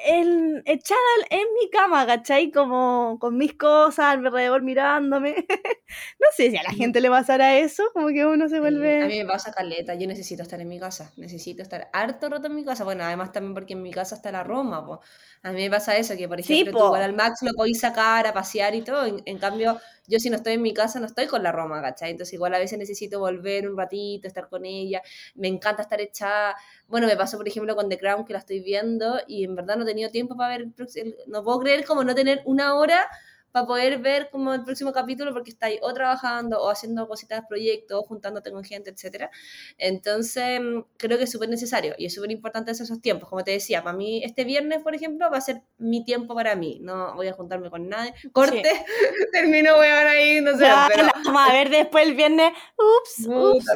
en, 0.04 0.62
echada 0.66 1.00
en 1.30 1.46
mi 1.60 1.70
cama, 1.70 2.06
¿cachai? 2.06 2.50
Como 2.50 3.18
con 3.20 3.36
mis 3.36 3.54
cosas 3.54 4.06
alrededor 4.06 4.62
mirándome. 4.62 5.34
no 6.20 6.26
sé 6.36 6.50
si 6.50 6.56
a 6.56 6.62
la 6.62 6.72
gente 6.72 7.00
le 7.00 7.10
pasará 7.10 7.58
eso, 7.58 7.84
como 7.94 8.08
que 8.08 8.26
uno 8.26 8.48
se 8.48 8.60
Sí, 8.60 8.60
vuelve... 8.60 9.00
A 9.00 9.06
mí 9.08 9.18
me 9.18 9.26
pasa 9.26 9.50
caleta, 9.52 9.94
yo 9.94 10.06
necesito 10.06 10.42
estar 10.42 10.60
en 10.60 10.68
mi 10.68 10.78
casa, 10.78 11.12
necesito 11.16 11.62
estar 11.62 11.90
harto 11.92 12.28
rato 12.28 12.46
en 12.46 12.54
mi 12.54 12.64
casa. 12.64 12.84
Bueno, 12.84 13.02
además 13.02 13.32
también 13.32 13.54
porque 13.54 13.72
en 13.72 13.82
mi 13.82 13.90
casa 13.90 14.14
está 14.14 14.30
la 14.30 14.44
Roma, 14.44 14.86
po. 14.86 15.00
A 15.42 15.50
mí 15.52 15.62
me 15.62 15.70
pasa 15.70 15.96
eso, 15.96 16.16
que 16.16 16.28
por 16.28 16.38
Sí, 16.38 16.64
ejemplo 16.64 16.72
tú 16.74 16.84
igual 16.84 17.02
al 17.02 17.12
Max 17.14 17.40
lo 17.42 17.52
podéis 17.54 17.80
sacar 17.80 18.26
a 18.28 18.32
pasear 18.32 18.74
y 18.76 18.82
todo. 18.84 19.04
En, 19.06 19.20
en 19.24 19.38
cambio, 19.38 19.80
yo 20.06 20.20
si 20.20 20.30
no 20.30 20.36
estoy 20.36 20.52
en 20.54 20.62
mi 20.62 20.72
casa 20.72 21.00
no 21.00 21.06
estoy 21.06 21.26
con 21.26 21.42
la 21.42 21.50
Roma, 21.50 21.82
¿cachai? 21.82 22.10
Entonces 22.12 22.34
igual 22.34 22.54
a 22.54 22.58
veces 22.58 22.78
necesito 22.78 23.18
volver 23.18 23.68
un 23.68 23.76
ratito, 23.76 24.28
estar 24.28 24.48
con 24.48 24.64
ella. 24.64 25.02
Me 25.34 25.48
encanta 25.48 25.82
estar 25.82 26.00
echada. 26.00 26.54
Bueno, 26.92 27.06
me 27.06 27.16
pasó 27.16 27.38
por 27.38 27.48
ejemplo 27.48 27.74
con 27.74 27.88
The 27.88 27.98
Crown 27.98 28.24
que 28.26 28.34
la 28.34 28.38
estoy 28.40 28.60
viendo 28.60 29.18
y 29.26 29.44
en 29.44 29.56
verdad 29.56 29.76
no 29.76 29.84
he 29.84 29.86
tenido 29.86 30.10
tiempo 30.10 30.36
para 30.36 30.50
ver, 30.58 30.60
el 30.60 30.74
el- 30.96 31.16
no 31.26 31.42
puedo 31.42 31.58
creer 31.60 31.84
como 31.86 32.04
no 32.04 32.14
tener 32.14 32.42
una 32.44 32.74
hora 32.74 33.08
para 33.50 33.66
poder 33.66 33.98
ver 33.98 34.28
como 34.30 34.52
el 34.52 34.62
próximo 34.62 34.92
capítulo 34.92 35.32
porque 35.32 35.50
estáis 35.50 35.78
o 35.82 35.92
trabajando 35.94 36.60
o 36.62 36.70
haciendo 36.70 37.08
cositas, 37.08 37.44
proyectos, 37.48 37.98
o 37.98 38.02
juntándote 38.02 38.50
con 38.50 38.62
gente, 38.62 38.90
etcétera. 38.90 39.30
Entonces, 39.78 40.60
mm, 40.60 40.80
creo 40.98 41.16
que 41.18 41.24
es 41.24 41.32
súper 41.32 41.48
necesario 41.48 41.94
y 41.96 42.06
es 42.06 42.14
súper 42.14 42.30
importante 42.30 42.70
hacer 42.70 42.84
esos 42.84 43.00
tiempos. 43.00 43.28
Como 43.28 43.42
te 43.44 43.52
decía, 43.52 43.82
para 43.82 43.96
mí 43.96 44.22
este 44.24 44.44
viernes, 44.44 44.82
por 44.82 44.94
ejemplo, 44.94 45.30
va 45.30 45.38
a 45.38 45.40
ser 45.40 45.62
mi 45.78 46.04
tiempo 46.04 46.34
para 46.34 46.56
mí. 46.56 46.78
No 46.82 47.14
voy 47.14 47.28
a 47.28 47.32
juntarme 47.32 47.70
con 47.70 47.88
nadie. 47.88 48.12
Corte, 48.32 48.62
termino, 49.32 49.76
voy 49.76 49.86
a 49.86 50.00
ahí, 50.10 50.40
no 50.40 50.52
sé, 50.52 50.64
Ya, 50.64 50.88
pero... 50.94 51.08
vamos 51.24 51.42
a 51.48 51.52
ver 51.52 51.70
después 51.70 52.06
el 52.06 52.14
viernes. 52.14 52.52
Ups, 52.78 53.26
ups. 53.28 53.66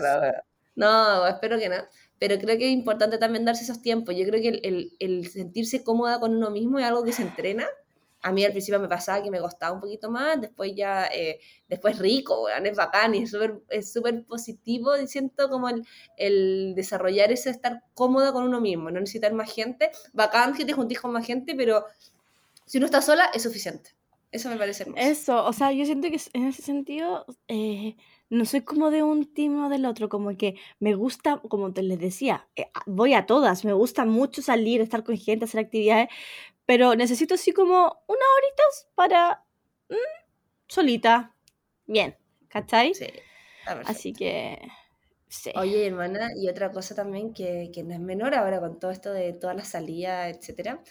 No, 0.74 1.26
espero 1.26 1.58
que 1.58 1.70
no. 1.70 1.76
Pero 2.18 2.38
creo 2.38 2.56
que 2.58 2.66
es 2.66 2.72
importante 2.72 3.18
también 3.18 3.44
darse 3.44 3.64
esos 3.64 3.82
tiempos. 3.82 4.14
Yo 4.16 4.24
creo 4.26 4.40
que 4.40 4.48
el, 4.48 4.60
el- 4.64 4.92
el 4.98 5.28
sentirse 5.28 5.82
cómoda 5.84 6.18
con 6.20 6.34
uno 6.36 6.50
mismo 6.50 6.78
es 6.78 6.84
algo 6.86 7.04
que 7.04 7.12
se 7.12 7.22
entrena. 7.22 7.66
A 8.22 8.32
mí 8.32 8.44
al 8.44 8.50
principio 8.52 8.80
me 8.80 8.88
pasaba 8.88 9.22
que 9.22 9.30
me 9.30 9.38
costaba 9.38 9.72
un 9.74 9.80
poquito 9.80 10.10
más, 10.10 10.40
después 10.40 10.72
ya, 10.74 11.06
eh, 11.06 11.38
después 11.68 11.98
rico, 11.98 12.42
weón, 12.44 12.66
es 12.66 12.76
bacán 12.76 13.14
y 13.14 13.22
es 13.22 13.30
súper 13.30 13.60
es 13.68 13.92
súper 13.92 14.24
positivo, 14.24 14.96
y 14.96 15.06
siento 15.06 15.48
como 15.48 15.68
el, 15.68 15.84
el 16.16 16.74
desarrollar 16.74 17.30
ese 17.30 17.50
estar 17.50 17.82
cómoda 17.94 18.32
con 18.32 18.42
uno 18.44 18.60
mismo, 18.60 18.90
no 18.90 18.98
necesitar 19.00 19.32
más 19.32 19.52
gente. 19.52 19.90
Bacán 20.12 20.54
que 20.54 20.64
te 20.64 20.72
juntís 20.72 21.00
con 21.00 21.12
más 21.12 21.24
gente, 21.26 21.54
pero 21.54 21.84
si 22.64 22.78
uno 22.78 22.86
está 22.86 23.00
sola 23.02 23.30
es 23.34 23.42
suficiente. 23.42 23.90
Eso 24.32 24.48
me 24.50 24.56
parece 24.56 24.82
hermoso. 24.82 25.00
Eso, 25.02 25.44
o 25.44 25.52
sea, 25.52 25.72
yo 25.72 25.84
siento 25.86 26.08
que 26.10 26.20
en 26.32 26.46
ese 26.48 26.62
sentido 26.62 27.24
eh, 27.48 27.96
no 28.28 28.44
soy 28.44 28.62
como 28.62 28.90
de 28.90 29.02
un 29.02 29.32
team 29.32 29.64
o 29.64 29.68
del 29.68 29.86
otro, 29.86 30.08
como 30.08 30.36
que 30.36 30.56
me 30.80 30.94
gusta, 30.94 31.40
como 31.48 31.72
te 31.72 31.82
les 31.82 31.98
decía, 31.98 32.48
eh, 32.56 32.66
voy 32.86 33.14
a 33.14 33.26
todas, 33.26 33.64
me 33.64 33.72
gusta 33.72 34.04
mucho 34.04 34.42
salir, 34.42 34.80
estar 34.80 35.04
con 35.04 35.16
gente, 35.16 35.44
hacer 35.44 35.60
actividades, 35.60 36.08
pero 36.64 36.94
necesito 36.94 37.34
así 37.34 37.52
como 37.52 38.02
unas 38.06 38.28
horitas 38.38 38.88
para 38.94 39.44
mm, 39.88 39.94
solita, 40.66 41.34
bien, 41.86 42.16
¿cachai? 42.48 42.94
Sí. 42.94 43.06
Así 43.84 44.12
que, 44.12 44.58
sí. 45.28 45.50
Oye, 45.56 45.86
hermana, 45.86 46.30
y 46.36 46.48
otra 46.48 46.70
cosa 46.70 46.94
también 46.94 47.32
que, 47.32 47.70
que 47.72 47.82
no 47.82 47.94
es 47.94 48.00
menor 48.00 48.34
ahora 48.34 48.60
con 48.60 48.78
todo 48.78 48.90
esto 48.90 49.12
de 49.12 49.32
todas 49.32 49.56
las 49.56 49.68
salidas, 49.68 50.36
etcétera, 50.36 50.82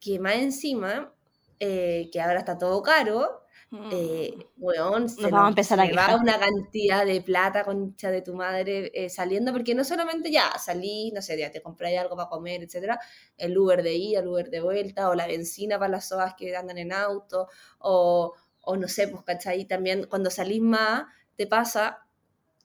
que 0.00 0.18
más 0.18 0.36
encima, 0.36 1.12
eh, 1.60 2.08
que 2.12 2.20
ahora 2.20 2.40
está 2.40 2.58
todo 2.58 2.82
caro, 2.82 3.42
eh, 3.90 4.46
weón, 4.56 5.08
se 5.08 5.20
Mm. 5.20 5.22
Nos 5.24 5.30
vamos 5.30 5.46
a 5.46 5.48
empezar 5.50 5.80
a 5.80 5.86
se 5.86 5.92
va 5.92 6.16
una 6.16 6.38
cantidad 6.38 7.04
de 7.04 7.20
plata, 7.20 7.64
concha 7.64 8.10
de 8.10 8.22
tu 8.22 8.34
madre, 8.34 8.90
eh, 8.94 9.10
saliendo, 9.10 9.52
porque 9.52 9.74
no 9.74 9.84
solamente 9.84 10.30
ya 10.30 10.58
salí, 10.58 11.10
no 11.12 11.20
sé, 11.22 11.38
ya 11.38 11.50
te 11.50 11.62
compré 11.62 11.98
algo 11.98 12.16
para 12.16 12.28
comer, 12.28 12.62
etcétera, 12.62 12.98
el 13.36 13.56
Uber 13.56 13.82
de 13.82 13.94
ida, 13.94 14.20
el 14.20 14.28
Uber 14.28 14.50
de 14.50 14.60
vuelta, 14.60 15.10
o 15.10 15.14
la 15.14 15.26
benzina 15.26 15.78
para 15.78 15.92
las 15.92 16.08
soas 16.08 16.34
que 16.34 16.56
andan 16.56 16.78
en 16.78 16.92
auto, 16.92 17.48
o, 17.78 18.34
o 18.62 18.76
no 18.76 18.88
sé, 18.88 19.08
pues, 19.08 19.22
¿cachai? 19.24 19.66
También 19.66 20.06
cuando 20.08 20.30
salís 20.30 20.62
más, 20.62 21.04
te 21.36 21.46
pasa 21.46 22.07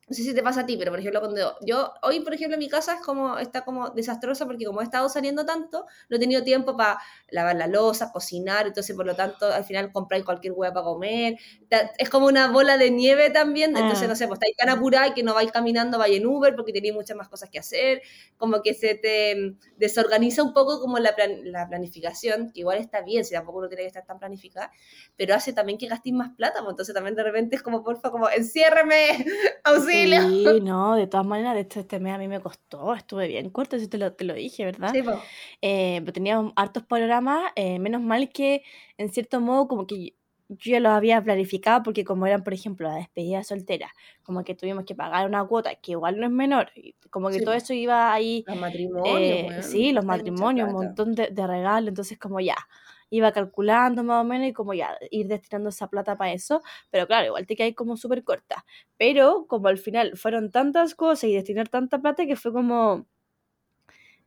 no 0.08 0.14
sé 0.16 0.24
si 0.24 0.34
te 0.34 0.44
pasa 0.44 0.62
a 0.62 0.66
ti, 0.66 0.76
pero 0.78 0.92
por 0.92 1.00
ejemplo, 1.00 1.22
cuando 1.22 1.56
yo, 1.66 1.94
hoy 2.02 2.20
por 2.20 2.34
ejemplo 2.34 2.58
mi 2.58 2.68
casa 2.68 2.96
es 2.96 3.02
como, 3.02 3.38
está 3.38 3.64
como 3.64 3.90
desastrosa 3.92 4.46
porque 4.46 4.66
como 4.66 4.82
he 4.82 4.84
estado 4.84 5.08
saliendo 5.08 5.46
tanto, 5.46 5.86
no 6.10 6.18
he 6.18 6.20
tenido 6.20 6.44
tiempo 6.44 6.76
para 6.76 7.00
lavar 7.30 7.56
la 7.56 7.68
losa, 7.68 8.12
cocinar, 8.12 8.68
entonces 8.68 8.96
por 8.96 9.06
lo 9.06 9.16
tanto 9.16 9.46
al 9.46 9.64
final 9.64 9.92
compráis 9.94 10.26
cualquier 10.26 10.54
hueá 10.54 10.74
para 10.74 10.84
comer, 10.84 11.38
es 11.98 12.10
como 12.10 12.28
una 12.28 12.52
bola 12.52 12.78
de 12.78 12.92
nieve 12.92 13.30
también, 13.30 13.78
entonces 13.78 14.04
ah. 14.04 14.08
no 14.08 14.16
sé, 14.16 14.28
pues 14.28 14.40
estáis 14.42 14.58
tan 14.58 14.70
apurada 14.70 15.14
que 15.14 15.24
no 15.24 15.34
vais 15.34 15.52
caminando, 15.52 15.98
vais 15.98 16.18
en 16.18 16.26
Uber 16.26 16.54
porque 16.56 16.74
tenéis 16.74 16.94
muchas 16.94 17.16
más 17.16 17.30
cosas 17.30 17.50
que 17.50 17.60
hacer, 17.60 18.02
como 18.38 18.62
que 18.62 18.74
se 18.74 18.96
te 18.96 19.56
desorganiza 19.78 20.44
un 20.44 20.54
poco 20.54 20.82
como 20.82 21.00
la, 21.00 21.16
la 21.44 21.70
planificación, 21.70 22.52
que 22.52 22.60
igual 22.60 22.78
está 22.80 23.02
bien, 23.02 23.24
si 23.24 23.34
tampoco 23.34 23.62
no 23.62 23.70
tiene 23.70 23.84
que 23.84 23.88
estar 23.88 24.06
tan 24.06 24.20
planificada, 24.20 24.70
pero 25.16 25.34
hace 25.34 25.54
también 25.54 25.78
que 25.78 25.88
gastéis 25.88 26.14
más 26.14 26.32
plata, 26.36 26.60
pues 26.60 26.72
entonces 26.72 26.94
también 26.94 27.16
de 27.16 27.24
repente 27.24 27.56
es 27.56 27.64
como, 27.64 27.84
porfa, 27.84 28.12
como 28.12 28.30
enciérreme, 28.30 29.26
auxilio. 29.64 29.93
Sí, 29.94 30.06
no, 30.64 30.96
de 30.96 31.08
todas 31.08 31.26
maneras, 31.26 31.56
de 31.56 31.62
hecho, 31.62 31.80
este 31.80 32.00
mes 32.00 32.14
a 32.14 32.18
mí 32.18 32.28
me 32.28 32.40
costó, 32.40 32.94
estuve 32.94 33.28
bien 33.28 33.50
corto, 33.50 33.76
eso 33.76 33.88
te 33.88 33.98
lo, 33.98 34.14
te 34.14 34.26
lo 34.26 34.34
dije, 34.34 34.66
¿verdad? 34.66 34.92
Sí, 34.94 35.02
pues. 35.02 35.18
Eh, 35.62 36.00
pero 36.02 36.14
tenía 36.14 36.52
hartos 36.56 36.84
programas, 36.84 37.52
eh, 37.56 37.80
menos 37.80 38.02
mal 38.02 38.30
que 38.30 38.64
en 38.98 39.10
cierto 39.10 39.40
modo 39.40 39.68
como 39.68 39.88
que 39.88 40.16
yo 40.50 40.72
ya 40.72 40.80
los 40.80 40.92
había 40.92 41.24
planificado 41.24 41.84
porque 41.84 42.04
como 42.04 42.28
eran, 42.28 42.44
por 42.44 42.54
ejemplo, 42.54 42.88
la 42.88 42.96
despedida 42.96 43.44
soltera, 43.44 43.92
como 44.24 44.44
que 44.44 44.56
tuvimos 44.56 44.86
que 44.86 44.96
pagar 44.96 45.28
una 45.28 45.44
cuota 45.46 45.76
que 45.76 45.94
igual 45.94 46.20
no 46.20 46.26
es 46.26 46.32
menor, 46.32 46.72
como 47.10 47.30
que 47.30 47.42
todo 47.42 47.54
eso 47.56 47.74
iba 47.74 48.14
ahí... 48.14 48.44
Los 48.48 48.58
matrimonios. 48.58 49.20
Eh, 49.20 49.64
sí, 49.64 49.92
los 49.92 50.06
matrimonios, 50.06 50.68
un 50.68 50.74
montón 50.74 51.16
de, 51.16 51.30
de 51.30 51.48
regalos, 51.48 51.90
entonces 51.90 52.20
como 52.20 52.40
ya, 52.40 52.58
iba 53.14 53.32
calculando 53.32 54.04
más 54.04 54.22
o 54.22 54.28
menos 54.28 54.48
y 54.48 54.54
como 54.54 54.74
ya 54.74 54.98
ir 55.12 55.28
destinando 55.28 55.70
esa 55.70 55.88
plata 55.88 56.18
para 56.18 56.34
eso, 56.34 56.64
pero 56.90 57.06
claro, 57.06 57.28
igual 57.28 57.46
te 57.46 57.56
quedas 57.56 57.76
como 57.76 57.96
súper 57.96 58.24
corta. 58.24 58.66
Pero 58.98 59.46
como 59.48 59.68
al 59.68 59.78
final 59.78 60.18
fueron 60.18 60.50
tantas 60.50 60.96
cosas 60.96 61.26
y 61.26 61.36
destinar 61.36 61.70
tanta 61.70 62.00
plata 62.02 62.26
que 62.26 62.36
fue 62.36 62.52
como, 62.52 63.06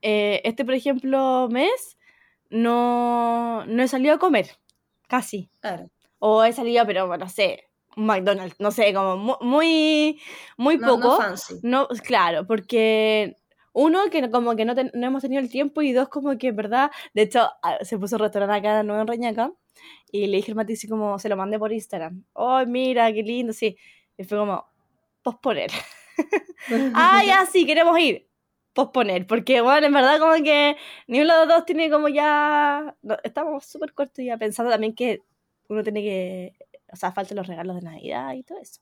eh, 0.03 0.41
este 0.45 0.64
por 0.64 0.74
ejemplo 0.74 1.49
mes, 1.51 1.99
no, 2.49 3.66
no 3.66 3.82
he 3.82 3.89
salido 3.89 4.14
a 4.14 4.18
comer, 4.18 4.51
casi. 5.09 5.51
Claro. 5.61 5.91
O 6.20 6.45
he 6.45 6.53
salido, 6.53 6.87
pero 6.87 7.09
bueno, 7.09 7.24
no 7.24 7.30
sé, 7.30 7.64
McDonald's, 7.97 8.61
no 8.61 8.70
sé, 8.70 8.95
como 8.95 9.39
muy, 9.41 10.20
muy 10.57 10.78
poco. 10.78 11.18
No, 11.62 11.89
claro, 11.89 12.47
porque 12.47 13.37
uno, 13.77 14.09
que 14.11 14.31
como 14.31 14.57
que 14.57 14.64
no, 14.64 14.74
no, 14.74 15.07
hemos 15.07 15.20
tenido 15.20 15.43
el 15.43 15.51
tiempo 15.51 15.83
y 15.83 15.93
dos, 15.93 16.09
como 16.09 16.39
que, 16.39 16.51
¿verdad? 16.51 16.91
De 17.12 17.22
hecho, 17.22 17.47
ah, 17.62 17.77
se 17.83 17.99
puso 17.99 18.16
un 18.16 18.22
restaurante 18.22 18.57
acá 18.57 18.83
nuevo 18.83 19.03
en 19.03 19.07
Reñaca 19.07 19.53
y 20.11 20.27
le 20.29 20.39
dije 20.39 20.53
al 20.53 20.57
Mati 20.57 20.72
así 20.72 20.89
como, 20.89 21.18
se 21.18 21.29
lo 21.29 21.37
mandé 21.37 21.59
por 21.59 21.72
Instagram. 21.72 22.24
¡Ay, 22.35 22.66
mira, 22.66 23.12
qué 23.12 23.22
lindo! 23.22 23.53
Sí. 23.53 23.77
Y 24.16 24.24
fue 24.24 24.39
como, 24.39 24.64
posponer. 25.22 25.70
ah, 26.95 27.22
ya, 27.27 27.45
sí, 27.45 27.66
queremos 27.66 27.99
ir. 27.99 28.27
Posponer, 28.72 29.27
porque 29.27 29.61
bueno, 29.61 29.87
en 29.89 29.93
verdad 29.93 30.18
como 30.20 30.35
que 30.43 30.77
ni 31.07 31.20
uno 31.20 31.35
de 31.35 31.47
los 31.47 31.49
dos 31.57 31.66
tiene 31.66 31.91
como 31.91 32.09
ya... 32.09 32.97
estamos 33.24 33.66
súper 33.66 33.93
cortos 33.93 34.24
ya 34.24 34.39
pensando 34.39 34.70
también 34.70 34.95
que 34.95 35.22
uno 35.68 35.83
tiene 35.83 36.03
que... 36.03 36.55
O 36.91 36.97
sea, 36.97 37.12
faltan 37.12 37.37
los 37.37 37.47
regalos 37.47 37.77
de 37.77 37.83
Navidad 37.83 38.33
y 38.35 38.43
todo 38.43 38.59
eso. 38.59 38.81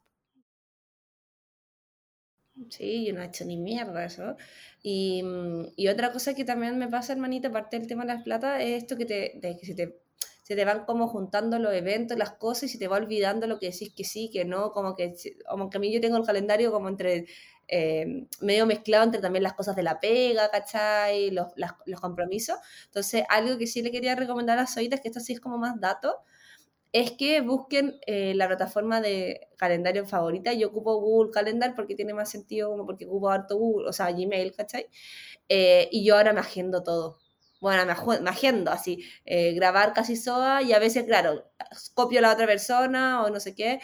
Sí, 2.70 3.04
yo 3.06 3.14
no 3.14 3.22
he 3.22 3.26
hecho 3.26 3.44
ni 3.44 3.56
mierda 3.56 4.04
eso. 4.04 4.36
Y, 4.82 5.22
mm, 5.22 5.72
y, 5.76 5.88
otra 5.88 6.12
cosa 6.12 6.34
que 6.34 6.44
también 6.44 6.78
me 6.78 6.88
pasa, 6.88 7.12
hermanita, 7.12 7.48
aparte 7.48 7.78
del 7.78 7.88
tema 7.88 8.04
de 8.04 8.14
las 8.14 8.22
plata, 8.22 8.60
es 8.62 8.82
esto 8.82 8.96
que, 8.96 9.06
te, 9.06 9.40
que 9.40 9.66
se, 9.66 9.74
te, 9.74 9.98
se 10.42 10.54
te 10.54 10.64
van 10.64 10.84
como 10.84 11.08
juntando 11.08 11.58
los 11.58 11.72
eventos, 11.74 12.16
las 12.16 12.32
cosas, 12.32 12.64
y 12.64 12.68
se 12.68 12.78
te 12.78 12.86
va 12.88 12.96
olvidando 12.98 13.46
lo 13.48 13.58
que 13.58 13.70
decís 13.70 13.92
que 13.94 14.04
sí, 14.04 14.30
que 14.32 14.44
no, 14.44 14.70
como 14.72 14.94
que, 14.94 15.14
como 15.48 15.68
que 15.68 15.78
a 15.78 15.80
mí 15.80 15.92
yo 15.92 16.00
tengo 16.00 16.16
el 16.16 16.24
calendario 16.24 16.70
como 16.70 16.88
entre, 16.88 17.26
eh, 17.66 18.26
medio 18.40 18.66
mezclado 18.66 19.04
entre 19.04 19.20
también 19.20 19.42
las 19.42 19.54
cosas 19.54 19.74
de 19.74 19.82
la 19.82 19.98
pega, 19.98 20.48
¿cachai? 20.50 21.30
Los, 21.32 21.48
los 21.86 22.00
compromisos. 22.00 22.56
Entonces, 22.86 23.24
algo 23.30 23.58
que 23.58 23.66
sí 23.66 23.82
le 23.82 23.90
quería 23.90 24.14
recomendar 24.14 24.58
a 24.58 24.66
Zoita 24.68 24.94
es 24.96 25.00
que 25.00 25.08
esto 25.08 25.20
sí 25.20 25.32
es 25.32 25.40
como 25.40 25.58
más 25.58 25.80
datos, 25.80 26.14
es 26.94 27.10
que 27.10 27.40
busquen 27.40 27.98
eh, 28.06 28.34
la 28.36 28.46
plataforma 28.46 29.00
de 29.00 29.48
calendario 29.56 30.06
favorita. 30.06 30.52
Yo 30.52 30.68
ocupo 30.68 31.00
Google 31.00 31.32
Calendar 31.32 31.74
porque 31.74 31.96
tiene 31.96 32.14
más 32.14 32.30
sentido, 32.30 32.70
como 32.70 32.86
porque 32.86 33.04
ocupo 33.04 33.30
harto 33.30 33.56
Google, 33.58 33.88
o 33.88 33.92
sea, 33.92 34.12
Gmail, 34.12 34.54
¿cachai? 34.54 34.86
Eh, 35.48 35.88
y 35.90 36.04
yo 36.04 36.16
ahora 36.16 36.32
me 36.32 36.38
agendo 36.38 36.84
todo. 36.84 37.18
Bueno, 37.60 37.84
me, 37.84 38.30
agendo 38.30 38.70
así, 38.70 39.04
eh, 39.24 39.54
grabar 39.54 39.92
casi 39.92 40.14
soa 40.14 40.62
y 40.62 40.72
a 40.72 40.78
veces, 40.78 41.02
claro, 41.04 41.50
copio 41.94 42.20
a 42.20 42.22
la 42.22 42.32
otra 42.32 42.46
persona 42.46 43.24
o 43.24 43.30
no 43.30 43.40
sé 43.40 43.56
qué, 43.56 43.80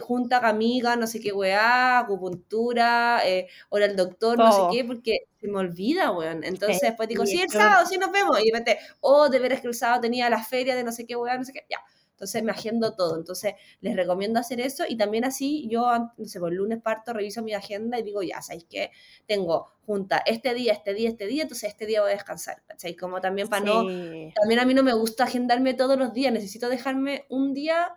junta 0.00 0.38
amiga, 0.38 0.96
no 0.96 1.06
sé 1.06 1.20
qué 1.20 1.32
weá, 1.32 2.00
acupuntura, 2.00 3.22
o 3.68 3.78
el 3.78 3.94
doctor, 3.94 4.36
no 4.36 4.50
sé 4.50 4.62
qué, 4.76 4.84
porque 4.84 5.18
se 5.40 5.46
me 5.46 5.58
olvida, 5.58 6.10
weón. 6.10 6.42
Entonces 6.42 6.80
después 6.80 7.08
digo, 7.08 7.24
sí, 7.24 7.40
el 7.40 7.50
sábado, 7.50 7.86
sí 7.86 7.98
nos 7.98 8.10
vemos. 8.10 8.40
Y 8.40 8.50
de 8.50 8.58
repente, 8.58 8.82
oh, 9.00 9.28
de 9.28 9.38
veras 9.38 9.60
que 9.60 9.68
el 9.68 9.74
sábado 9.74 10.00
tenía 10.00 10.28
la 10.28 10.42
feria 10.42 10.74
de 10.74 10.82
no 10.82 10.90
sé 10.90 11.06
qué 11.06 11.14
weá, 11.14 11.38
no 11.38 11.44
sé 11.44 11.52
qué, 11.52 11.64
ya 11.70 11.78
entonces 12.20 12.42
me 12.42 12.52
agendo 12.52 12.94
todo. 12.94 13.16
Entonces 13.16 13.54
les 13.80 13.96
recomiendo 13.96 14.38
hacer 14.38 14.60
eso 14.60 14.84
y 14.86 14.98
también 14.98 15.24
así 15.24 15.66
yo, 15.70 15.90
no 16.18 16.24
sé, 16.26 16.38
por 16.38 16.52
lunes 16.52 16.82
parto, 16.82 17.14
reviso 17.14 17.42
mi 17.42 17.54
agenda 17.54 17.98
y 17.98 18.02
digo, 18.02 18.22
ya, 18.22 18.42
¿sabéis 18.42 18.66
qué? 18.68 18.90
Tengo 19.24 19.72
junta 19.86 20.22
este 20.26 20.52
día, 20.52 20.74
este 20.74 20.92
día, 20.92 21.08
este 21.08 21.26
día, 21.26 21.44
entonces 21.44 21.70
este 21.70 21.86
día 21.86 22.02
voy 22.02 22.10
a 22.10 22.14
descansar, 22.14 22.62
¿cachai? 22.66 22.94
Como 22.94 23.22
también 23.22 23.48
para 23.48 23.64
no, 23.64 23.76
también 24.34 24.60
a 24.60 24.66
mí 24.66 24.74
no 24.74 24.82
me 24.82 24.92
gusta 24.92 25.24
agendarme 25.24 25.72
todos 25.72 25.98
los 25.98 26.12
días, 26.12 26.30
necesito 26.30 26.68
dejarme 26.68 27.24
un 27.30 27.54
día 27.54 27.94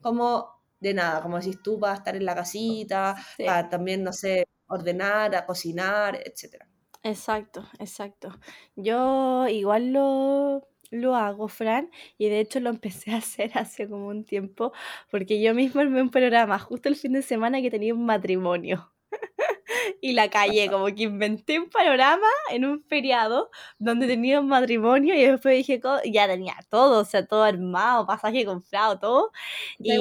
como 0.00 0.62
de 0.80 0.94
nada, 0.94 1.20
como 1.20 1.38
decís 1.38 1.62
tú, 1.62 1.78
para 1.78 1.96
estar 1.96 2.16
en 2.16 2.24
la 2.24 2.34
casita, 2.34 3.14
para 3.44 3.68
también, 3.68 4.02
no 4.02 4.14
sé, 4.14 4.48
ordenar, 4.68 5.36
a 5.36 5.44
cocinar, 5.44 6.18
etcétera. 6.24 6.66
Exacto, 7.02 7.68
exacto. 7.78 8.30
Yo 8.74 9.46
igual 9.48 9.92
lo 9.92 10.66
lo 10.90 11.14
hago, 11.16 11.48
Fran, 11.48 11.90
y 12.18 12.28
de 12.28 12.40
hecho 12.40 12.60
lo 12.60 12.70
empecé 12.70 13.12
a 13.12 13.18
hacer 13.18 13.50
hace 13.54 13.88
como 13.88 14.08
un 14.08 14.24
tiempo, 14.24 14.72
porque 15.10 15.40
yo 15.40 15.54
mismo 15.54 15.80
armé 15.80 16.02
un 16.02 16.10
programa 16.10 16.58
justo 16.58 16.88
el 16.88 16.96
fin 16.96 17.12
de 17.12 17.22
semana 17.22 17.60
que 17.62 17.70
tenía 17.70 17.94
un 17.94 18.06
matrimonio. 18.06 18.92
y 20.00 20.12
la 20.12 20.28
calle, 20.30 20.68
como 20.70 20.86
que 20.86 21.04
inventé 21.04 21.58
un 21.58 21.68
panorama 21.68 22.26
en 22.50 22.64
un 22.64 22.82
feriado 22.82 23.50
donde 23.78 24.06
tenía 24.06 24.40
un 24.40 24.48
matrimonio 24.48 25.14
y 25.14 25.24
después 25.24 25.56
dije, 25.56 25.80
ya 26.06 26.26
tenía 26.26 26.56
todo, 26.68 27.00
o 27.00 27.04
sea, 27.04 27.26
todo 27.26 27.42
armado, 27.44 28.06
pasaje 28.06 28.44
comprado, 28.44 28.98
todo. 28.98 29.32
Y, 29.78 29.96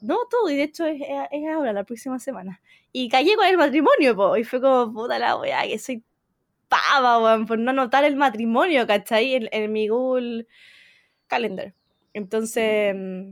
no, 0.00 0.16
todo, 0.30 0.50
y 0.50 0.56
de 0.56 0.62
hecho 0.62 0.86
es, 0.86 1.00
ahora, 1.52 1.72
la 1.72 1.84
próxima 1.84 2.18
semana. 2.18 2.60
Y 2.92 3.08
callé 3.08 3.36
con 3.36 3.46
el 3.46 3.58
matrimonio, 3.58 4.36
y 4.36 4.44
fue 4.44 4.60
como, 4.60 4.92
puta 4.92 5.18
la 5.18 5.36
wea, 5.36 5.66
que 5.66 5.78
soy 5.78 6.02
pava, 6.68 7.44
por 7.46 7.58
no 7.58 7.70
anotar 7.70 8.04
el 8.04 8.16
matrimonio, 8.16 8.86
¿cachai? 8.86 9.34
En, 9.34 9.48
en 9.52 9.72
mi 9.72 9.88
Google 9.88 10.46
Calendar. 11.26 11.74
Entonces, 12.12 12.94
mm, 12.96 13.30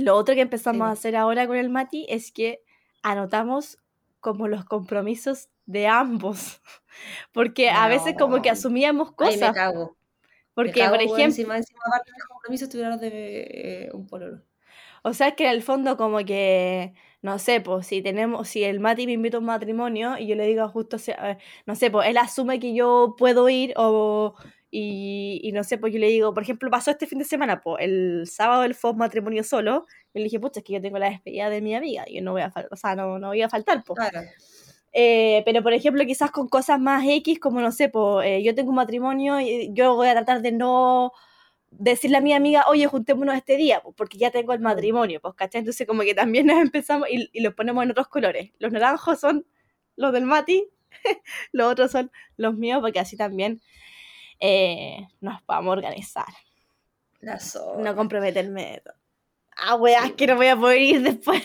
lo 0.00 0.16
otro 0.16 0.34
que 0.34 0.40
empezamos 0.42 0.88
a 0.88 0.92
hacer 0.92 1.16
ahora 1.16 1.46
con 1.46 1.56
el 1.56 1.70
Mati 1.70 2.06
es 2.08 2.32
que 2.32 2.62
anotamos 3.02 3.78
como 4.20 4.48
los 4.48 4.64
compromisos 4.64 5.48
de 5.66 5.86
ambos. 5.86 6.60
Porque 7.32 7.70
a 7.70 7.88
veces 7.88 8.14
como 8.18 8.42
que 8.42 8.50
asumíamos 8.50 9.12
cosas. 9.12 9.42
Ay, 9.42 9.48
me 9.48 9.54
cago. 9.54 9.96
Porque, 10.54 10.88
por 10.88 11.00
ejemplo... 11.00 11.24
Encima, 11.24 11.56
encima 11.56 11.80
aparte 11.86 12.10
de 12.10 12.18
los 12.18 12.28
compromisos 12.28 12.68
tuvieron 12.68 12.98
de 12.98 13.08
eh, 13.10 13.90
un 13.92 14.06
pololo. 14.06 14.42
O 15.02 15.12
sea, 15.12 15.36
que 15.36 15.44
en 15.44 15.50
el 15.50 15.62
fondo 15.62 15.96
como 15.96 16.18
que 16.24 16.94
no 17.26 17.40
sé, 17.40 17.60
pues 17.60 17.88
si 17.88 18.02
tenemos, 18.02 18.48
si 18.48 18.62
el 18.62 18.78
Mati 18.78 19.04
me 19.04 19.14
invita 19.14 19.36
a 19.36 19.40
un 19.40 19.46
matrimonio 19.46 20.16
y 20.16 20.28
yo 20.28 20.36
le 20.36 20.46
digo 20.46 20.68
justo, 20.68 20.96
no 21.66 21.74
sé, 21.74 21.90
pues 21.90 22.08
él 22.08 22.18
asume 22.18 22.60
que 22.60 22.72
yo 22.72 23.16
puedo 23.18 23.48
ir 23.48 23.74
o, 23.76 24.36
y, 24.70 25.50
no 25.52 25.64
sé, 25.64 25.76
pues 25.76 25.92
yo 25.92 25.98
le 25.98 26.06
digo, 26.06 26.32
por 26.32 26.44
ejemplo, 26.44 26.70
pasó 26.70 26.92
este 26.92 27.08
fin 27.08 27.18
de 27.18 27.24
semana, 27.24 27.60
pues 27.62 27.78
el 27.80 28.28
sábado 28.28 28.62
él 28.62 28.76
fue 28.76 28.94
matrimonio 28.94 29.42
solo, 29.42 29.86
y 30.14 30.20
le 30.20 30.24
dije, 30.24 30.38
pucha, 30.38 30.60
es 30.60 30.64
que 30.64 30.74
yo 30.74 30.80
tengo 30.80 30.98
la 30.98 31.10
despedida 31.10 31.50
de 31.50 31.60
mi 31.60 31.74
amiga, 31.74 32.04
y 32.06 32.14
yo 32.14 32.22
no 32.22 32.30
voy 32.30 32.42
a 32.42 32.50
faltar, 32.52 32.72
o 32.72 32.76
sea, 32.76 32.94
no, 32.94 33.18
no 33.18 33.28
voy 33.28 33.42
a 33.42 33.48
faltar, 33.48 33.82
pues. 33.84 33.98
Eh, 34.92 35.42
pero 35.44 35.64
por 35.64 35.72
ejemplo, 35.72 36.06
quizás 36.06 36.30
con 36.30 36.48
cosas 36.48 36.78
más 36.78 37.04
X, 37.04 37.40
como 37.40 37.60
no 37.60 37.72
sé, 37.72 37.88
pues 37.88 38.24
eh, 38.24 38.42
yo 38.44 38.54
tengo 38.54 38.70
un 38.70 38.76
matrimonio 38.76 39.40
y 39.40 39.70
yo 39.72 39.96
voy 39.96 40.06
a 40.06 40.12
tratar 40.12 40.42
de 40.42 40.52
no 40.52 41.10
decirle 41.70 42.18
a 42.18 42.20
mi 42.20 42.32
amiga, 42.32 42.64
oye, 42.68 42.86
juntémonos 42.86 43.34
este 43.34 43.56
día, 43.56 43.82
porque 43.96 44.18
ya 44.18 44.30
tengo 44.30 44.52
el 44.52 44.60
matrimonio, 44.60 45.20
pues, 45.20 45.34
¿cachai? 45.34 45.60
Entonces 45.60 45.86
como 45.86 46.02
que 46.02 46.14
también 46.14 46.46
nos 46.46 46.60
empezamos 46.60 47.08
y, 47.10 47.28
y 47.32 47.40
los 47.40 47.54
ponemos 47.54 47.84
en 47.84 47.90
otros 47.90 48.08
colores. 48.08 48.52
Los 48.58 48.72
naranjos 48.72 49.20
son 49.20 49.46
los 49.96 50.12
del 50.12 50.24
Mati, 50.24 50.68
los 51.52 51.70
otros 51.72 51.90
son 51.90 52.10
los 52.36 52.54
míos, 52.54 52.80
porque 52.80 53.00
así 53.00 53.16
también 53.16 53.60
eh, 54.40 55.08
nos 55.20 55.44
vamos 55.46 55.70
a 55.70 55.72
organizar. 55.72 56.26
No 57.78 57.96
comprometerme. 57.96 58.82
Ah, 59.56 59.74
weá, 59.76 60.14
que 60.14 60.26
no 60.26 60.36
voy 60.36 60.48
a 60.48 60.56
poder 60.56 60.82
ir 60.82 61.02
después. 61.02 61.42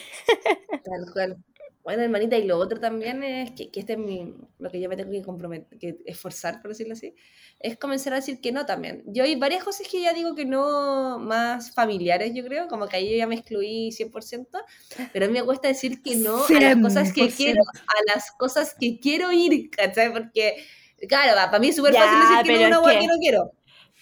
Tal 0.84 1.14
cual. 1.14 1.38
Bueno, 1.84 2.04
hermanita, 2.04 2.38
y 2.38 2.46
lo 2.46 2.58
otro 2.58 2.80
también 2.80 3.24
es 3.24 3.52
que, 3.52 3.72
que 3.72 3.80
este 3.80 3.94
es 3.94 4.00
mi, 4.00 4.36
lo 4.60 4.70
que 4.70 4.80
yo 4.80 4.88
me 4.88 4.96
tengo 4.96 5.12
que 5.12 5.24
comprometer, 5.24 5.80
que 5.80 5.98
esforzar, 6.06 6.62
por 6.62 6.70
decirlo 6.70 6.94
así, 6.94 7.16
es 7.60 7.78
comenzar 7.78 8.14
a 8.14 8.18
decir 8.18 8.40
que 8.40 8.52
no 8.52 8.68
también. 8.68 9.04
Yo 9.08 9.24
hay 9.24 9.36
varias 9.36 9.64
cosas 9.64 9.88
que 9.88 10.02
ya 10.02 10.14
digo 10.14 10.36
que 10.36 10.46
no, 10.46 11.18
más 11.18 11.74
familiares, 11.74 12.34
yo 12.36 12.44
creo, 12.46 12.68
como 12.68 12.88
que 12.88 12.98
ahí 12.98 13.10
yo 13.10 13.18
ya 13.18 13.26
me 13.26 13.36
excluí 13.36 13.92
100%, 13.92 14.64
pero 15.12 15.26
a 15.26 15.28
mí 15.28 15.34
me 15.34 15.44
cuesta 15.44 15.70
decir 15.70 16.04
que 16.04 16.18
no 16.18 16.46
a 16.46 16.60
las 16.60 16.78
cosas 16.78 17.14
que 17.14 17.30
quiero, 17.30 17.64
a 17.64 18.14
las 18.14 18.32
cosas 18.38 18.76
que 18.80 19.00
quiero 19.00 19.32
ir, 19.32 19.72
¿cachai? 19.72 20.14
Porque, 20.14 20.64
claro, 21.08 21.34
para 21.34 21.60
mí 21.60 21.70
es 21.70 21.76
súper 21.76 21.96
fácil 21.96 22.20
decir 22.20 22.58
que 22.60 22.70
no 22.70 22.78
a 22.78 22.82
una 22.82 23.00
que 23.00 23.08
no 23.08 23.18
quiero. 23.20 23.52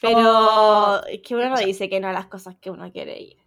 Pero 0.01 1.05
es 1.07 1.21
que 1.21 1.35
uno 1.35 1.49
no 1.49 1.57
dice 1.57 1.89
que 1.89 1.99
no 1.99 2.09
a 2.09 2.13
las 2.13 2.27
cosas 2.27 2.55
que 2.59 2.71
uno 2.71 2.91
quiere 2.91 3.19
ir. 3.19 3.37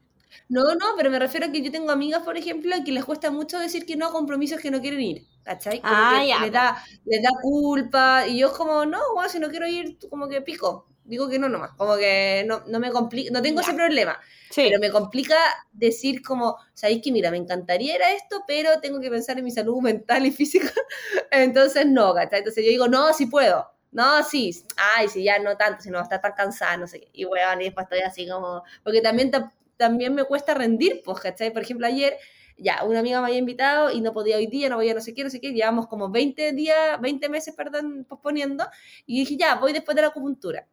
No, 0.49 0.75
no, 0.75 0.87
pero 0.97 1.11
me 1.11 1.19
refiero 1.19 1.47
a 1.47 1.53
que 1.53 1.63
yo 1.63 1.71
tengo 1.73 1.91
amigas, 1.91 2.23
por 2.23 2.37
ejemplo, 2.37 2.75
que 2.85 2.93
les 2.93 3.05
cuesta 3.05 3.31
mucho 3.31 3.59
decir 3.59 3.87
que 3.87 3.97
no 3.97 4.07
a 4.07 4.13
compromisos 4.13 4.61
que 4.61 4.71
no 4.71 4.81
quieren 4.81 5.01
ir, 5.01 5.27
¿cachai? 5.45 5.81
Como 5.81 5.95
ah, 5.95 6.19
que 6.21 6.29
ya. 6.29 6.41
Les 6.41 6.53
da, 6.53 6.85
les 7.05 7.23
da 7.23 7.31
culpa, 7.41 8.27
y 8.27 8.39
yo 8.39 8.53
como, 8.53 8.85
no, 8.85 8.99
bueno, 9.15 9.29
si 9.31 9.39
no 9.39 9.49
quiero 9.49 9.67
ir, 9.67 9.99
como 10.11 10.29
que 10.29 10.43
pico, 10.43 10.87
digo 11.05 11.29
que 11.29 11.39
no 11.39 11.49
nomás, 11.49 11.73
como 11.77 11.97
que 11.97 12.45
no, 12.47 12.63
no 12.67 12.79
me 12.81 12.91
complica, 12.91 13.31
no 13.33 13.41
tengo 13.43 13.61
ese 13.61 13.73
problema, 13.75 14.19
Sí. 14.51 14.65
pero 14.69 14.79
me 14.81 14.91
complica 14.91 15.37
decir 15.73 16.23
como, 16.23 16.59
sabéis 16.75 17.01
que 17.03 17.13
mira, 17.13 17.31
me 17.31 17.39
encantaría 17.39 17.95
ir 17.97 18.03
a 18.03 18.13
esto, 18.13 18.45
pero 18.47 18.79
tengo 18.81 19.01
que 19.01 19.11
pensar 19.11 19.39
en 19.39 19.45
mi 19.45 19.51
salud 19.51 19.81
mental 19.81 20.27
y 20.27 20.33
física, 20.33 20.71
entonces 21.31 21.87
no, 21.87 22.13
¿cachai? 22.15 22.41
Entonces 22.41 22.63
yo 22.65 22.71
digo, 22.71 22.89
no, 22.89 23.13
sí 23.15 23.27
puedo. 23.27 23.69
No, 23.91 24.23
sí, 24.23 24.51
ay, 24.97 25.07
sí, 25.09 25.23
ya 25.23 25.39
no 25.39 25.55
tanto, 25.59 25.83
sino 25.83 26.01
estar 26.01 26.19
tan 26.23 26.33
cansada, 26.33 26.79
no 26.79 26.87
sé 26.87 27.01
qué. 27.01 27.11
Y 27.13 27.27
weón, 27.27 27.61
y 27.61 27.65
después 27.65 27.85
estoy 27.85 28.01
así 28.01 28.27
como. 28.27 28.63
Porque 28.83 29.03
también 29.03 29.31
ta- 29.31 29.53
también 29.83 30.15
me 30.15 30.25
cuesta 30.25 30.55
rendir, 30.55 31.03
pues, 31.05 31.21
¿cachai? 31.21 31.53
Por 31.53 31.63
ejemplo, 31.63 31.87
ayer, 31.87 32.17
ya, 32.59 32.85
una 32.85 33.01
amiga 33.01 33.21
me 33.21 33.27
había 33.29 33.39
invitado 33.39 33.91
y 33.91 34.01
no 34.01 34.13
podía 34.13 34.37
hoy 34.37 34.47
día, 34.47 34.69
no 34.69 34.77
podía 34.77 34.95
no 34.95 35.01
sé 35.01 35.15
qué, 35.15 35.25
no 35.25 35.31
sé 35.31 35.41
qué, 35.41 35.53
llevamos 35.53 35.87
como 35.89 36.11
20 36.11 36.53
días, 36.53 37.01
20 37.01 37.29
meses, 37.29 37.55
perdón, 37.57 38.07
posponiendo, 38.09 38.65
y 39.07 39.21
dije, 39.21 39.37
ya, 39.37 39.57
voy 39.57 39.73
después 39.73 39.95
de 39.97 40.03
la 40.03 40.09
acupuntura. 40.09 40.67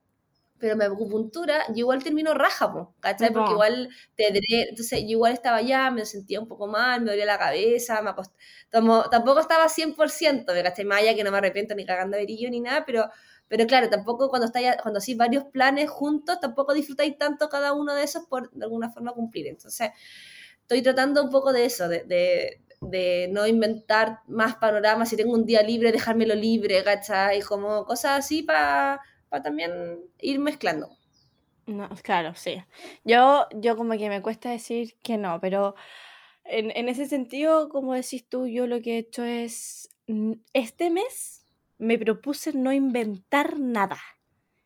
Pero 0.60 0.76
mi 0.76 0.84
acupuntura, 0.84 1.66
yo 1.70 1.76
igual 1.80 2.04
termino 2.04 2.34
raja, 2.34 2.72
pues, 2.74 2.88
¿cachai? 3.00 3.32
Porque 3.32 3.52
Po. 3.52 3.54
igual 3.54 3.90
te 4.16 4.28
entonces 4.70 5.00
yo 5.04 5.08
igual 5.12 5.32
estaba 5.34 5.58
allá, 5.58 5.90
me 5.90 6.06
sentía 6.06 6.42
un 6.42 6.48
poco 6.50 6.68
mal, 6.68 7.02
me 7.02 7.12
dolía 7.12 7.26
la 7.26 7.38
cabeza, 7.40 8.02
me 8.02 8.10
acost- 8.12 8.34
tomo- 8.70 9.10
tampoco 9.10 9.40
estaba 9.40 9.70
100%, 9.70 10.54
¿me 10.54 10.62
cachai? 10.64 10.86
Allá 10.92 11.16
que 11.16 11.24
no 11.24 11.32
me 11.32 11.38
arrepiento 11.38 11.76
ni 11.76 11.86
cagando 11.86 12.18
de 12.18 12.24
brillo 12.26 12.50
ni 12.50 12.60
nada, 12.60 12.84
pero 12.86 13.10
pero 13.50 13.66
claro, 13.68 13.90
tampoco 13.90 14.30
cuando 14.30 14.46
estáis, 14.46 14.76
cuando 14.82 15.00
hacéis 15.00 15.18
varios 15.18 15.44
planes 15.46 15.90
juntos, 15.90 16.40
tampoco 16.40 16.74
disfrutáis 16.74 17.18
tanto 17.18 17.50
cada 17.50 17.74
uno 17.74 17.96
de 17.96 18.04
esos 18.04 18.26
por 18.28 18.52
de 18.52 18.64
alguna 18.64 18.92
forma 18.92 19.12
cumplir. 19.12 19.48
Entonces, 19.48 19.90
estoy 20.62 20.84
tratando 20.84 21.24
un 21.24 21.32
poco 21.32 21.52
de 21.52 21.66
eso, 21.66 21.90
de, 21.90 22.04
de, 22.04 22.62
de 22.80 23.28
no 23.32 23.48
inventar 23.48 24.20
más 24.28 24.56
panoramas. 24.58 25.10
Si 25.10 25.18
tengo 25.18 25.34
un 25.34 25.46
día 25.46 25.64
libre, 25.64 25.92
dejármelo 25.92 26.36
libre, 26.36 26.84
¿cachai? 26.84 27.42
Como 27.42 27.86
cosas 27.86 28.20
así 28.20 28.44
para 28.44 29.02
también 29.44 30.00
ir 30.20 30.40
mezclando. 30.40 30.96
No, 31.66 31.90
claro, 32.04 32.36
sí. 32.36 32.64
Yo, 33.04 33.48
yo 33.56 33.76
como 33.76 33.98
que 33.98 34.10
me 34.10 34.22
cuesta 34.22 34.52
decir 34.52 34.96
que 35.02 35.18
no, 35.18 35.40
pero 35.40 35.76
en, 36.44 36.72
en 36.76 36.88
ese 36.88 37.08
sentido, 37.08 37.70
como 37.70 37.94
decís 37.94 38.28
tú, 38.28 38.48
yo 38.48 38.68
lo 38.68 38.82
que 38.82 38.96
he 38.96 38.98
hecho 39.00 39.24
es, 39.24 39.90
este 40.54 40.90
mes 40.90 41.39
me 41.80 41.98
propuse 41.98 42.54
no 42.54 42.72
inventar 42.72 43.58
nada 43.60 43.98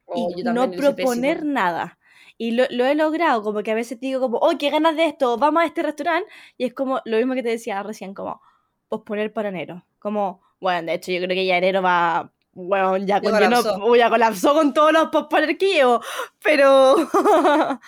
Oh, 0.05 0.29
y 0.35 0.43
no 0.43 0.69
proponer 0.71 1.45
nada. 1.45 1.97
Y 2.37 2.51
lo, 2.51 2.65
lo 2.71 2.85
he 2.85 2.93
logrado, 2.93 3.41
como 3.41 3.63
que 3.63 3.71
a 3.71 3.75
veces 3.75 3.99
digo 3.99 4.19
como, 4.19 4.37
oh, 4.39 4.51
qué 4.59 4.69
ganas 4.69 4.95
de 4.97 5.05
esto, 5.05 5.37
vamos 5.37 5.63
a 5.63 5.65
este 5.65 5.81
restaurante. 5.81 6.29
Y 6.57 6.65
es 6.65 6.73
como 6.73 6.99
lo 7.05 7.17
mismo 7.17 7.33
que 7.35 7.43
te 7.43 7.49
decía 7.49 7.81
recién, 7.83 8.13
como 8.13 8.41
posponer 8.89 9.31
para 9.31 9.49
enero. 9.49 9.85
Como, 9.99 10.41
bueno, 10.59 10.87
de 10.87 10.95
hecho 10.95 11.11
yo 11.11 11.19
creo 11.19 11.29
que 11.35 11.45
ya 11.45 11.57
enero 11.57 11.81
va, 11.81 12.31
bueno, 12.51 12.97
ya, 12.97 13.05
Ya 13.05 13.21
con, 13.21 13.31
yo 13.39 13.49
no- 13.49 13.61
colapsó. 13.63 13.95
ya 13.95 14.09
colapsó 14.09 14.53
con 14.53 14.73
todos 14.73 14.91
los 14.91 15.07
posponer 15.09 15.57
que 15.57 15.73
llevo. 15.73 16.01
Pero, 16.43 16.95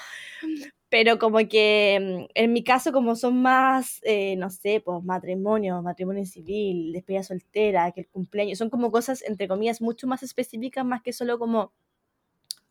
pero 0.97 1.19
como 1.19 1.39
que 1.49 2.25
mm, 2.25 2.31
en 2.35 2.53
mi 2.53 2.63
caso, 2.63 2.93
como 2.93 3.17
son 3.17 3.41
más, 3.41 3.99
eh, 4.03 4.37
no 4.37 4.49
sé, 4.49 4.79
pues 4.79 5.03
matrimonio, 5.03 5.81
matrimonio 5.81 6.25
civil, 6.25 6.93
despedida 6.93 7.21
soltera, 7.21 7.91
que 7.91 7.99
el 7.99 8.07
cumpleaños, 8.07 8.57
son 8.57 8.69
como 8.69 8.93
cosas, 8.93 9.21
entre 9.23 9.49
comillas, 9.49 9.81
mucho 9.81 10.07
más 10.07 10.23
específicas, 10.23 10.85
más 10.85 11.01
que 11.01 11.11
solo 11.11 11.37
como 11.37 11.73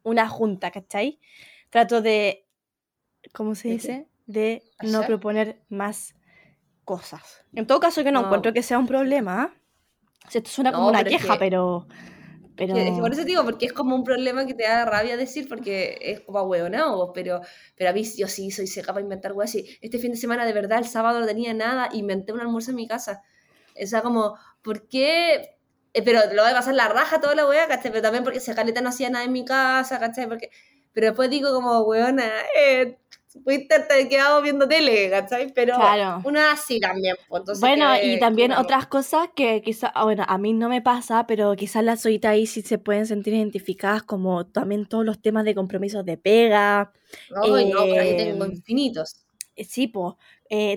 una 0.04 0.26
junta, 0.26 0.70
¿cachai? 0.70 1.18
Trato 1.68 2.00
de, 2.00 2.46
¿cómo 3.34 3.54
se 3.54 3.68
dice? 3.68 4.06
De 4.24 4.62
no 4.82 5.04
proponer 5.04 5.60
más 5.68 6.14
cosas. 6.86 7.44
En 7.54 7.66
todo 7.66 7.78
caso, 7.78 8.00
yo 8.00 8.10
no, 8.10 8.20
No. 8.20 8.26
encuentro 8.28 8.54
que 8.54 8.62
sea 8.62 8.78
un 8.78 8.86
problema. 8.86 9.52
sea, 10.30 10.38
esto 10.38 10.48
suena 10.50 10.72
como 10.72 10.88
una 10.88 11.04
queja, 11.04 11.34
que- 11.34 11.38
pero... 11.38 11.86
pero... 12.56 12.74
Que- 12.74 12.96
por 13.00 13.12
eso 13.12 13.22
te 13.22 13.28
digo, 13.28 13.44
porque 13.44 13.66
es 13.66 13.72
como 13.72 13.94
un 13.94 14.04
problema 14.04 14.46
que 14.46 14.54
te 14.54 14.64
da 14.64 14.84
rabia 14.84 15.16
decir, 15.16 15.48
porque 15.48 15.98
es 16.00 16.20
como 16.20 16.38
ahueonado, 16.38 17.12
pero, 17.12 17.40
pero 17.76 17.90
a 17.90 17.92
mí 17.92 18.04
yo 18.16 18.28
sí 18.28 18.50
soy 18.50 18.66
seca 18.66 18.92
para 18.92 19.02
inventar 19.02 19.32
weas. 19.32 19.50
así. 19.50 19.78
Este 19.80 19.98
fin 19.98 20.12
de 20.12 20.16
semana, 20.16 20.46
de 20.46 20.52
verdad, 20.52 20.78
el 20.78 20.86
sábado 20.86 21.20
no 21.20 21.26
tenía 21.26 21.54
nada, 21.54 21.88
inventé 21.92 22.32
un 22.32 22.40
almuerzo 22.40 22.70
en 22.70 22.76
mi 22.76 22.86
casa. 22.86 23.22
O 23.82 23.86
sea, 23.86 24.02
como, 24.02 24.36
¿por 24.62 24.88
qué? 24.88 25.56
Eh, 25.92 26.02
pero 26.02 26.20
lo 26.32 26.42
voy 26.42 26.50
a 26.52 26.54
pasar 26.54 26.74
la 26.74 26.88
raja 26.88 27.20
toda 27.20 27.34
la 27.34 27.46
wea, 27.48 27.68
¿cachai? 27.68 27.90
Pero 27.90 28.02
también 28.02 28.24
porque 28.24 28.38
esa 28.38 28.54
caleta 28.54 28.80
no 28.80 28.88
hacía 28.90 29.10
nada 29.10 29.24
en 29.24 29.32
mi 29.32 29.44
casa, 29.44 29.98
¿cachai? 29.98 30.28
Porque, 30.28 30.50
pero 30.92 31.08
después 31.08 31.30
digo 31.30 31.52
como, 31.52 31.80
weona, 31.82 32.24
eh, 32.56 32.98
pudiste 33.42 33.74
haberte 33.74 34.08
quedado 34.08 34.40
viendo 34.42 34.66
tele, 34.68 35.10
¿cachai? 35.10 35.52
Pero 35.52 35.74
Claro. 35.76 36.20
una 36.24 36.52
así 36.52 36.80
también, 36.80 37.16
pues, 37.28 37.40
entonces 37.40 37.60
Bueno, 37.60 37.92
que- 38.00 38.14
y 38.14 38.18
también 38.20 38.50
que- 38.52 38.56
otras 38.58 38.86
cosas 38.86 39.28
que 39.34 39.60
quizás, 39.62 39.90
bueno, 40.02 40.24
a 40.26 40.38
mí 40.38 40.52
no 40.52 40.68
me 40.68 40.80
pasa, 40.82 41.26
pero 41.26 41.54
quizás 41.56 41.82
las 41.84 42.04
oitas 42.06 42.30
ahí 42.32 42.46
sí 42.46 42.62
se 42.62 42.78
pueden 42.78 43.06
sentir 43.06 43.34
identificadas 43.34 44.02
como 44.02 44.46
también 44.46 44.86
todos 44.86 45.04
los 45.04 45.20
temas 45.20 45.44
de 45.44 45.54
compromisos 45.54 46.04
de 46.04 46.16
pega. 46.16 46.92
Ay, 47.42 47.70
no, 47.70 47.80
pero 47.90 48.02
ahí 48.02 48.16
tengo 48.16 48.44
em, 48.44 48.52
infinitos. 48.52 49.26
Eh, 49.56 49.64
Sí, 49.64 49.88
pues, 49.88 50.14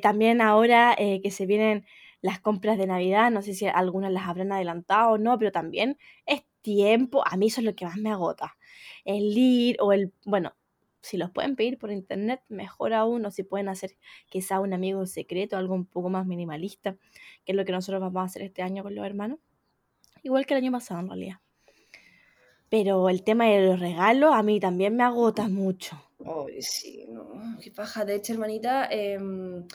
también 0.01 0.41
ahora 0.41 0.95
eh, 0.97 1.19
que 1.21 1.31
se 1.31 1.45
vienen 1.45 1.85
las 2.21 2.39
compras 2.39 2.77
de 2.79 2.87
Navidad, 2.87 3.29
no 3.31 3.41
sé 3.43 3.53
si 3.53 3.67
algunas 3.67 4.11
las 4.11 4.27
habrán 4.27 4.51
adelantado 4.51 5.11
o 5.11 5.17
no, 5.19 5.37
pero 5.37 5.51
también 5.51 5.97
es 6.25 6.41
tiempo, 6.61 7.23
a 7.25 7.37
mí 7.37 7.47
eso 7.47 7.61
es 7.61 7.65
lo 7.65 7.75
que 7.75 7.85
más 7.85 7.97
me 7.97 8.09
agota, 8.11 8.57
el 9.05 9.37
ir 9.37 9.77
o 9.79 9.93
el, 9.93 10.11
bueno, 10.25 10.53
si 11.07 11.17
los 11.17 11.31
pueden 11.31 11.55
pedir 11.55 11.77
por 11.77 11.91
internet, 11.91 12.41
mejor 12.49 12.93
aún, 12.93 13.25
o 13.25 13.31
si 13.31 13.43
pueden 13.43 13.69
hacer 13.69 13.97
quizá 14.29 14.59
un 14.59 14.73
amigo 14.73 15.05
secreto, 15.05 15.57
algo 15.57 15.73
un 15.73 15.85
poco 15.85 16.09
más 16.09 16.25
minimalista, 16.25 16.97
que 17.45 17.53
es 17.53 17.55
lo 17.55 17.63
que 17.63 17.71
nosotros 17.71 18.01
vamos 18.01 18.21
a 18.21 18.25
hacer 18.25 18.41
este 18.41 18.61
año 18.61 18.83
con 18.83 18.93
los 18.93 19.05
hermanos, 19.05 19.39
igual 20.23 20.45
que 20.45 20.53
el 20.53 20.63
año 20.63 20.71
pasado 20.71 20.99
en 20.99 21.07
realidad. 21.07 21.37
Pero 22.69 23.07
el 23.07 23.23
tema 23.23 23.45
de 23.45 23.65
los 23.65 23.79
regalos 23.79 24.33
a 24.33 24.43
mí 24.43 24.59
también 24.59 24.95
me 24.97 25.03
agota 25.03 25.47
mucho. 25.47 26.01
Ay, 26.19 26.61
sí, 26.61 27.05
no, 27.07 27.57
qué 27.61 27.71
paja. 27.71 28.03
De 28.03 28.15
hecho, 28.15 28.33
hermanita, 28.33 28.87
em, 28.91 29.65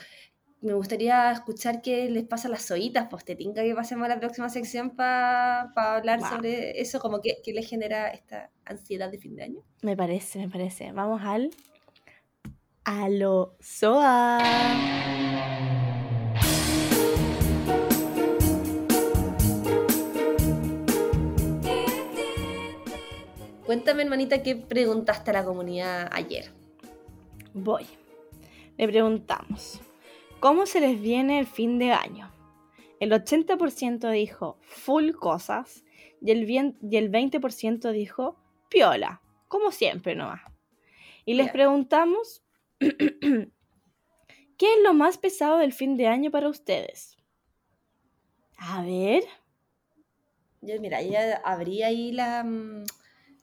me 0.63 0.73
gustaría 0.73 1.29
escuchar 1.29 1.81
qué 1.81 2.09
les 2.09 2.23
pasa 2.23 2.47
a 2.47 2.51
las 2.51 2.65
zoitas, 2.65 3.07
pues 3.09 3.25
te 3.25 3.35
tinca 3.35 3.63
que 3.63 3.75
pasemos 3.75 4.05
a 4.05 4.07
la 4.07 4.19
próxima 4.19 4.47
sección 4.47 4.91
para 4.91 5.69
hablar 5.75 6.21
sobre 6.21 6.79
eso, 6.79 7.01
como 7.01 7.19
que, 7.19 7.41
que 7.43 7.51
les 7.51 7.69
genera 7.69 8.07
esta 8.07 8.49
ansiedad 8.63 9.11
de 9.11 9.17
fin 9.17 9.35
de 9.35 9.43
año. 9.43 9.61
Me 9.81 9.97
parece, 9.97 10.39
me 10.39 10.49
parece. 10.49 10.93
Vamos 10.93 11.21
al. 11.21 11.49
A 12.85 13.09
lo 13.09 13.57
SOA. 13.59 14.39
Cuéntame, 23.65 24.03
hermanita, 24.03 24.41
qué 24.41 24.55
preguntaste 24.55 25.31
a 25.31 25.33
la 25.33 25.43
comunidad 25.43 26.09
ayer. 26.13 26.51
Voy. 27.53 27.85
Le 28.77 28.87
preguntamos: 28.87 29.81
¿Cómo 30.43 30.65
se 30.65 30.81
les 30.81 30.99
viene 30.99 31.39
el 31.39 31.47
fin 31.47 31.79
de 31.79 31.93
año? 31.93 32.29
El 32.99 33.13
80% 33.13 34.11
dijo 34.11 34.57
full 34.59 35.11
cosas 35.11 35.85
y 36.19 36.31
el, 36.31 36.45
bien- 36.45 36.77
y 36.81 36.97
el 36.97 37.09
20% 37.09 37.93
dijo 37.93 38.35
piola, 38.67 39.21
como 39.47 39.71
siempre 39.71 40.15
nomás. 40.17 40.41
Y 41.23 41.35
les 41.35 41.49
preguntamos: 41.49 42.43
¿Qué 42.79 43.47
es 44.57 44.83
lo 44.83 44.93
más 44.93 45.17
pesado 45.17 45.59
del 45.59 45.71
fin 45.71 45.95
de 45.95 46.07
año 46.07 46.29
para 46.29 46.49
ustedes? 46.49 47.15
A 48.57 48.83
ver. 48.83 49.23
Yo, 50.59 50.77
mira, 50.81 51.01
ya 51.01 51.37
abrí 51.37 51.83
ahí 51.83 52.11
la, 52.11 52.43
mm, 52.43 52.83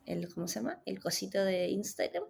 el, 0.05 0.35
¿cómo 0.35 0.49
se 0.49 0.61
llama? 0.61 0.83
El 0.85 1.01
cosito 1.01 1.43
de 1.47 1.69
Instagram. 1.71 2.25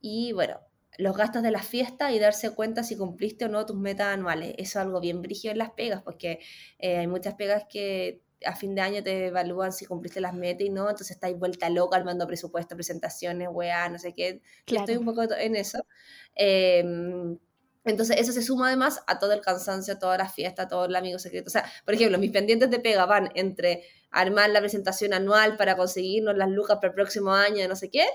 Y 0.00 0.32
bueno, 0.32 0.60
los 0.98 1.16
gastos 1.16 1.42
de 1.42 1.50
la 1.50 1.62
fiesta 1.62 2.12
y 2.12 2.18
darse 2.18 2.50
cuenta 2.54 2.82
si 2.84 2.96
cumpliste 2.96 3.46
o 3.46 3.48
no 3.48 3.66
tus 3.66 3.76
metas 3.76 4.08
anuales. 4.08 4.54
Eso 4.58 4.78
es 4.78 4.84
algo 4.84 5.00
bien 5.00 5.22
brígido 5.22 5.52
en 5.52 5.58
las 5.58 5.70
pegas, 5.70 6.02
porque 6.02 6.40
eh, 6.78 6.98
hay 6.98 7.06
muchas 7.06 7.34
pegas 7.34 7.64
que 7.68 8.22
a 8.44 8.54
fin 8.56 8.74
de 8.74 8.82
año 8.82 9.02
te 9.02 9.26
evalúan 9.26 9.72
si 9.72 9.86
cumpliste 9.86 10.20
las 10.20 10.34
metas 10.34 10.66
y 10.66 10.70
no, 10.70 10.82
entonces 10.82 11.12
estáis 11.12 11.38
vuelta 11.38 11.70
loca 11.70 11.96
armando 11.96 12.26
presupuestos, 12.26 12.76
presentaciones, 12.76 13.48
weá, 13.50 13.88
no 13.88 13.98
sé 13.98 14.12
qué. 14.14 14.42
Yo 14.66 14.76
estoy 14.78 14.96
un 14.96 15.04
poco 15.04 15.22
en 15.22 15.56
eso. 15.56 15.86
Em, 16.34 17.38
Entonces 17.84 18.16
eso 18.18 18.32
se 18.32 18.42
suma 18.42 18.68
además 18.68 19.02
a 19.06 19.18
todo 19.18 19.32
el 19.32 19.40
cansancio, 19.42 19.94
a 19.94 19.98
toda 19.98 20.16
la 20.18 20.28
fiesta, 20.28 20.62
a 20.62 20.68
todo 20.68 20.86
el 20.86 20.96
amigo 20.96 21.18
secreto. 21.18 21.48
O 21.48 21.50
sea, 21.50 21.64
por 21.84 21.94
ejemplo, 21.94 22.18
mis 22.18 22.30
pendientes 22.30 22.70
de 22.70 22.80
pega 22.80 23.04
van 23.06 23.30
entre 23.34 23.84
armar 24.10 24.50
la 24.50 24.60
presentación 24.60 25.12
anual 25.12 25.56
para 25.56 25.76
conseguirnos 25.76 26.36
las 26.36 26.48
lucas 26.50 26.76
para 26.76 26.88
el 26.88 26.94
próximo 26.94 27.32
año, 27.32 27.66
no 27.68 27.76
sé 27.76 27.90
qué, 27.90 28.06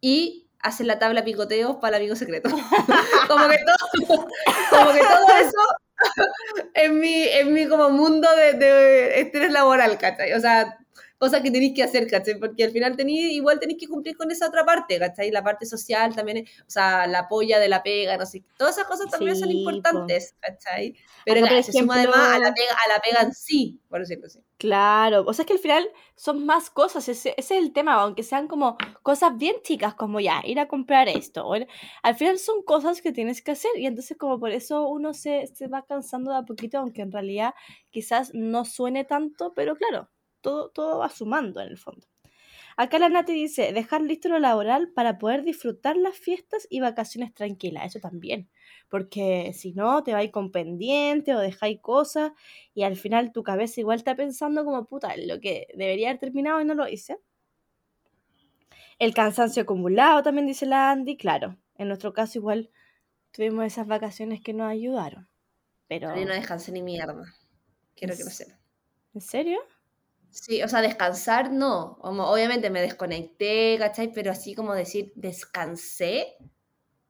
y 0.00 0.45
hacer 0.60 0.86
la 0.86 0.98
tabla 0.98 1.24
picoteos 1.24 1.76
para 1.76 1.96
el 1.96 2.02
amigo 2.02 2.16
secreto. 2.16 2.50
como, 3.28 3.48
que 3.48 3.58
todo, 3.58 4.28
como 4.70 4.92
que 4.92 5.00
todo 5.00 5.26
eso 5.40 5.60
en 6.74 6.98
mi, 6.98 7.24
en 7.28 7.52
mi 7.52 7.66
como 7.66 7.90
mundo 7.90 8.28
de, 8.36 8.54
de 8.54 9.20
estrés 9.20 9.52
laboral, 9.52 9.98
¿cachai? 9.98 10.32
O 10.32 10.40
sea, 10.40 10.78
cosas 11.18 11.42
que 11.42 11.50
tenéis 11.50 11.74
que 11.74 11.82
hacer, 11.82 12.06
¿cachai? 12.06 12.38
Porque 12.38 12.64
al 12.64 12.70
final 12.70 12.96
tenéis, 12.96 13.32
igual 13.32 13.58
tenéis 13.58 13.78
que 13.80 13.88
cumplir 13.88 14.16
con 14.16 14.30
esa 14.30 14.48
otra 14.48 14.64
parte, 14.64 14.98
¿cachai? 14.98 15.30
La 15.30 15.42
parte 15.42 15.66
social 15.66 16.14
también, 16.14 16.46
o 16.66 16.70
sea, 16.70 17.06
la 17.06 17.28
polla 17.28 17.58
de 17.58 17.68
la 17.68 17.82
pega, 17.82 18.16
no 18.16 18.26
sé, 18.26 18.44
todas 18.56 18.76
esas 18.76 18.88
cosas 18.88 19.10
también 19.10 19.36
son 19.36 19.50
importantes, 19.50 20.34
¿cachai? 20.40 20.94
Pero 21.24 21.40
claro, 21.46 21.62
se 21.62 21.72
suma 21.72 21.96
además 21.96 22.34
a 22.34 22.38
la, 22.38 22.54
pega, 22.54 22.72
a 22.72 22.88
la 22.88 23.00
pega 23.02 23.22
en 23.22 23.32
sí, 23.32 23.80
por 23.88 24.00
decirlo 24.00 24.26
así. 24.26 24.40
Claro, 24.58 25.24
o 25.26 25.32
sea, 25.32 25.42
es 25.42 25.46
que 25.46 25.52
al 25.54 25.58
final 25.58 25.88
son 26.14 26.46
más 26.46 26.70
cosas, 26.70 27.08
ese, 27.08 27.34
es 27.36 27.50
el 27.50 27.72
tema, 27.72 27.94
aunque 27.94 28.22
sean 28.22 28.48
como 28.48 28.76
cosas 29.02 29.36
bien 29.36 29.56
chicas, 29.62 29.94
como 29.94 30.20
ya, 30.20 30.42
ir 30.44 30.60
a 30.60 30.68
comprar 30.68 31.08
esto, 31.08 31.50
al 32.02 32.14
final 32.14 32.38
son 32.38 32.62
cosas 32.62 33.00
que 33.00 33.12
tienes 33.12 33.42
que 33.42 33.52
hacer 33.52 33.70
y 33.76 33.86
entonces 33.86 34.16
como 34.16 34.38
por 34.38 34.50
eso 34.50 34.88
uno 34.88 35.14
se, 35.14 35.46
se 35.46 35.68
va 35.68 35.84
cansando 35.84 36.32
de 36.32 36.38
a 36.38 36.42
poquito, 36.42 36.78
aunque 36.78 37.02
en 37.02 37.12
realidad 37.12 37.54
quizás 37.90 38.32
no 38.34 38.64
suene 38.64 39.04
tanto, 39.04 39.52
pero 39.54 39.76
claro, 39.76 40.10
todo, 40.72 40.98
va 40.98 41.08
sumando 41.08 41.60
en 41.60 41.68
el 41.68 41.78
fondo. 41.78 42.06
Acá 42.78 42.98
la 42.98 43.08
Nati 43.08 43.32
dice, 43.32 43.72
dejar 43.72 44.02
listo 44.02 44.28
lo 44.28 44.38
laboral 44.38 44.92
para 44.92 45.16
poder 45.16 45.44
disfrutar 45.44 45.96
las 45.96 46.14
fiestas 46.14 46.66
y 46.68 46.80
vacaciones 46.80 47.32
tranquilas. 47.32 47.86
Eso 47.86 48.00
también, 48.00 48.50
porque 48.90 49.52
si 49.54 49.72
no, 49.72 50.02
te 50.02 50.12
vais 50.12 50.30
con 50.30 50.52
pendiente 50.52 51.34
o 51.34 51.38
dejáis 51.38 51.80
cosas 51.80 52.32
y 52.74 52.82
al 52.82 52.96
final 52.96 53.32
tu 53.32 53.42
cabeza 53.42 53.80
igual 53.80 53.96
está 53.96 54.14
pensando 54.14 54.64
como 54.64 54.84
puta, 54.84 55.14
lo 55.16 55.40
que 55.40 55.68
debería 55.74 56.10
haber 56.10 56.20
terminado 56.20 56.60
y 56.60 56.66
no 56.66 56.74
lo 56.74 56.86
hice. 56.86 57.16
El 58.98 59.14
cansancio 59.14 59.62
acumulado 59.62 60.22
también 60.22 60.46
dice 60.46 60.66
la 60.66 60.90
Andy, 60.90 61.16
claro. 61.16 61.56
En 61.76 61.88
nuestro 61.88 62.12
caso 62.12 62.38
igual 62.38 62.70
tuvimos 63.30 63.64
esas 63.64 63.86
vacaciones 63.86 64.42
que 64.42 64.52
nos 64.52 64.70
ayudaron. 64.70 65.28
Pero... 65.88 66.14
no 66.14 66.32
descansé 66.32 66.72
ni 66.72 66.82
mierda. 66.82 67.22
Quiero 67.94 68.16
que 68.16 68.24
lo 68.24 68.30
sepan. 68.30 68.58
¿En 69.14 69.20
serio? 69.22 69.58
Sí, 70.36 70.62
o 70.62 70.68
sea, 70.68 70.82
descansar 70.82 71.50
no. 71.50 71.96
obviamente 72.02 72.68
me 72.70 72.82
desconecté, 72.82 73.76
¿cachai? 73.78 74.12
Pero 74.12 74.30
así 74.30 74.54
como 74.54 74.74
decir 74.74 75.12
descansé, 75.16 76.36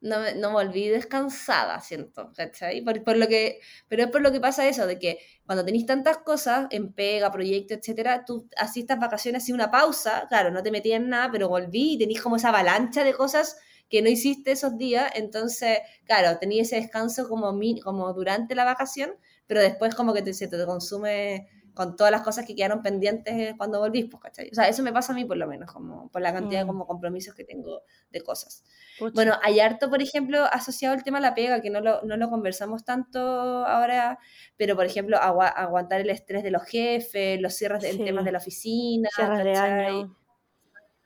no, 0.00 0.18
no 0.36 0.52
volví 0.52 0.88
descansada, 0.88 1.80
siento, 1.80 2.32
¿cachai? 2.36 2.82
Por, 2.82 3.16
lo 3.16 3.26
que, 3.26 3.60
pero 3.88 4.04
es 4.04 4.10
por 4.10 4.20
lo 4.22 4.30
que 4.30 4.40
pasa 4.40 4.68
eso, 4.68 4.86
de 4.86 4.98
que 5.00 5.18
cuando 5.44 5.64
tenéis 5.64 5.86
tantas 5.86 6.18
cosas 6.18 6.68
en 6.70 6.92
pega, 6.92 7.32
proyecto, 7.32 7.74
etcétera, 7.74 8.24
tú 8.24 8.48
así 8.56 8.80
estas 8.80 9.00
vacaciones, 9.00 9.42
así 9.42 9.52
una 9.52 9.70
pausa, 9.72 10.26
claro, 10.28 10.52
no 10.52 10.62
te 10.62 10.70
metías 10.70 11.00
en 11.00 11.08
nada, 11.10 11.28
pero 11.32 11.48
volví 11.48 11.94
y 11.94 11.98
tenéis 11.98 12.22
como 12.22 12.36
esa 12.36 12.50
avalancha 12.50 13.02
de 13.04 13.14
cosas 13.14 13.56
que 13.90 14.02
no 14.02 14.08
hiciste 14.08 14.52
esos 14.52 14.78
días, 14.78 15.10
entonces, 15.16 15.78
claro, 16.04 16.38
tenía 16.38 16.62
ese 16.62 16.76
descanso 16.76 17.28
como, 17.28 17.58
como 17.82 18.12
durante 18.14 18.54
la 18.54 18.64
vacación, 18.64 19.12
pero 19.48 19.60
después 19.60 19.94
como 19.96 20.12
que 20.14 20.22
te, 20.22 20.32
se 20.34 20.48
te 20.48 20.64
consume 20.64 21.48
con 21.76 21.94
todas 21.94 22.10
las 22.10 22.22
cosas 22.22 22.46
que 22.46 22.56
quedaron 22.56 22.82
pendientes 22.82 23.54
cuando 23.58 23.78
volvís, 23.78 24.06
pues, 24.10 24.22
¿cachai? 24.22 24.48
O 24.50 24.54
sea, 24.54 24.66
eso 24.66 24.82
me 24.82 24.94
pasa 24.94 25.12
a 25.12 25.14
mí 25.14 25.26
por 25.26 25.36
lo 25.36 25.46
menos, 25.46 25.70
como 25.70 26.08
por 26.10 26.22
la 26.22 26.32
cantidad 26.32 26.60
de 26.60 26.64
mm. 26.64 26.68
como 26.68 26.86
compromisos 26.86 27.34
que 27.34 27.44
tengo 27.44 27.82
de 28.10 28.22
cosas. 28.22 28.64
Bueno, 29.12 29.34
hay 29.42 29.60
harto, 29.60 29.90
por 29.90 30.00
ejemplo, 30.00 30.42
asociado 30.50 30.94
al 30.94 31.04
tema 31.04 31.18
de 31.18 31.22
la 31.26 31.34
pega, 31.34 31.60
que 31.60 31.68
no 31.68 31.82
lo, 31.82 32.00
no 32.00 32.16
lo 32.16 32.30
conversamos 32.30 32.86
tanto 32.86 33.20
ahora, 33.20 34.18
pero 34.56 34.74
por 34.74 34.86
ejemplo, 34.86 35.18
aguantar 35.18 36.00
el 36.00 36.08
estrés 36.08 36.42
de 36.42 36.50
los 36.50 36.64
jefes, 36.64 37.38
los 37.42 37.52
cierres 37.52 37.82
de 37.82 37.92
temas 38.02 38.24
de 38.24 38.32
la 38.32 38.38
oficina, 38.38 39.10
cierres 39.14 39.44
de 39.44 39.54
año. 39.54 40.16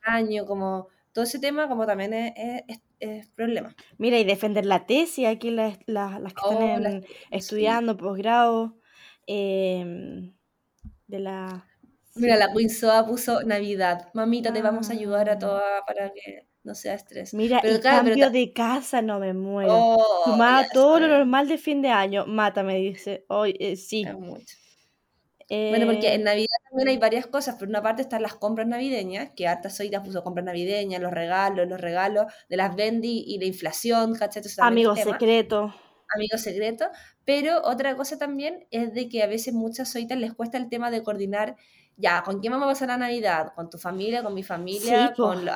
año, 0.03 0.47
como 0.47 0.87
todo 1.13 1.25
ese 1.25 1.41
tema 1.41 1.67
como 1.69 1.85
también 1.85 2.15
es, 2.15 2.81
es, 3.01 3.27
problema. 3.31 3.75
Mira, 3.99 4.21
y 4.21 4.25
defender 4.25 4.67
la 4.67 4.87
tesis, 4.87 5.27
aquí 5.27 5.51
las, 5.51 5.81
las, 5.87 6.21
las 6.21 6.33
que 6.33 6.41
están 6.49 7.03
oh, 7.03 7.07
estudiando, 7.33 7.97
posgrado. 7.97 8.77
Eh, 9.27 10.33
de 11.11 11.21
la... 11.21 11.67
Mira, 12.15 12.37
la 12.37 12.49
Soa 12.69 13.07
puso 13.07 13.43
Navidad. 13.43 14.09
Mamita, 14.15 14.53
te 14.53 14.63
vamos 14.63 14.91
a 14.91 14.93
ayudar 14.93 15.29
a 15.29 15.35
ah. 15.35 15.39
todas 15.39 15.83
para 15.87 16.13
que 16.13 16.47
no 16.63 16.75
sea 16.75 16.95
estrés. 16.95 17.35
Mira, 17.35 17.59
el 17.61 17.81
cambio 17.81 18.31
de 18.31 18.53
casa 18.53 19.01
no 19.01 19.19
me 19.19 19.33
muero. 19.33 19.73
Oh, 19.73 20.37
todo 20.73 21.01
lo 21.01 21.09
normal 21.09 21.49
de 21.49 21.59
fin 21.59 21.83
de 21.83 21.91
año. 21.91 22.27
Mata, 22.27 22.63
me 22.63 22.77
dice. 22.77 23.25
Hoy 23.29 23.57
eh, 23.59 23.77
sí. 23.77 24.05
mucho. 24.05 24.57
bueno, 25.49 25.87
porque 25.87 26.09
eh, 26.09 26.15
en 26.15 26.25
Navidad 26.25 26.57
también 26.69 26.89
hay 26.89 26.99
varias 26.99 27.27
cosas. 27.27 27.57
Por 27.57 27.69
una 27.69 27.83
parte 27.83 28.03
están 28.03 28.23
las 28.23 28.35
compras 28.35 28.67
navideñas, 28.67 29.31
que 29.35 29.47
harta 29.47 29.71
Soita 29.71 30.03
puso 30.03 30.23
compras 30.23 30.45
navideñas, 30.45 31.01
los 31.01 31.13
regalos, 31.13 31.69
los 31.69 31.81
regalos 31.81 32.27
de 32.49 32.57
las 32.57 32.75
Bendy 32.75 33.25
y 33.27 33.39
la 33.39 33.47
inflación, 33.47 34.15
¿cachai? 34.15 34.43
Amigo 34.59 34.97
secreto 34.97 35.75
amigo 36.15 36.39
secreto, 36.39 36.87
pero 37.25 37.63
otra 37.63 37.97
cosa 37.97 38.19
también 38.19 38.67
es 38.71 38.93
de 38.95 39.09
que 39.09 39.23
a 39.23 39.27
veces 39.27 39.55
muchas 39.55 39.91
soitas 39.91 40.19
les 40.19 40.35
cuesta 40.35 40.59
el 40.59 40.69
tema 40.69 40.91
de 40.91 41.03
coordinar, 41.03 41.57
ya, 41.97 42.23
¿con 42.23 42.41
quién 42.41 42.53
vamos 42.53 42.67
a 42.67 42.71
pasar 42.71 42.89
la 42.89 42.97
Navidad? 42.97 43.53
¿Con 43.55 43.71
tu 43.71 43.79
familia? 43.79 44.23
¿Con 44.23 44.35
mi 44.35 44.43
familia? 44.43 45.13
con, 45.17 45.49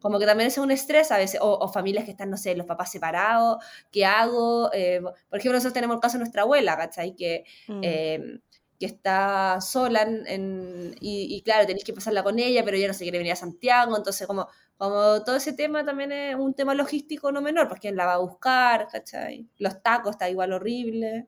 como 0.00 0.18
que 0.18 0.26
también 0.26 0.48
es 0.48 0.58
un 0.58 0.70
estrés 0.70 1.12
a 1.12 1.18
veces, 1.18 1.40
o, 1.42 1.68
familias 1.68 2.04
que 2.04 2.12
están, 2.12 2.30
no 2.30 2.36
sé, 2.36 2.54
los 2.54 2.66
papás 2.66 2.90
separados, 2.90 3.62
¿qué 3.92 4.04
hago? 4.04 4.70
Eh, 4.72 5.00
por 5.02 5.38
ejemplo, 5.38 5.56
nosotros 5.56 5.74
tenemos 5.74 5.96
el 5.96 6.00
caso 6.00 6.14
de 6.14 6.20
nuestra 6.20 6.42
abuela, 6.42 6.76
¿cachai? 6.76 7.14
Que... 7.14 7.44
Mm. 7.68 7.80
Em, 7.82 8.40
que 8.78 8.86
está 8.86 9.60
sola 9.60 10.00
en, 10.00 10.96
y, 11.02 11.36
y, 11.36 11.42
claro, 11.42 11.66
tenéis 11.66 11.84
que 11.84 11.92
pasarla 11.92 12.22
con 12.22 12.38
ella, 12.38 12.64
pero 12.64 12.78
ella 12.78 12.88
no 12.88 12.94
se 12.94 13.04
quiere 13.04 13.18
venir 13.18 13.34
a 13.34 13.36
Santiago, 13.36 13.94
entonces 13.94 14.26
como 14.26 14.48
como 14.80 15.22
todo 15.24 15.36
ese 15.36 15.52
tema 15.52 15.84
también 15.84 16.10
es 16.10 16.36
un 16.36 16.54
tema 16.54 16.72
logístico 16.72 17.30
no 17.30 17.42
menor, 17.42 17.68
pues 17.68 17.82
quién 17.82 17.96
la 17.96 18.06
va 18.06 18.14
a 18.14 18.20
buscar, 18.20 18.88
¿cachai? 18.90 19.46
Los 19.58 19.82
tacos 19.82 20.12
está 20.12 20.30
igual 20.30 20.54
horrible. 20.54 21.26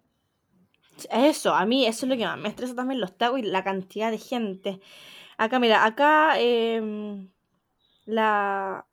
Eso, 1.11 1.53
a 1.53 1.67
mí 1.67 1.87
eso 1.87 2.07
es 2.07 2.11
lo 2.11 2.17
que 2.17 2.25
más 2.25 2.39
me 2.39 2.49
estresa 2.49 2.75
también, 2.75 2.99
los 2.99 3.19
tacos 3.19 3.41
y 3.41 3.43
la 3.43 3.63
cantidad 3.63 4.11
de 4.11 4.17
gente. 4.17 4.81
Acá, 5.37 5.59
mira, 5.59 5.85
acá 5.85 6.41
em, 6.41 7.29
la, 8.07 8.87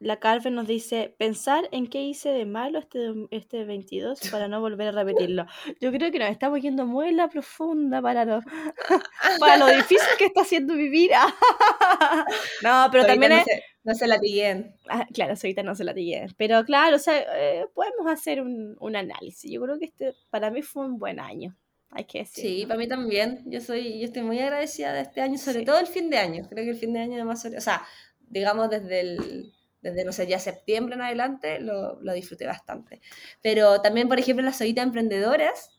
la 0.00 0.20
Carven 0.20 0.54
nos 0.54 0.68
dice, 0.68 1.14
pensar 1.18 1.68
en 1.72 1.88
qué 1.88 2.02
hice 2.02 2.28
de 2.28 2.46
malo 2.46 2.78
este, 2.78 3.12
este 3.30 3.64
22 3.64 4.20
para 4.30 4.46
no 4.46 4.60
volver 4.60 4.88
a 4.88 4.92
repetirlo. 4.92 5.46
Yo 5.80 5.90
creo 5.90 6.12
que 6.12 6.20
nos 6.20 6.30
estamos 6.30 6.60
yendo 6.60 6.86
muy 6.86 7.08
en 7.08 7.16
la 7.16 7.28
profunda 7.28 8.00
para 8.00 8.24
lo, 8.24 8.40
para 9.40 9.56
lo 9.56 9.66
difícil 9.66 10.08
que 10.16 10.26
está 10.26 10.42
haciendo 10.42 10.74
vivir. 10.74 11.10
no, 12.62 12.88
pero 12.92 13.06
también 13.06 13.32
no 13.32 13.44
Se, 13.44 13.62
no 13.82 13.94
se 13.94 14.06
latiguen. 14.06 14.76
Ah, 14.88 15.06
claro, 15.12 15.34
ahorita 15.34 15.64
no 15.64 15.74
se 15.74 15.82
latiguen. 15.82 16.32
Pero 16.36 16.64
claro, 16.64 16.94
o 16.94 17.00
sea, 17.00 17.18
eh, 17.36 17.66
podemos 17.74 18.06
hacer 18.06 18.40
un, 18.40 18.76
un, 18.78 18.94
análisis. 18.94 19.50
Yo 19.50 19.60
creo 19.62 19.78
que 19.80 19.86
este 19.86 20.14
para 20.30 20.50
mí 20.52 20.62
fue 20.62 20.86
un 20.86 20.98
buen 20.98 21.18
año. 21.18 21.56
Hay 21.90 22.04
que 22.04 22.18
decir. 22.20 22.44
Sí, 22.44 22.66
para 22.66 22.78
mí 22.78 22.86
también. 22.86 23.42
Yo 23.46 23.60
soy, 23.60 23.98
yo 23.98 24.04
estoy 24.04 24.22
muy 24.22 24.38
agradecida 24.38 24.92
de 24.92 25.00
este 25.00 25.22
año, 25.22 25.38
sobre 25.38 25.64
todo 25.64 25.80
el 25.80 25.88
fin 25.88 26.08
de 26.08 26.18
año. 26.18 26.46
Creo 26.48 26.64
que 26.64 26.70
el 26.70 26.76
fin 26.76 26.92
de 26.92 27.00
año 27.00 27.14
además, 27.14 27.44
o 27.44 27.60
sea, 27.60 27.82
digamos 28.28 28.70
desde 28.70 29.00
el 29.00 29.52
desde, 29.80 30.04
no 30.04 30.12
sé, 30.12 30.26
ya 30.26 30.38
septiembre 30.38 30.94
en 30.94 31.02
adelante, 31.02 31.60
lo, 31.60 32.00
lo 32.00 32.12
disfruté 32.12 32.46
bastante. 32.46 33.00
Pero 33.42 33.80
también, 33.80 34.08
por 34.08 34.18
ejemplo, 34.18 34.44
las 34.44 34.58
solitas 34.58 34.84
emprendedoras, 34.84 35.78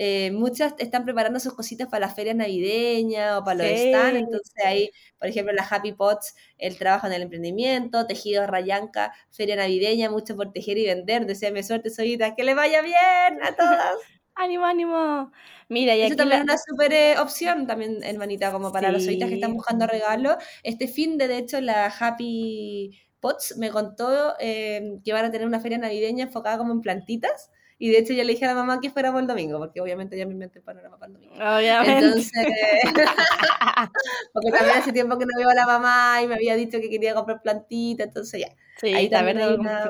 eh, 0.00 0.30
muchas 0.30 0.74
están 0.78 1.04
preparando 1.04 1.40
sus 1.40 1.54
cositas 1.54 1.88
para 1.88 2.06
las 2.06 2.14
ferias 2.14 2.36
navideñas 2.36 3.40
o 3.40 3.44
para 3.44 3.64
los 3.64 3.66
stands, 3.66 4.20
entonces 4.20 4.54
ahí, 4.64 4.90
por 5.18 5.28
ejemplo, 5.28 5.52
las 5.52 5.72
Happy 5.72 5.92
Pots, 5.92 6.36
el 6.56 6.78
trabajo 6.78 7.08
en 7.08 7.14
el 7.14 7.22
emprendimiento, 7.22 8.06
tejido 8.06 8.46
Rayanca, 8.46 9.12
feria 9.32 9.56
navideña, 9.56 10.08
mucho 10.08 10.36
por 10.36 10.52
tejer 10.52 10.78
y 10.78 10.86
vender, 10.86 11.26
deseame 11.26 11.64
suerte, 11.64 11.90
solitas, 11.90 12.34
que 12.36 12.44
le 12.44 12.54
vaya 12.54 12.80
bien 12.80 13.42
a 13.42 13.56
todas. 13.56 13.96
ánimo, 14.36 14.66
ánimo. 14.66 15.32
Mira, 15.68 15.96
y 15.96 16.02
Eso 16.02 16.14
también 16.14 16.42
es 16.42 16.44
una 16.44 16.58
súper 16.58 16.92
eh, 16.92 17.18
opción 17.18 17.66
también, 17.66 18.04
hermanita, 18.04 18.52
como 18.52 18.70
para 18.70 18.92
los 18.92 19.04
solitas 19.04 19.28
que 19.28 19.34
están 19.34 19.52
buscando 19.52 19.88
regalos. 19.88 20.36
Este 20.62 20.86
fin 20.86 21.18
de, 21.18 21.26
de 21.26 21.38
hecho, 21.38 21.60
la 21.60 21.86
Happy 21.86 22.96
Potts 23.20 23.56
me 23.56 23.70
contó 23.70 24.34
eh, 24.40 24.98
que 25.04 25.12
van 25.12 25.24
a 25.24 25.30
tener 25.30 25.46
una 25.46 25.60
feria 25.60 25.78
navideña 25.78 26.24
enfocada 26.24 26.58
como 26.58 26.72
en 26.72 26.80
plantitas. 26.80 27.50
Y 27.80 27.90
de 27.90 27.98
hecho 27.98 28.12
yo 28.12 28.24
le 28.24 28.32
dije 28.32 28.44
a 28.44 28.48
la 28.48 28.54
mamá 28.54 28.80
que 28.80 28.90
fuéramos 28.90 29.20
el 29.20 29.28
domingo, 29.28 29.58
porque 29.58 29.80
obviamente 29.80 30.18
ya 30.18 30.26
me 30.26 30.32
inventé 30.32 30.58
el 30.58 30.64
panorama 30.64 30.98
para 30.98 31.12
el 31.12 31.14
domingo. 31.14 31.34
Obviamente. 31.36 32.06
Entonces, 32.06 32.32
porque 34.32 34.50
también 34.50 34.78
hace 34.78 34.92
tiempo 34.92 35.16
que 35.16 35.26
no 35.26 35.38
veo 35.38 35.48
a 35.48 35.54
la 35.54 35.66
mamá 35.66 36.20
y 36.22 36.26
me 36.26 36.34
había 36.34 36.56
dicho 36.56 36.80
que 36.80 36.90
quería 36.90 37.14
comprar 37.14 37.40
plantitas, 37.40 38.08
entonces 38.08 38.40
ya. 38.40 38.48
Sí, 38.78 38.92
ahí 38.94 39.08
también 39.08 39.38
hay 39.38 39.54
una... 39.54 39.88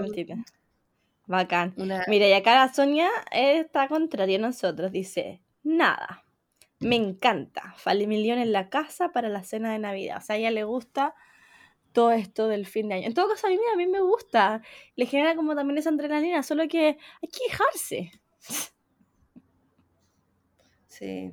Bacán. 1.27 1.75
Mira, 2.09 2.27
y 2.27 2.33
acá 2.33 2.55
la 2.55 2.73
Sonia 2.73 3.09
está 3.31 3.87
contraria 3.89 4.39
a 4.39 4.41
nosotros, 4.41 4.91
dice, 4.91 5.43
nada, 5.63 6.25
me 6.81 6.97
encanta, 6.97 7.75
Falimilión 7.77 8.39
en 8.39 8.53
la 8.53 8.71
casa 8.71 9.11
para 9.13 9.29
la 9.29 9.43
cena 9.43 9.73
de 9.73 9.79
Navidad. 9.79 10.19
O 10.19 10.21
sea, 10.21 10.37
a 10.37 10.39
ella 10.39 10.51
le 10.51 10.65
gusta 10.65 11.15
todo 11.99 12.13
esto 12.13 12.47
del 12.47 12.65
fin 12.65 12.89
de 12.89 12.95
año. 12.95 13.09
En 13.09 13.15
todo 13.15 13.29
caso, 13.29 13.49
a 13.49 13.51
mí, 13.51 13.59
a 13.75 13.77
mí 13.77 13.89
me 13.89 14.01
gusta. 14.01 14.63
Le 14.95 15.05
genera 15.05 15.35
como 15.35 15.57
también 15.57 15.79
esa 15.79 15.91
adrenalina, 15.91 16.45
solo 16.45 16.69
que 16.69 16.87
hay 16.87 17.29
que 17.29 17.51
dejarse. 17.51 18.13
Sí. 20.87 21.33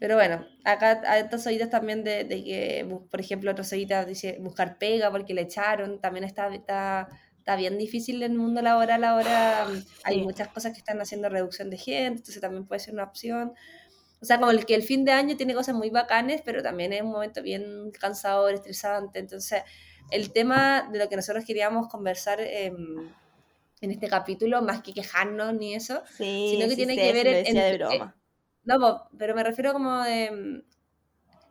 Pero 0.00 0.16
bueno, 0.16 0.44
acá 0.64 1.02
hay 1.06 1.22
estas 1.22 1.46
oídas 1.46 1.70
también 1.70 2.02
de, 2.02 2.24
de, 2.24 2.42
que, 2.42 2.98
por 3.08 3.20
ejemplo, 3.20 3.52
otras 3.52 3.72
oídas 3.72 4.08
dice 4.08 4.38
buscar 4.40 4.76
pega 4.76 5.08
porque 5.12 5.34
le 5.34 5.42
echaron, 5.42 6.00
también 6.00 6.24
está, 6.24 6.52
está, 6.52 7.08
está 7.38 7.54
bien 7.54 7.78
difícil 7.78 8.24
en 8.24 8.32
el 8.32 8.38
mundo 8.38 8.60
laboral 8.60 9.04
ahora, 9.04 9.68
hay 10.02 10.20
muchas 10.20 10.48
cosas 10.48 10.72
que 10.72 10.78
están 10.78 11.00
haciendo 11.00 11.28
reducción 11.28 11.70
de 11.70 11.76
gente, 11.76 12.18
entonces 12.18 12.40
también 12.40 12.66
puede 12.66 12.80
ser 12.80 12.94
una 12.94 13.04
opción. 13.04 13.52
O 14.24 14.26
sea, 14.26 14.40
como 14.40 14.52
el 14.52 14.64
que 14.64 14.74
el 14.74 14.82
fin 14.82 15.04
de 15.04 15.12
año 15.12 15.36
tiene 15.36 15.52
cosas 15.52 15.74
muy 15.74 15.90
bacanes, 15.90 16.40
pero 16.42 16.62
también 16.62 16.94
es 16.94 17.02
un 17.02 17.10
momento 17.10 17.42
bien 17.42 17.90
cansador, 17.90 18.54
estresante. 18.54 19.18
Entonces, 19.18 19.64
el 20.10 20.32
tema 20.32 20.88
de 20.90 20.98
lo 20.98 21.10
que 21.10 21.16
nosotros 21.16 21.44
queríamos 21.44 21.88
conversar 21.88 22.40
eh, 22.40 22.72
en 23.82 23.90
este 23.90 24.08
capítulo, 24.08 24.62
más 24.62 24.80
que 24.80 24.94
quejarnos 24.94 25.52
ni 25.52 25.74
eso, 25.74 26.02
sino 26.16 26.66
que 26.66 26.74
tiene 26.74 26.96
que 26.96 27.12
ver 27.12 27.26
en, 27.26 27.54
de 27.54 27.76
broma. 27.76 28.16
no, 28.64 29.10
pero 29.18 29.34
me 29.34 29.44
refiero 29.44 29.74
como 29.74 30.00
de 30.00 30.30
mm, 30.30 30.62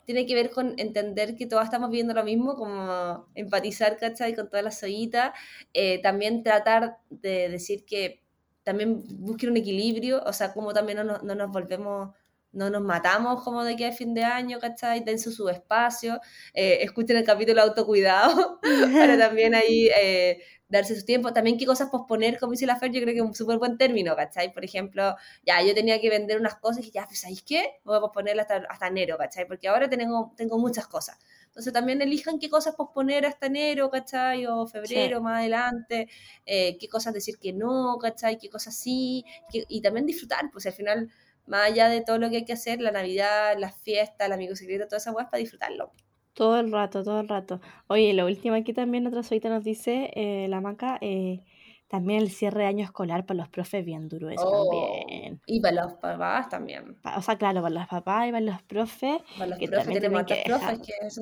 tiene 0.07 0.25
que 0.25 0.33
ver 0.33 0.49
con 0.49 0.73
entender 0.79 1.35
que 1.35 1.45
todos 1.45 1.65
estamos 1.65 1.91
viendo 1.91 2.15
lo 2.15 2.23
mismo, 2.23 2.55
como 2.55 3.27
empatizar, 3.35 3.97
¿cachai? 3.97 4.33
Con 4.33 4.49
todas 4.49 4.65
las 4.65 4.81
ollitas. 4.81 5.31
Eh, 5.75 6.01
también 6.01 6.41
tratar 6.41 6.97
de 7.11 7.49
decir 7.49 7.85
que 7.85 8.23
también 8.63 9.03
busquen 9.19 9.51
un 9.51 9.57
equilibrio, 9.57 10.23
o 10.25 10.33
sea, 10.33 10.53
como 10.53 10.73
también 10.73 11.05
no, 11.05 11.19
no 11.19 11.35
nos 11.35 11.51
volvemos 11.51 12.15
no 12.53 12.69
nos 12.69 12.81
matamos 12.81 13.43
como 13.43 13.63
de 13.63 13.75
que 13.75 13.87
es 13.87 13.97
fin 13.97 14.13
de 14.13 14.23
año, 14.23 14.59
¿cachai? 14.59 15.03
Dense 15.03 15.31
su 15.31 15.49
espacio, 15.49 16.21
eh, 16.53 16.79
escuchen 16.81 17.17
el 17.17 17.25
capítulo 17.25 17.61
autocuidado 17.61 18.59
para 18.93 19.17
también 19.17 19.55
ahí 19.55 19.89
eh, 19.99 20.41
darse 20.69 20.95
su 20.95 21.05
tiempo. 21.05 21.33
También 21.33 21.57
qué 21.57 21.65
cosas 21.65 21.89
posponer, 21.89 22.39
como 22.39 22.51
dice 22.51 22.65
la 22.65 22.75
Fer, 22.77 22.91
yo 22.91 23.01
creo 23.01 23.13
que 23.13 23.19
es 23.19 23.25
un 23.25 23.35
súper 23.35 23.57
buen 23.57 23.77
término, 23.77 24.15
¿cachai? 24.15 24.53
Por 24.53 24.63
ejemplo, 24.63 25.15
ya 25.45 25.61
yo 25.63 25.73
tenía 25.73 25.99
que 25.99 26.09
vender 26.09 26.39
unas 26.39 26.55
cosas 26.55 26.85
y 26.85 26.91
ya, 26.91 27.05
pues, 27.05 27.21
¿sabéis 27.21 27.43
qué? 27.43 27.79
Voy 27.83 27.97
a 27.97 28.01
posponerla 28.01 28.43
hasta, 28.43 28.63
hasta 28.69 28.87
enero, 28.87 29.17
¿cachai? 29.17 29.47
Porque 29.47 29.67
ahora 29.67 29.89
tengo, 29.89 30.33
tengo 30.37 30.57
muchas 30.59 30.87
cosas. 30.87 31.17
Entonces 31.47 31.73
también 31.73 32.01
elijan 32.01 32.39
qué 32.39 32.49
cosas 32.49 32.75
posponer 32.75 33.25
hasta 33.25 33.47
enero, 33.47 33.89
¿cachai? 33.89 34.45
O 34.45 34.67
febrero, 34.67 35.21
más 35.21 35.39
adelante, 35.39 36.09
eh, 36.45 36.77
qué 36.79 36.87
cosas 36.87 37.13
decir 37.13 37.37
que 37.39 37.53
no, 37.53 37.97
¿cachai? 37.99 38.37
Qué 38.37 38.49
cosas 38.49 38.75
sí, 38.75 39.23
y 39.51 39.81
también 39.81 40.05
disfrutar, 40.05 40.49
pues 40.51 40.65
al 40.65 40.73
final 40.73 41.11
más 41.45 41.71
allá 41.71 41.89
de 41.89 42.01
todo 42.01 42.17
lo 42.17 42.29
que 42.29 42.37
hay 42.37 42.45
que 42.45 42.53
hacer, 42.53 42.81
la 42.81 42.91
Navidad, 42.91 43.55
las 43.57 43.75
fiestas, 43.75 44.27
el 44.27 44.33
amigo 44.33 44.55
secreto, 44.55 44.85
toda 44.85 44.97
esa 44.97 45.11
weá 45.11 45.29
para 45.29 45.39
disfrutarlo. 45.39 45.91
Todo 46.33 46.59
el 46.59 46.71
rato, 46.71 47.03
todo 47.03 47.19
el 47.19 47.29
rato. 47.29 47.61
Oye, 47.87 48.13
lo 48.13 48.25
último 48.25 48.55
aquí 48.55 48.73
también 48.73 49.05
otra 49.05 49.23
suite 49.23 49.49
nos 49.49 49.63
dice 49.63 50.11
eh, 50.15 50.47
la 50.49 50.61
maca, 50.61 50.97
eh, 51.01 51.41
también 51.87 52.21
el 52.21 52.31
cierre 52.31 52.61
de 52.61 52.67
año 52.67 52.83
escolar 52.83 53.25
para 53.25 53.41
los 53.41 53.49
profes 53.49 53.85
bien 53.85 54.09
duro 54.09 54.29
eso 54.31 54.67
también. 54.67 55.39
Y 55.45 55.61
para 55.61 55.83
los 55.83 55.93
papás 55.93 56.49
también. 56.49 56.97
O 57.15 57.21
sea, 57.21 57.37
claro, 57.37 57.61
para 57.61 57.75
los 57.75 57.87
papás 57.87 58.29
y 58.29 58.31
para 58.31 58.45
los 58.45 58.63
profes. 58.63 59.21
Para 59.37 59.51
los 59.51 59.59
que 59.59 59.67
profes, 59.67 59.93
tenemos 59.93 60.23
que 60.23 60.41
profes 60.43 60.79
que 60.79 60.93
eso 61.05 61.21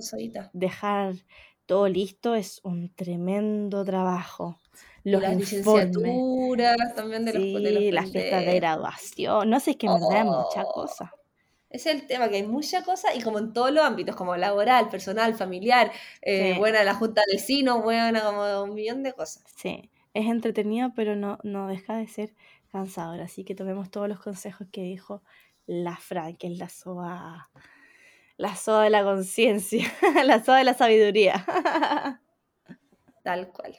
Dejar 0.54 1.16
todo 1.66 1.90
listo 1.90 2.36
es 2.36 2.62
un 2.64 2.94
tremendo 2.96 3.84
trabajo 3.84 4.60
los 5.04 5.22
las 5.22 5.36
licenciaturas 5.36 6.96
también 6.96 7.26
de 7.26 7.34
los, 7.34 7.44
sí, 7.44 7.92
las 7.92 8.12
fiestas 8.12 8.46
de 8.46 8.56
graduación, 8.56 9.50
no 9.50 9.60
sé, 9.60 9.72
es 9.72 9.78
que 9.78 9.88
me 9.88 10.00
da 10.00 10.24
mucha 10.24 10.64
oh. 10.64 10.74
cosa. 10.74 11.14
Es 11.70 11.86
el 11.86 12.06
tema, 12.06 12.28
que 12.30 12.36
hay 12.36 12.44
mucha 12.44 12.84
cosa 12.84 13.16
y 13.16 13.22
como 13.22 13.40
en 13.40 13.54
todos 13.54 13.72
los 13.72 13.84
ámbitos, 13.84 14.16
como 14.16 14.36
laboral, 14.36 14.90
personal, 14.90 15.36
familiar, 15.36 15.92
eh, 16.22 16.56
buena 16.58 16.84
la 16.84 16.96
junta 16.96 17.22
de 17.26 17.38
vecinos, 17.38 17.82
buena 17.82 18.22
como 18.22 18.64
un 18.64 18.74
millón 18.74 19.04
de 19.04 19.14
cosas. 19.14 19.44
Sí, 19.56 19.90
es 20.14 20.26
entretenido, 20.26 20.92
pero 20.96 21.16
no, 21.16 21.40
no 21.44 21.68
deja 21.68 21.96
de 21.96 22.08
ser 22.08 22.34
cansador. 22.72 23.22
Así 23.22 23.46
que 23.46 23.56
tomemos 23.56 23.90
todos 23.90 24.10
los 24.10 24.20
consejos 24.20 24.68
que 24.70 24.82
dijo 24.82 25.24
la 25.66 25.96
Fran, 25.96 26.36
que 26.36 26.48
es 26.48 26.58
la 26.58 26.68
soa, 26.68 27.50
la 28.36 28.56
soa 28.58 28.84
de 28.84 28.90
la 28.90 29.04
conciencia, 29.04 29.90
la 30.26 30.44
soa 30.44 30.58
de 30.58 30.66
la 30.66 30.74
sabiduría. 30.74 31.46
Tal 33.24 33.50
cual. 33.50 33.78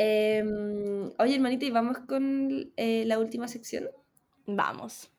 Em, 0.00 1.12
oye, 1.18 1.34
hermanita, 1.34 1.64
¿y 1.64 1.70
vamos 1.72 1.98
con 2.06 2.72
eh, 2.76 3.02
la 3.04 3.18
última 3.18 3.48
sección? 3.48 3.90
Vamos. 4.46 5.10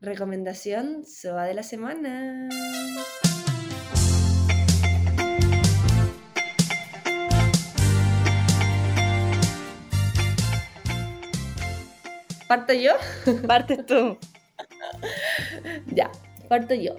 Recomendación 0.00 1.04
SOA 1.06 1.44
de 1.44 1.54
la 1.54 1.62
semana. 1.62 2.48
¿Parto 12.48 12.72
yo? 12.72 12.94
Partes 13.46 13.86
tú. 13.86 14.18
ya, 15.94 16.10
parto 16.48 16.74
yo 16.74 16.96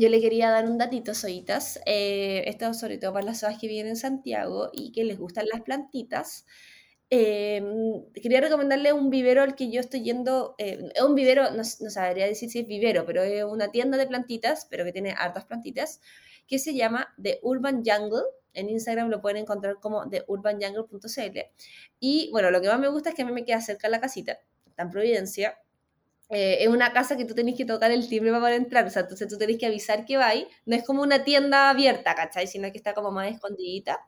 yo 0.00 0.08
le 0.08 0.20
quería 0.20 0.50
dar 0.50 0.66
un 0.66 0.78
datito, 0.78 1.14
soitas. 1.14 1.80
Eh, 1.86 2.44
esto 2.46 2.72
sobre 2.74 2.98
todo 2.98 3.12
para 3.12 3.26
las 3.26 3.40
soas 3.40 3.58
que 3.58 3.68
vienen 3.68 3.90
en 3.90 3.96
Santiago 3.96 4.70
y 4.72 4.92
que 4.92 5.04
les 5.04 5.18
gustan 5.18 5.46
las 5.52 5.62
plantitas. 5.62 6.46
Eh, 7.08 7.62
quería 8.14 8.40
recomendarle 8.40 8.92
un 8.92 9.10
vivero 9.10 9.42
al 9.42 9.54
que 9.54 9.70
yo 9.70 9.80
estoy 9.80 10.02
yendo. 10.02 10.54
Eh, 10.58 10.90
es 10.94 11.02
un 11.02 11.14
vivero, 11.14 11.50
no, 11.52 11.64
sabría 11.64 12.26
decir 12.26 12.50
si 12.50 12.60
es 12.60 12.66
vivero, 12.66 13.06
pero 13.06 13.22
es 13.22 13.44
una 13.44 13.70
tienda 13.70 13.96
de 13.98 14.06
plantitas, 14.06 14.66
pero 14.70 14.84
que 14.84 14.92
tiene 14.92 15.14
hartas 15.16 15.44
plantitas, 15.44 16.00
que 16.48 16.58
se 16.58 16.74
llama 16.74 17.14
The 17.22 17.40
Urban 17.42 17.82
Jungle. 17.84 18.24
En 18.54 18.70
Instagram 18.70 19.08
lo 19.08 19.20
pueden 19.20 19.38
encontrar 19.38 19.76
como 19.80 20.08
theurbanjungle.cl. 20.08 21.38
Y 22.00 22.30
bueno, 22.32 22.50
lo 22.50 22.60
que 22.60 22.68
más 22.68 22.80
me 22.80 22.88
gusta 22.88 23.10
es 23.10 23.14
que 23.14 23.22
a 23.22 23.26
mí 23.26 23.32
me 23.32 23.44
queda 23.44 23.60
cerca 23.60 23.88
la 23.88 24.00
casita, 24.00 24.38
está 24.66 24.82
en 24.82 24.90
Providencia 24.90 25.58
eh, 26.28 26.58
es 26.60 26.68
una 26.68 26.92
casa 26.92 27.16
que 27.16 27.24
tú 27.24 27.34
tenés 27.34 27.56
que 27.56 27.64
tocar 27.64 27.90
el 27.92 28.08
timbre 28.08 28.32
para 28.32 28.56
entrar, 28.56 28.86
o 28.86 28.90
sea, 28.90 29.02
entonces 29.02 29.28
tú 29.28 29.38
tenés 29.38 29.58
que 29.58 29.66
avisar 29.66 30.04
que 30.04 30.16
va 30.16 30.28
ahí, 30.28 30.48
no 30.64 30.74
es 30.76 30.84
como 30.84 31.02
una 31.02 31.24
tienda 31.24 31.70
abierta, 31.70 32.14
¿cachai? 32.14 32.46
Sino 32.46 32.70
que 32.72 32.78
está 32.78 32.94
como 32.94 33.10
más 33.12 33.30
escondidita. 33.32 34.00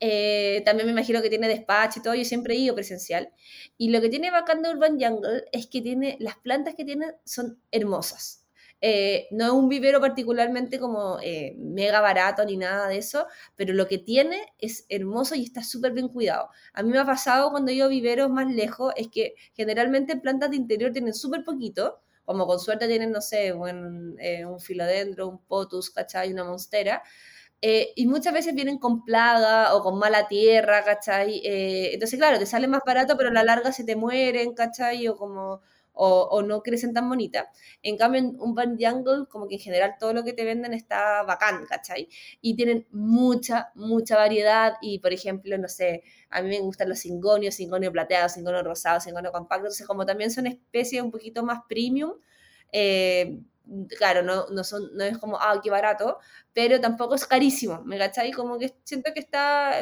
Eh, 0.00 0.62
también 0.64 0.86
me 0.86 0.92
imagino 0.92 1.20
que 1.22 1.28
tiene 1.28 1.48
despacho 1.48 2.00
y 2.00 2.02
todo, 2.02 2.14
yo 2.14 2.24
siempre 2.24 2.54
he 2.54 2.58
ido 2.58 2.74
presencial. 2.74 3.30
Y 3.76 3.90
lo 3.90 4.00
que 4.00 4.08
tiene 4.08 4.30
bacán 4.30 4.62
de 4.62 4.70
Urban 4.70 4.98
Jungle 5.00 5.44
es 5.52 5.66
que 5.66 5.82
tiene, 5.82 6.16
las 6.20 6.36
plantas 6.38 6.74
que 6.74 6.84
tiene 6.84 7.14
son 7.24 7.60
hermosas. 7.70 8.39
Eh, 8.82 9.28
no 9.30 9.44
es 9.44 9.50
un 9.50 9.68
vivero 9.68 10.00
particularmente 10.00 10.78
como 10.78 11.18
eh, 11.22 11.54
mega 11.58 12.00
barato 12.00 12.44
ni 12.44 12.56
nada 12.56 12.88
de 12.88 12.96
eso, 12.98 13.26
pero 13.54 13.74
lo 13.74 13.86
que 13.86 13.98
tiene 13.98 14.54
es 14.58 14.86
hermoso 14.88 15.34
y 15.34 15.44
está 15.44 15.62
súper 15.62 15.92
bien 15.92 16.08
cuidado. 16.08 16.48
A 16.72 16.82
mí 16.82 16.90
me 16.90 16.98
ha 16.98 17.04
pasado 17.04 17.50
cuando 17.50 17.72
yo 17.72 17.88
viveros 17.88 18.30
más 18.30 18.50
lejos, 18.52 18.92
es 18.96 19.08
que 19.08 19.34
generalmente 19.54 20.16
plantas 20.16 20.50
de 20.50 20.56
interior 20.56 20.92
tienen 20.92 21.12
súper 21.14 21.44
poquito, 21.44 22.00
como 22.24 22.46
con 22.46 22.58
suerte 22.60 22.86
tienen, 22.88 23.12
no 23.12 23.20
sé, 23.20 23.52
un, 23.52 24.16
eh, 24.18 24.46
un 24.46 24.60
filodendro, 24.60 25.28
un 25.28 25.38
potus, 25.44 25.90
¿cachai? 25.90 26.32
Una 26.32 26.44
monstera. 26.44 27.02
y 27.62 28.06
muchas 28.06 28.32
veces 28.32 28.54
vienen 28.54 28.78
con 28.78 29.04
plaga 29.04 29.74
o 29.74 29.82
con 29.82 29.98
mala 29.98 30.28
tierra, 30.28 30.82
¿cachai? 30.84 31.42
entonces, 31.44 32.18
claro, 32.18 32.38
te 32.38 32.46
sale 32.46 32.66
más 32.68 32.80
barato, 32.86 33.16
pero 33.16 33.28
a 33.30 33.32
la 33.32 33.44
larga 33.44 33.72
se 33.72 33.84
te 33.84 33.96
mueren, 33.96 34.54
¿cachai? 34.54 35.06
O 35.08 35.16
como 35.16 35.60
o, 36.02 36.42
no 36.42 36.62
crecen 36.62 36.94
tan 36.94 37.08
bonitas. 37.08 37.46
En 37.82 37.96
cambio, 37.96 38.20
en 38.20 38.36
un 38.40 38.54
Jungle, 38.56 39.26
como 39.28 39.46
que 39.46 39.56
en 39.56 39.60
general 39.60 39.96
todo 39.98 40.14
lo 40.14 40.24
que 40.24 40.32
te 40.32 40.44
venden 40.44 40.72
está 40.72 41.22
bacán, 41.24 41.66
¿cachai? 41.66 42.08
Y 42.40 42.56
tienen 42.56 42.86
mucha, 42.90 43.70
mucha 43.74 44.16
variedad 44.16 44.74
y, 44.80 44.98
por 45.00 45.12
ejemplo, 45.12 45.58
no 45.58 45.68
sé, 45.68 46.02
a 46.30 46.40
mí 46.42 46.48
me 46.48 46.60
gustan 46.60 46.88
los 46.88 47.00
cingonios, 47.00 47.56
cingonio 47.56 47.92
plateado, 47.92 48.28
cingonio 48.28 48.62
rosado, 48.62 49.00
cingonio 49.00 49.30
compacto, 49.32 49.66
entonces 49.66 49.86
como 49.86 50.06
también 50.06 50.30
son 50.30 50.46
especies 50.46 51.02
un 51.02 51.10
poquito 51.10 51.44
más 51.44 51.60
premium, 51.68 52.12
eh, 52.72 53.38
claro, 53.98 54.22
no, 54.22 54.46
no, 54.48 54.64
son, 54.64 54.90
no 54.94 55.04
es 55.04 55.18
como, 55.18 55.36
ah, 55.38 55.60
qué 55.62 55.70
barato, 55.70 56.18
pero 56.52 56.80
tampoco 56.80 57.14
es 57.14 57.26
carísimo, 57.26 57.82
¿me 57.84 57.98
cachai? 57.98 58.32
Como 58.32 58.58
que 58.58 58.74
siento 58.84 59.12
que 59.12 59.20
está 59.20 59.80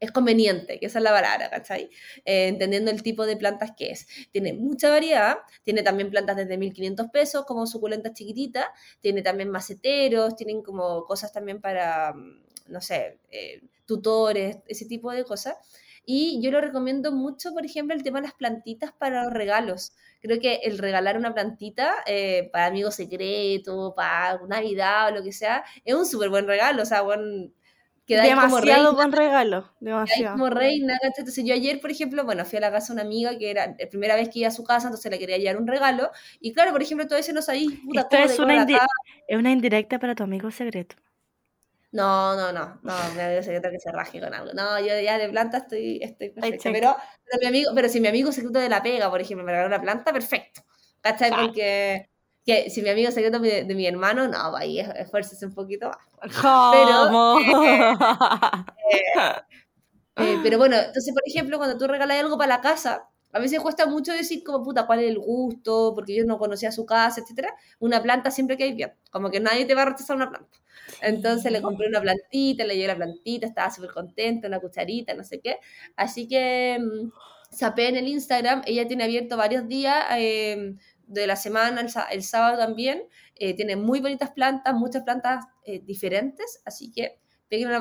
es 0.00 0.12
conveniente, 0.12 0.78
que 0.78 0.86
esa 0.86 0.98
es 0.98 1.02
la 1.04 1.10
palabra, 1.12 1.50
¿cachai? 1.50 1.90
Eh, 2.24 2.48
entendiendo 2.48 2.90
el 2.90 3.02
tipo 3.02 3.26
de 3.26 3.36
plantas 3.36 3.72
que 3.76 3.90
es. 3.90 4.06
Tiene 4.32 4.52
mucha 4.52 4.90
variedad, 4.90 5.38
tiene 5.62 5.82
también 5.82 6.10
plantas 6.10 6.36
desde 6.36 6.58
1500 6.58 7.08
pesos, 7.08 7.44
como 7.46 7.66
suculentas 7.66 8.12
chiquititas, 8.14 8.66
tiene 9.00 9.22
también 9.22 9.50
maceteros, 9.50 10.36
tienen 10.36 10.62
como 10.62 11.04
cosas 11.04 11.32
también 11.32 11.60
para, 11.60 12.12
mm, 12.12 12.42
no 12.68 12.80
sé, 12.80 13.18
eh, 13.30 13.62
tutores, 13.86 14.58
ese 14.66 14.86
tipo 14.86 15.12
de 15.12 15.24
cosas. 15.24 15.56
Y 16.06 16.40
yo 16.42 16.50
lo 16.50 16.60
recomiendo 16.60 17.12
mucho, 17.12 17.52
por 17.54 17.64
ejemplo, 17.64 17.94
el 17.96 18.02
tema 18.02 18.20
de 18.20 18.26
las 18.26 18.34
plantitas 18.34 18.92
para 18.92 19.24
los 19.24 19.32
regalos. 19.32 19.92
Creo 20.20 20.38
que 20.38 20.56
el 20.64 20.78
regalar 20.78 21.16
una 21.16 21.34
plantita 21.34 21.94
eh, 22.06 22.50
para 22.52 22.66
amigos 22.66 22.96
secretos, 22.96 23.94
para 23.94 24.38
Navidad 24.46 25.08
o 25.08 25.16
lo 25.16 25.22
que 25.22 25.32
sea, 25.32 25.64
es 25.84 25.94
un 25.94 26.06
súper 26.06 26.28
buen 26.28 26.46
regalo. 26.46 26.82
O 26.82 26.86
sea, 26.86 27.02
bueno, 28.08 28.42
demasiado 28.42 28.94
buen 28.94 29.12
regalo, 29.12 29.70
demasiado. 29.80 30.34
como 30.34 30.50
reina, 30.50 30.98
Entonces 31.02 31.44
yo 31.44 31.54
ayer, 31.54 31.80
por 31.80 31.90
ejemplo, 31.90 32.24
bueno, 32.24 32.44
fui 32.44 32.58
a 32.58 32.60
la 32.60 32.70
casa 32.70 32.88
de 32.88 33.00
una 33.00 33.02
amiga 33.02 33.36
que 33.38 33.50
era 33.50 33.66
la 33.78 33.88
primera 33.88 34.14
vez 34.14 34.28
que 34.28 34.40
iba 34.40 34.48
a 34.48 34.52
su 34.52 34.64
casa, 34.64 34.88
entonces 34.88 35.10
le 35.10 35.18
quería 35.18 35.38
llevar 35.38 35.60
un 35.60 35.66
regalo. 35.66 36.10
Y 36.40 36.52
claro, 36.52 36.72
por 36.72 36.82
ejemplo, 36.82 37.06
todo 37.06 37.18
eso 37.18 37.32
no 37.32 37.42
sabéis, 37.42 37.72
puta, 37.84 38.00
Esto 38.00 38.16
es 38.16 38.38
una, 38.38 38.66
es 39.28 39.38
una 39.38 39.50
indirecta 39.50 39.98
para 39.98 40.14
tu 40.14 40.22
amigo 40.22 40.50
secreto. 40.50 40.96
No, 41.92 42.34
no, 42.34 42.52
no, 42.52 42.80
no, 42.82 42.94
mi 43.14 43.20
amigo 43.20 43.42
secreto 43.42 43.70
que 43.70 43.78
se 43.78 43.92
raje 43.92 44.20
con 44.20 44.34
algo. 44.34 44.52
No, 44.52 44.80
yo 44.80 45.00
ya 45.00 45.16
de 45.16 45.28
planta 45.28 45.58
estoy, 45.58 46.00
estoy 46.02 46.30
perfecta. 46.30 46.72
Pero, 46.72 46.96
pero, 47.24 47.40
mi 47.40 47.46
amigo, 47.46 47.70
pero 47.72 47.88
si 47.88 48.00
mi 48.00 48.08
amigo 48.08 48.32
secreto 48.32 48.58
de 48.58 48.68
la 48.68 48.82
pega, 48.82 49.08
por 49.08 49.20
ejemplo, 49.20 49.46
me 49.46 49.52
regaló 49.52 49.68
una 49.68 49.80
planta, 49.80 50.12
perfecto. 50.12 50.62
¿Cachai? 51.00 51.30
Porque 51.30 52.08
que 52.44 52.68
si 52.68 52.82
mi 52.82 52.90
amigo 52.90 53.10
secreto 53.10 53.38
de, 53.38 53.64
de 53.64 53.74
mi 53.74 53.86
hermano, 53.86 54.28
no, 54.28 54.56
ahí 54.56 54.80
esfuerces 54.80 55.42
un 55.42 55.54
poquito 55.54 55.88
más. 55.88 55.98
¿Cómo? 56.40 57.38
Pero, 57.38 57.98
eh, 60.16 60.38
pero 60.42 60.58
bueno, 60.58 60.76
entonces, 60.76 61.12
por 61.12 61.22
ejemplo, 61.26 61.58
cuando 61.58 61.76
tú 61.76 61.86
regalas 61.86 62.20
algo 62.20 62.38
para 62.38 62.56
la 62.56 62.60
casa, 62.60 63.08
a 63.34 63.40
veces 63.40 63.60
cuesta 63.60 63.86
mucho 63.86 64.12
decir 64.12 64.44
como, 64.44 64.62
puta, 64.62 64.86
cuál 64.86 65.00
es 65.00 65.10
el 65.10 65.18
gusto, 65.18 65.92
porque 65.94 66.14
yo 66.14 66.24
no 66.24 66.38
conocía 66.38 66.70
su 66.70 66.86
casa, 66.86 67.20
etcétera. 67.20 67.52
Una 67.80 68.00
planta 68.00 68.30
siempre 68.30 68.56
que 68.56 68.62
hay 68.62 68.74
bien, 68.74 68.92
como 69.10 69.28
que 69.28 69.40
nadie 69.40 69.66
te 69.66 69.74
va 69.74 69.82
a 69.82 69.86
rechazar 69.86 70.14
una 70.14 70.30
planta. 70.30 70.56
Entonces 71.02 71.50
le 71.50 71.60
compré 71.60 71.88
una 71.88 72.00
plantita, 72.00 72.64
le 72.64 72.76
llevé 72.76 72.88
la 72.88 72.96
plantita, 72.96 73.46
estaba 73.46 73.70
súper 73.70 73.90
contenta, 73.90 74.46
una 74.46 74.60
cucharita, 74.60 75.14
no 75.14 75.24
sé 75.24 75.40
qué. 75.40 75.58
Así 75.96 76.28
que 76.28 76.78
mmm, 76.80 77.10
sapé 77.50 77.88
en 77.88 77.96
el 77.96 78.06
Instagram, 78.06 78.62
ella 78.66 78.86
tiene 78.86 79.02
abierto 79.02 79.36
varios 79.36 79.66
días 79.66 80.04
eh, 80.16 80.76
de 81.08 81.26
la 81.26 81.34
semana, 81.34 81.84
el, 82.12 82.22
sábado 82.22 82.58
también. 82.58 83.02
Eh, 83.34 83.54
tiene 83.54 83.74
muy 83.74 84.00
bonitas 84.00 84.30
plantas, 84.30 84.74
muchas 84.74 85.02
plantas 85.02 85.44
eh, 85.64 85.80
diferentes, 85.84 86.60
así 86.64 86.92
que 86.92 87.20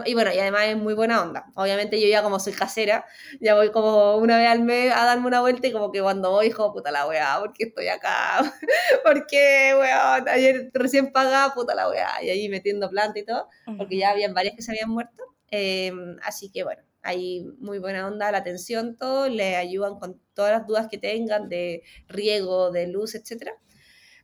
y 0.06 0.14
bueno, 0.14 0.34
y 0.34 0.40
además 0.40 0.64
es 0.66 0.78
muy 0.78 0.94
buena 0.94 1.22
onda. 1.22 1.46
Obviamente 1.56 2.00
yo 2.00 2.08
ya 2.08 2.22
como 2.22 2.40
soy 2.40 2.54
casera, 2.54 3.06
ya 3.40 3.56
voy 3.56 3.72
como 3.72 4.18
una 4.18 4.38
vez 4.38 4.48
al 4.48 4.62
mes 4.64 4.94
a 4.94 5.06
darme 5.06 5.28
una 5.28 5.42
vuelta 5.42 5.68
y 5.68 5.72
como 5.72 5.92
que 5.92 6.02
cuando 6.02 6.32
voy, 6.32 6.52
como 6.52 6.74
puta 6.74 6.92
la 6.92 7.08
weá, 7.08 7.38
porque 7.40 7.66
estoy 7.66 7.88
acá? 7.88 8.40
porque, 9.04 9.74
weón, 9.78 10.28
ayer 10.30 10.70
recién 10.74 11.12
pagaba, 11.12 11.54
puta 11.54 11.76
la 11.76 11.90
weá, 11.90 12.24
y 12.24 12.30
ahí 12.30 12.50
metiendo 12.50 12.90
planta 12.90 13.20
y 13.20 13.26
todo, 13.26 13.48
porque 13.78 13.98
ya 13.98 14.12
habían 14.12 14.34
varias 14.34 14.56
que 14.56 14.62
se 14.62 14.72
habían 14.72 14.90
muerto. 14.90 15.24
Em, 15.50 16.18
así 16.24 16.52
que 16.52 16.64
bueno, 16.64 16.84
hay 17.02 17.46
muy 17.60 17.80
buena 17.80 18.08
onda, 18.08 18.32
la 18.32 18.40
atención, 18.40 18.98
todo, 18.98 19.28
le 19.30 19.56
ayudan 19.56 20.00
con 20.00 20.22
todas 20.34 20.52
las 20.52 20.68
dudas 20.68 20.88
que 20.90 20.98
tengan 20.98 21.50
de 21.50 21.84
riego, 22.08 22.72
de 22.72 22.88
luz, 22.88 23.16
etc. 23.16 23.52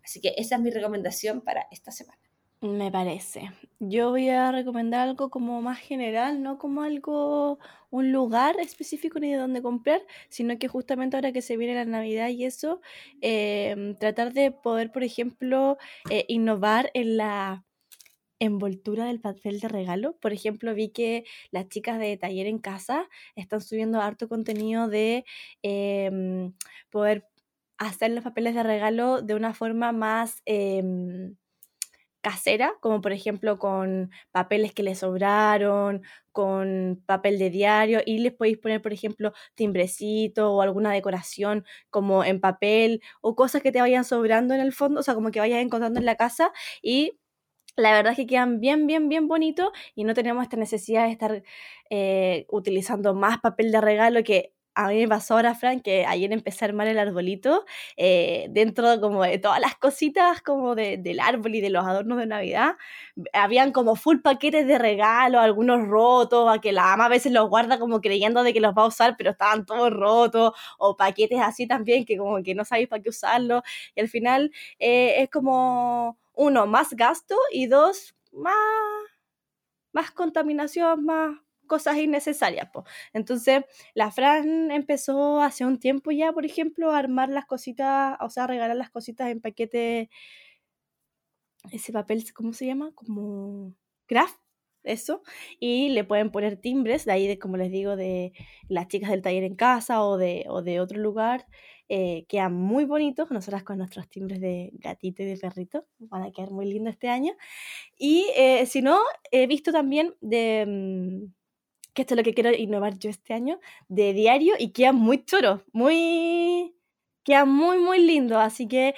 Así 0.04 0.22
que 0.22 0.34
esa 0.38 0.56
es 0.56 0.62
mi 0.62 0.72
recomendación 0.72 1.42
para 1.42 1.68
esta 1.72 1.92
semana. 1.92 2.29
Me 2.62 2.92
parece. 2.92 3.52
Yo 3.80 4.10
voy 4.10 4.28
a 4.28 4.52
recomendar 4.52 5.08
algo 5.08 5.30
como 5.30 5.62
más 5.62 5.80
general, 5.80 6.44
no 6.44 6.58
como 6.58 6.82
algo, 6.84 7.58
un 7.90 8.12
lugar 8.12 8.60
específico 8.60 9.18
ni 9.20 9.32
de 9.32 9.38
dónde 9.38 9.62
comprar, 9.62 10.02
sino 10.28 10.58
que 10.60 10.68
justamente 10.68 11.16
ahora 11.16 11.32
que 11.32 11.42
se 11.42 11.56
viene 11.56 11.74
la 11.76 11.86
Navidad 11.86 12.28
y 12.30 12.44
eso, 12.44 12.82
em, 13.22 13.96
tratar 13.96 14.34
de 14.34 14.52
poder, 14.52 14.92
por 14.92 15.04
ejemplo, 15.04 15.78
eh, 16.10 16.26
innovar 16.28 16.92
en 16.94 17.16
la 17.16 17.66
envoltura 18.40 19.06
del 19.06 19.22
papel 19.22 19.60
de 19.60 19.68
regalo. 19.70 20.18
Por 20.20 20.34
ejemplo, 20.34 20.74
vi 20.76 20.90
que 20.90 21.26
las 21.52 21.70
chicas 21.70 22.00
de 22.00 22.18
Taller 22.18 22.48
en 22.48 22.60
Casa 22.60 23.10
están 23.36 23.62
subiendo 23.62 24.02
harto 24.02 24.30
contenido 24.30 24.88
de 24.90 25.26
em, 25.64 26.54
poder 26.92 27.28
hacer 27.78 28.12
los 28.12 28.24
papeles 28.24 28.56
de 28.56 28.64
regalo 28.64 29.22
de 29.22 29.36
una 29.36 29.54
forma 29.54 29.92
más... 29.94 30.42
Em, 30.46 31.36
casera, 32.22 32.74
como 32.82 33.02
por 33.02 33.12
ejemplo 33.14 33.58
con 33.60 34.12
papeles 34.32 34.74
que 34.74 34.84
les 34.84 35.00
sobraron, 35.00 36.02
con 36.32 37.02
papel 37.06 37.40
de 37.40 37.50
diario 37.50 38.02
y 38.06 38.20
les 38.20 38.34
podéis 38.34 38.58
poner, 38.58 38.82
por 38.82 38.94
ejemplo, 38.94 39.34
timbrecito 39.56 40.52
o 40.54 40.62
alguna 40.62 40.92
decoración 40.92 41.66
como 41.90 42.24
en 42.24 42.40
papel 42.42 43.02
o 43.22 43.36
cosas 43.36 43.62
que 43.62 43.72
te 43.72 43.82
vayan 43.82 44.06
sobrando 44.06 44.54
en 44.54 44.62
el 44.62 44.74
fondo, 44.74 45.00
o 45.02 45.04
sea, 45.04 45.16
como 45.16 45.32
que 45.32 45.40
vayas 45.40 45.62
encontrando 45.62 46.00
en 46.00 46.06
la 46.06 46.16
casa 46.16 46.52
y 46.82 47.20
la 47.78 47.94
verdad 47.94 48.12
es 48.14 48.18
que 48.18 48.28
quedan 48.28 48.60
bien, 48.60 48.88
bien, 48.88 49.10
bien 49.10 49.28
bonitos 49.28 49.70
y 49.96 50.04
no 50.04 50.14
tenemos 50.14 50.44
esta 50.44 50.58
necesidad 50.58 51.06
de 51.06 51.12
estar 51.12 51.44
eh, 51.90 52.46
utilizando 52.50 53.14
más 53.14 53.40
papel 53.40 53.72
de 53.72 53.82
regalo 53.82 54.24
que 54.24 54.54
a 54.80 54.88
mí 54.88 54.96
me 55.02 55.08
pasó 55.10 55.34
ahora, 55.34 55.56
Frank, 55.56 55.82
que 55.84 56.06
ayer 56.06 56.32
empecé 56.32 56.64
a 56.64 56.70
armar 56.70 56.88
el 56.88 56.98
arbolito 56.98 57.66
eh, 57.98 58.48
dentro 58.52 59.02
como 59.02 59.24
de 59.24 59.38
todas 59.38 59.60
las 59.60 59.76
cositas 59.76 60.42
como 60.42 60.74
del 60.74 61.20
árbol 61.20 61.56
y 61.56 61.62
de 61.62 61.70
los 61.70 61.86
adornos 61.86 62.18
de 62.18 62.26
Navidad. 62.26 62.78
Habían 63.34 63.74
como 63.74 63.98
full 63.98 64.20
paquetes 64.22 64.68
de 64.68 64.78
regalo, 64.78 65.42
algunos 65.42 65.86
rotos, 65.86 66.50
a 66.50 66.62
que 66.62 66.72
la 66.72 66.94
ama 66.94 67.06
a 67.06 67.10
veces 67.10 67.34
los 67.34 67.50
guarda 67.50 67.78
como 67.78 68.00
creyendo 68.00 68.42
de 68.44 68.54
que 68.54 68.62
los 68.62 68.74
va 68.74 68.84
a 68.84 68.88
usar, 68.88 69.16
pero 69.18 69.32
estaban 69.32 69.66
todos 69.66 69.92
rotos, 69.92 70.54
o 70.78 70.96
paquetes 70.96 71.42
así 71.42 71.68
también 71.68 72.06
que 72.06 72.18
como 72.18 72.42
que 72.42 72.56
no 72.56 72.64
sabéis 72.64 72.88
para 72.88 73.02
qué 73.04 73.10
usarlo. 73.10 73.64
Y 73.96 74.00
al 74.02 74.08
final 74.08 74.52
eh, 74.80 75.16
es 75.24 75.30
como, 75.30 76.18
uno, 76.36 76.68
más 76.68 76.94
gasto 76.94 77.36
y 77.52 77.68
dos, 77.68 78.16
más, 78.32 78.56
más 79.92 80.12
contaminación, 80.12 81.06
más 81.06 81.36
cosas 81.70 81.98
innecesarias. 81.98 82.70
Po. 82.74 82.84
Entonces, 83.14 83.64
la 83.96 84.12
Fran 84.12 84.72
empezó 84.72 85.42
hace 85.42 85.66
un 85.66 85.80
tiempo 85.80 86.12
ya, 86.12 86.34
por 86.34 86.46
ejemplo, 86.46 86.92
a 86.92 87.00
armar 87.00 87.30
las 87.30 87.46
cositas, 87.46 88.18
o 88.22 88.30
sea, 88.30 88.44
a 88.46 88.48
regalar 88.48 88.76
las 88.76 88.92
cositas 88.92 89.30
en 89.32 89.40
paquete, 89.42 90.10
ese 91.72 91.94
papel, 91.94 92.24
¿cómo 92.34 92.54
se 92.54 92.66
llama? 92.66 92.92
Como 92.96 93.74
craft, 94.08 94.40
eso, 94.84 95.24
y 95.60 95.90
le 95.90 96.04
pueden 96.04 96.32
poner 96.32 96.58
timbres, 96.58 97.06
de 97.06 97.12
ahí, 97.12 97.28
de, 97.28 97.40
como 97.40 97.58
les 97.58 97.72
digo, 97.72 97.96
de 97.96 98.34
las 98.70 98.88
chicas 98.88 99.12
del 99.12 99.22
taller 99.22 99.44
en 99.44 99.56
casa 99.56 100.04
o 100.04 100.18
de, 100.18 100.46
o 100.50 100.62
de 100.62 100.80
otro 100.80 101.00
lugar, 101.00 101.46
eh, 101.90 102.26
quedan 102.30 102.54
muy 102.54 102.86
bonitos, 102.86 103.32
nosotras 103.32 103.64
con 103.64 103.80
nuestros 103.80 104.08
timbres 104.10 104.40
de 104.40 104.70
gatito 104.74 105.24
y 105.24 105.26
de 105.26 105.38
perrito, 105.38 105.88
van 105.98 106.24
a 106.24 106.32
quedar 106.32 106.52
muy 106.52 106.66
lindos 106.68 106.94
este 106.94 107.10
año. 107.10 107.34
Y 107.98 108.28
eh, 108.36 108.66
si 108.68 108.82
no, 108.82 109.00
he 109.32 109.48
visto 109.48 109.72
también 109.72 110.16
de... 110.22 110.66
Mm, 110.68 111.39
que 111.94 112.04
esto 112.04 112.14
es 112.14 112.18
lo 112.18 112.24
que 112.24 112.34
quiero 112.34 112.52
innovar 112.54 112.98
yo 113.00 113.10
este 113.10 113.34
año, 113.34 113.60
de 113.88 114.14
diario 114.14 114.56
y 114.60 114.72
queda 114.72 114.94
muy 114.94 115.24
choro, 115.26 115.64
muy, 115.74 116.76
queda 117.24 117.46
muy, 117.46 117.78
muy 117.80 118.00
lindo, 118.00 118.40
así 118.40 118.68
que, 118.68 118.96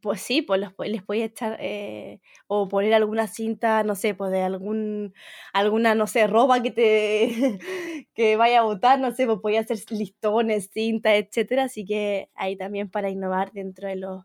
pues 0.00 0.20
sí, 0.22 0.42
pues 0.42 0.60
los, 0.60 0.72
les 0.88 1.02
podéis 1.02 1.26
echar, 1.26 1.56
eh, 1.60 2.20
o 2.48 2.66
poner 2.68 2.92
alguna 2.94 3.26
cinta, 3.28 3.84
no 3.84 3.94
sé, 3.94 4.14
pues 4.14 4.32
de 4.32 4.42
algún, 4.42 5.14
alguna, 5.52 5.94
no 5.94 6.06
sé, 6.08 6.26
ropa 6.26 6.60
que 6.62 6.70
te, 6.72 7.58
que 8.14 8.36
vaya 8.36 8.60
a 8.60 8.62
botar, 8.64 8.98
no 9.00 9.12
sé, 9.12 9.26
pues 9.26 9.38
podía 9.40 9.60
hacer 9.60 9.78
listones, 9.90 10.70
cinta, 10.72 11.14
etcétera, 11.16 11.64
así 11.64 11.84
que 11.84 12.30
ahí 12.34 12.56
también 12.56 12.90
para 12.90 13.10
innovar 13.10 13.52
dentro 13.52 13.86
de 13.88 13.96
los 13.96 14.24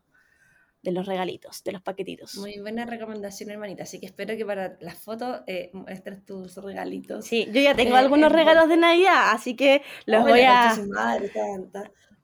de 0.82 0.92
los 0.92 1.06
regalitos, 1.06 1.62
de 1.64 1.72
los 1.72 1.82
paquetitos. 1.82 2.36
Muy 2.36 2.58
buena 2.60 2.86
recomendación, 2.86 3.50
hermanita. 3.50 3.82
Así 3.82 3.98
que 3.98 4.06
espero 4.06 4.36
que 4.36 4.44
para 4.44 4.76
las 4.80 4.98
fotos 4.98 5.40
eh, 5.46 5.70
muestres 5.72 6.24
tus 6.24 6.56
regalitos. 6.56 7.24
Sí, 7.24 7.46
yo 7.52 7.60
ya 7.60 7.74
tengo 7.74 7.96
eh, 7.96 7.98
algunos 7.98 8.30
regalos 8.30 8.68
de 8.68 8.76
Navidad, 8.76 9.32
así 9.32 9.56
que 9.56 9.82
los 10.06 10.22
voy 10.22 10.42
a. 10.42 10.76
Madre, 10.88 11.32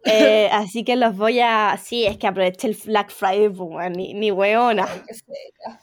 eh, 0.05 0.48
así 0.52 0.84
que 0.84 0.96
los 0.96 1.16
voy 1.16 1.40
a. 1.40 1.78
Sí, 1.82 2.07
es 2.07 2.16
que 2.16 2.26
aproveché 2.26 2.68
el 2.68 2.76
Black 2.84 3.11
Friday, 3.11 3.48
pues, 3.48 3.90
ni, 3.90 4.14
ni 4.14 4.30
weona. 4.30 4.86
Ay, 4.88 5.02
qué 5.07 5.14
seca. 5.14 5.80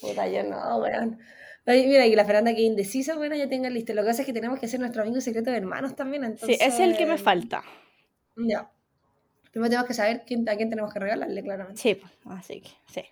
Puta, 0.00 0.28
yo 0.28 0.42
no, 0.42 0.78
weón. 0.78 1.18
mira, 1.66 2.06
y 2.06 2.14
la 2.14 2.24
Fernanda 2.24 2.54
que 2.54 2.62
indecisa, 2.62 3.16
bueno, 3.16 3.34
ya 3.34 3.48
tenga 3.48 3.70
listo. 3.70 3.94
Lo 3.94 4.02
que 4.02 4.08
pasa 4.08 4.22
es 4.22 4.26
que 4.26 4.32
tenemos 4.32 4.58
que 4.58 4.68
ser 4.68 4.80
nuestro 4.80 5.02
amigo 5.02 5.20
secreto 5.20 5.50
de 5.50 5.58
hermanos 5.58 5.94
también. 5.94 6.24
Entonces... 6.24 6.58
Sí, 6.58 6.64
es 6.64 6.80
el 6.80 6.96
que 6.96 7.06
me 7.06 7.18
falta. 7.18 7.62
Ya. 8.36 8.70
Primero 9.50 9.70
tenemos 9.70 9.88
que 9.88 9.94
saber 9.94 10.22
quién, 10.26 10.48
a 10.48 10.56
quién 10.56 10.70
tenemos 10.70 10.92
que 10.92 11.00
regalarle, 11.00 11.42
claramente. 11.42 11.80
Sí, 11.80 12.00
así 12.26 12.60
que, 12.60 12.70
sí. 12.86 13.02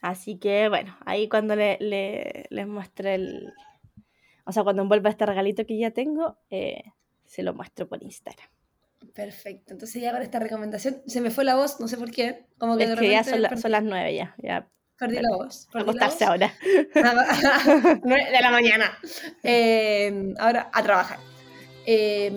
Así 0.00 0.38
que, 0.38 0.68
bueno, 0.68 0.96
ahí 1.04 1.28
cuando 1.28 1.56
le, 1.56 2.46
les 2.50 2.66
muestre 2.66 3.14
el... 3.14 3.52
O 4.44 4.52
sea, 4.52 4.62
cuando 4.64 4.82
envuelva 4.82 5.10
este 5.10 5.26
regalito 5.26 5.66
que 5.66 5.78
ya 5.78 5.90
tengo, 5.90 6.38
eh, 6.50 6.82
se 7.26 7.42
lo 7.42 7.52
muestro 7.54 7.86
por 7.86 8.02
Instagram. 8.02 8.48
Perfecto. 9.14 9.72
Entonces 9.72 10.00
ya 10.00 10.12
con 10.12 10.22
esta 10.22 10.38
recomendación, 10.38 11.02
se 11.06 11.20
me 11.20 11.30
fue 11.30 11.44
la 11.44 11.56
voz, 11.56 11.80
no 11.80 11.88
sé 11.88 11.96
por 11.96 12.10
qué. 12.10 12.46
Como 12.58 12.76
que 12.76 12.84
es 12.84 12.98
que 12.98 13.10
ya 13.10 13.24
son, 13.24 13.42
las 13.42 13.82
nueve 13.82 14.14
ya. 14.14 14.34
ya. 14.38 14.68
Perdí 14.98 15.16
la 15.20 15.36
voz. 15.36 15.68
Perdí 15.72 15.90
acostarse 15.90 16.24
ahora. 16.24 16.52
de 16.62 18.40
la 18.40 18.50
mañana. 18.50 18.98
Eh, 19.42 20.34
ahora 20.38 20.70
a 20.72 20.82
trabajar. 20.82 21.18
Eh, 21.90 22.30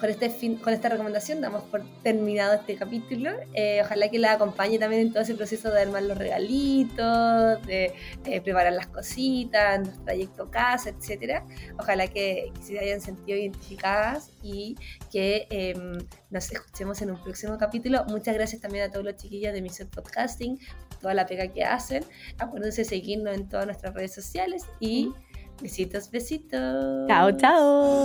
con, 0.00 0.10
este 0.10 0.30
fin, 0.30 0.56
con 0.56 0.72
esta 0.72 0.88
recomendación 0.88 1.40
damos 1.40 1.62
por 1.62 1.84
terminado 2.02 2.54
este 2.54 2.74
capítulo. 2.74 3.30
Eh, 3.54 3.80
ojalá 3.84 4.08
que 4.08 4.18
la 4.18 4.32
acompañe 4.32 4.80
también 4.80 5.02
en 5.02 5.12
todo 5.12 5.22
ese 5.22 5.36
proceso 5.36 5.70
de 5.70 5.82
armar 5.82 6.02
los 6.02 6.18
regalitos, 6.18 7.64
de 7.64 7.94
preparar 8.24 8.72
las 8.72 8.88
cositas, 8.88 9.88
trayecto 10.04 10.50
casa, 10.50 10.90
etc. 10.90 11.44
Ojalá 11.78 12.08
que, 12.08 12.52
se 12.60 12.80
hayan 12.80 13.00
sentido 13.00 13.38
identificadas 13.38 14.32
y 14.42 14.74
que 15.12 15.46
em, 15.50 15.98
nos 16.30 16.50
escuchemos 16.50 17.00
en 17.00 17.12
un 17.12 17.22
próximo 17.22 17.58
capítulo. 17.58 18.06
Muchas 18.06 18.34
gracias 18.34 18.60
también 18.60 18.86
a 18.86 18.90
todos 18.90 19.04
los 19.04 19.14
chiquillos 19.14 19.52
de 19.52 19.62
Mixed 19.62 19.86
Podcasting, 19.86 20.58
toda 21.00 21.14
la 21.14 21.26
pega 21.26 21.46
que 21.46 21.62
hacen. 21.62 22.04
Acuérdense 22.38 22.82
de 22.82 22.88
seguirnos 22.88 23.36
en 23.36 23.48
todas 23.48 23.66
nuestras 23.66 23.94
redes 23.94 24.12
sociales 24.12 24.64
y... 24.80 25.12
Besitos, 25.60 26.10
besitos. 26.10 27.08
Chao, 27.08 27.32
chao. 27.36 28.04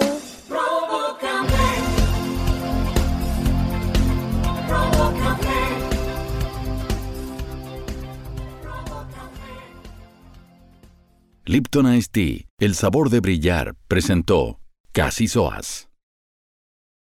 Lipton 11.45 11.93
Ice 11.93 12.07
Tea, 12.11 12.45
el 12.57 12.73
sabor 12.73 13.09
de 13.09 13.19
brillar, 13.19 13.75
presentó 13.87 14.59
Casi 14.93 15.27
Soas. 15.27 15.92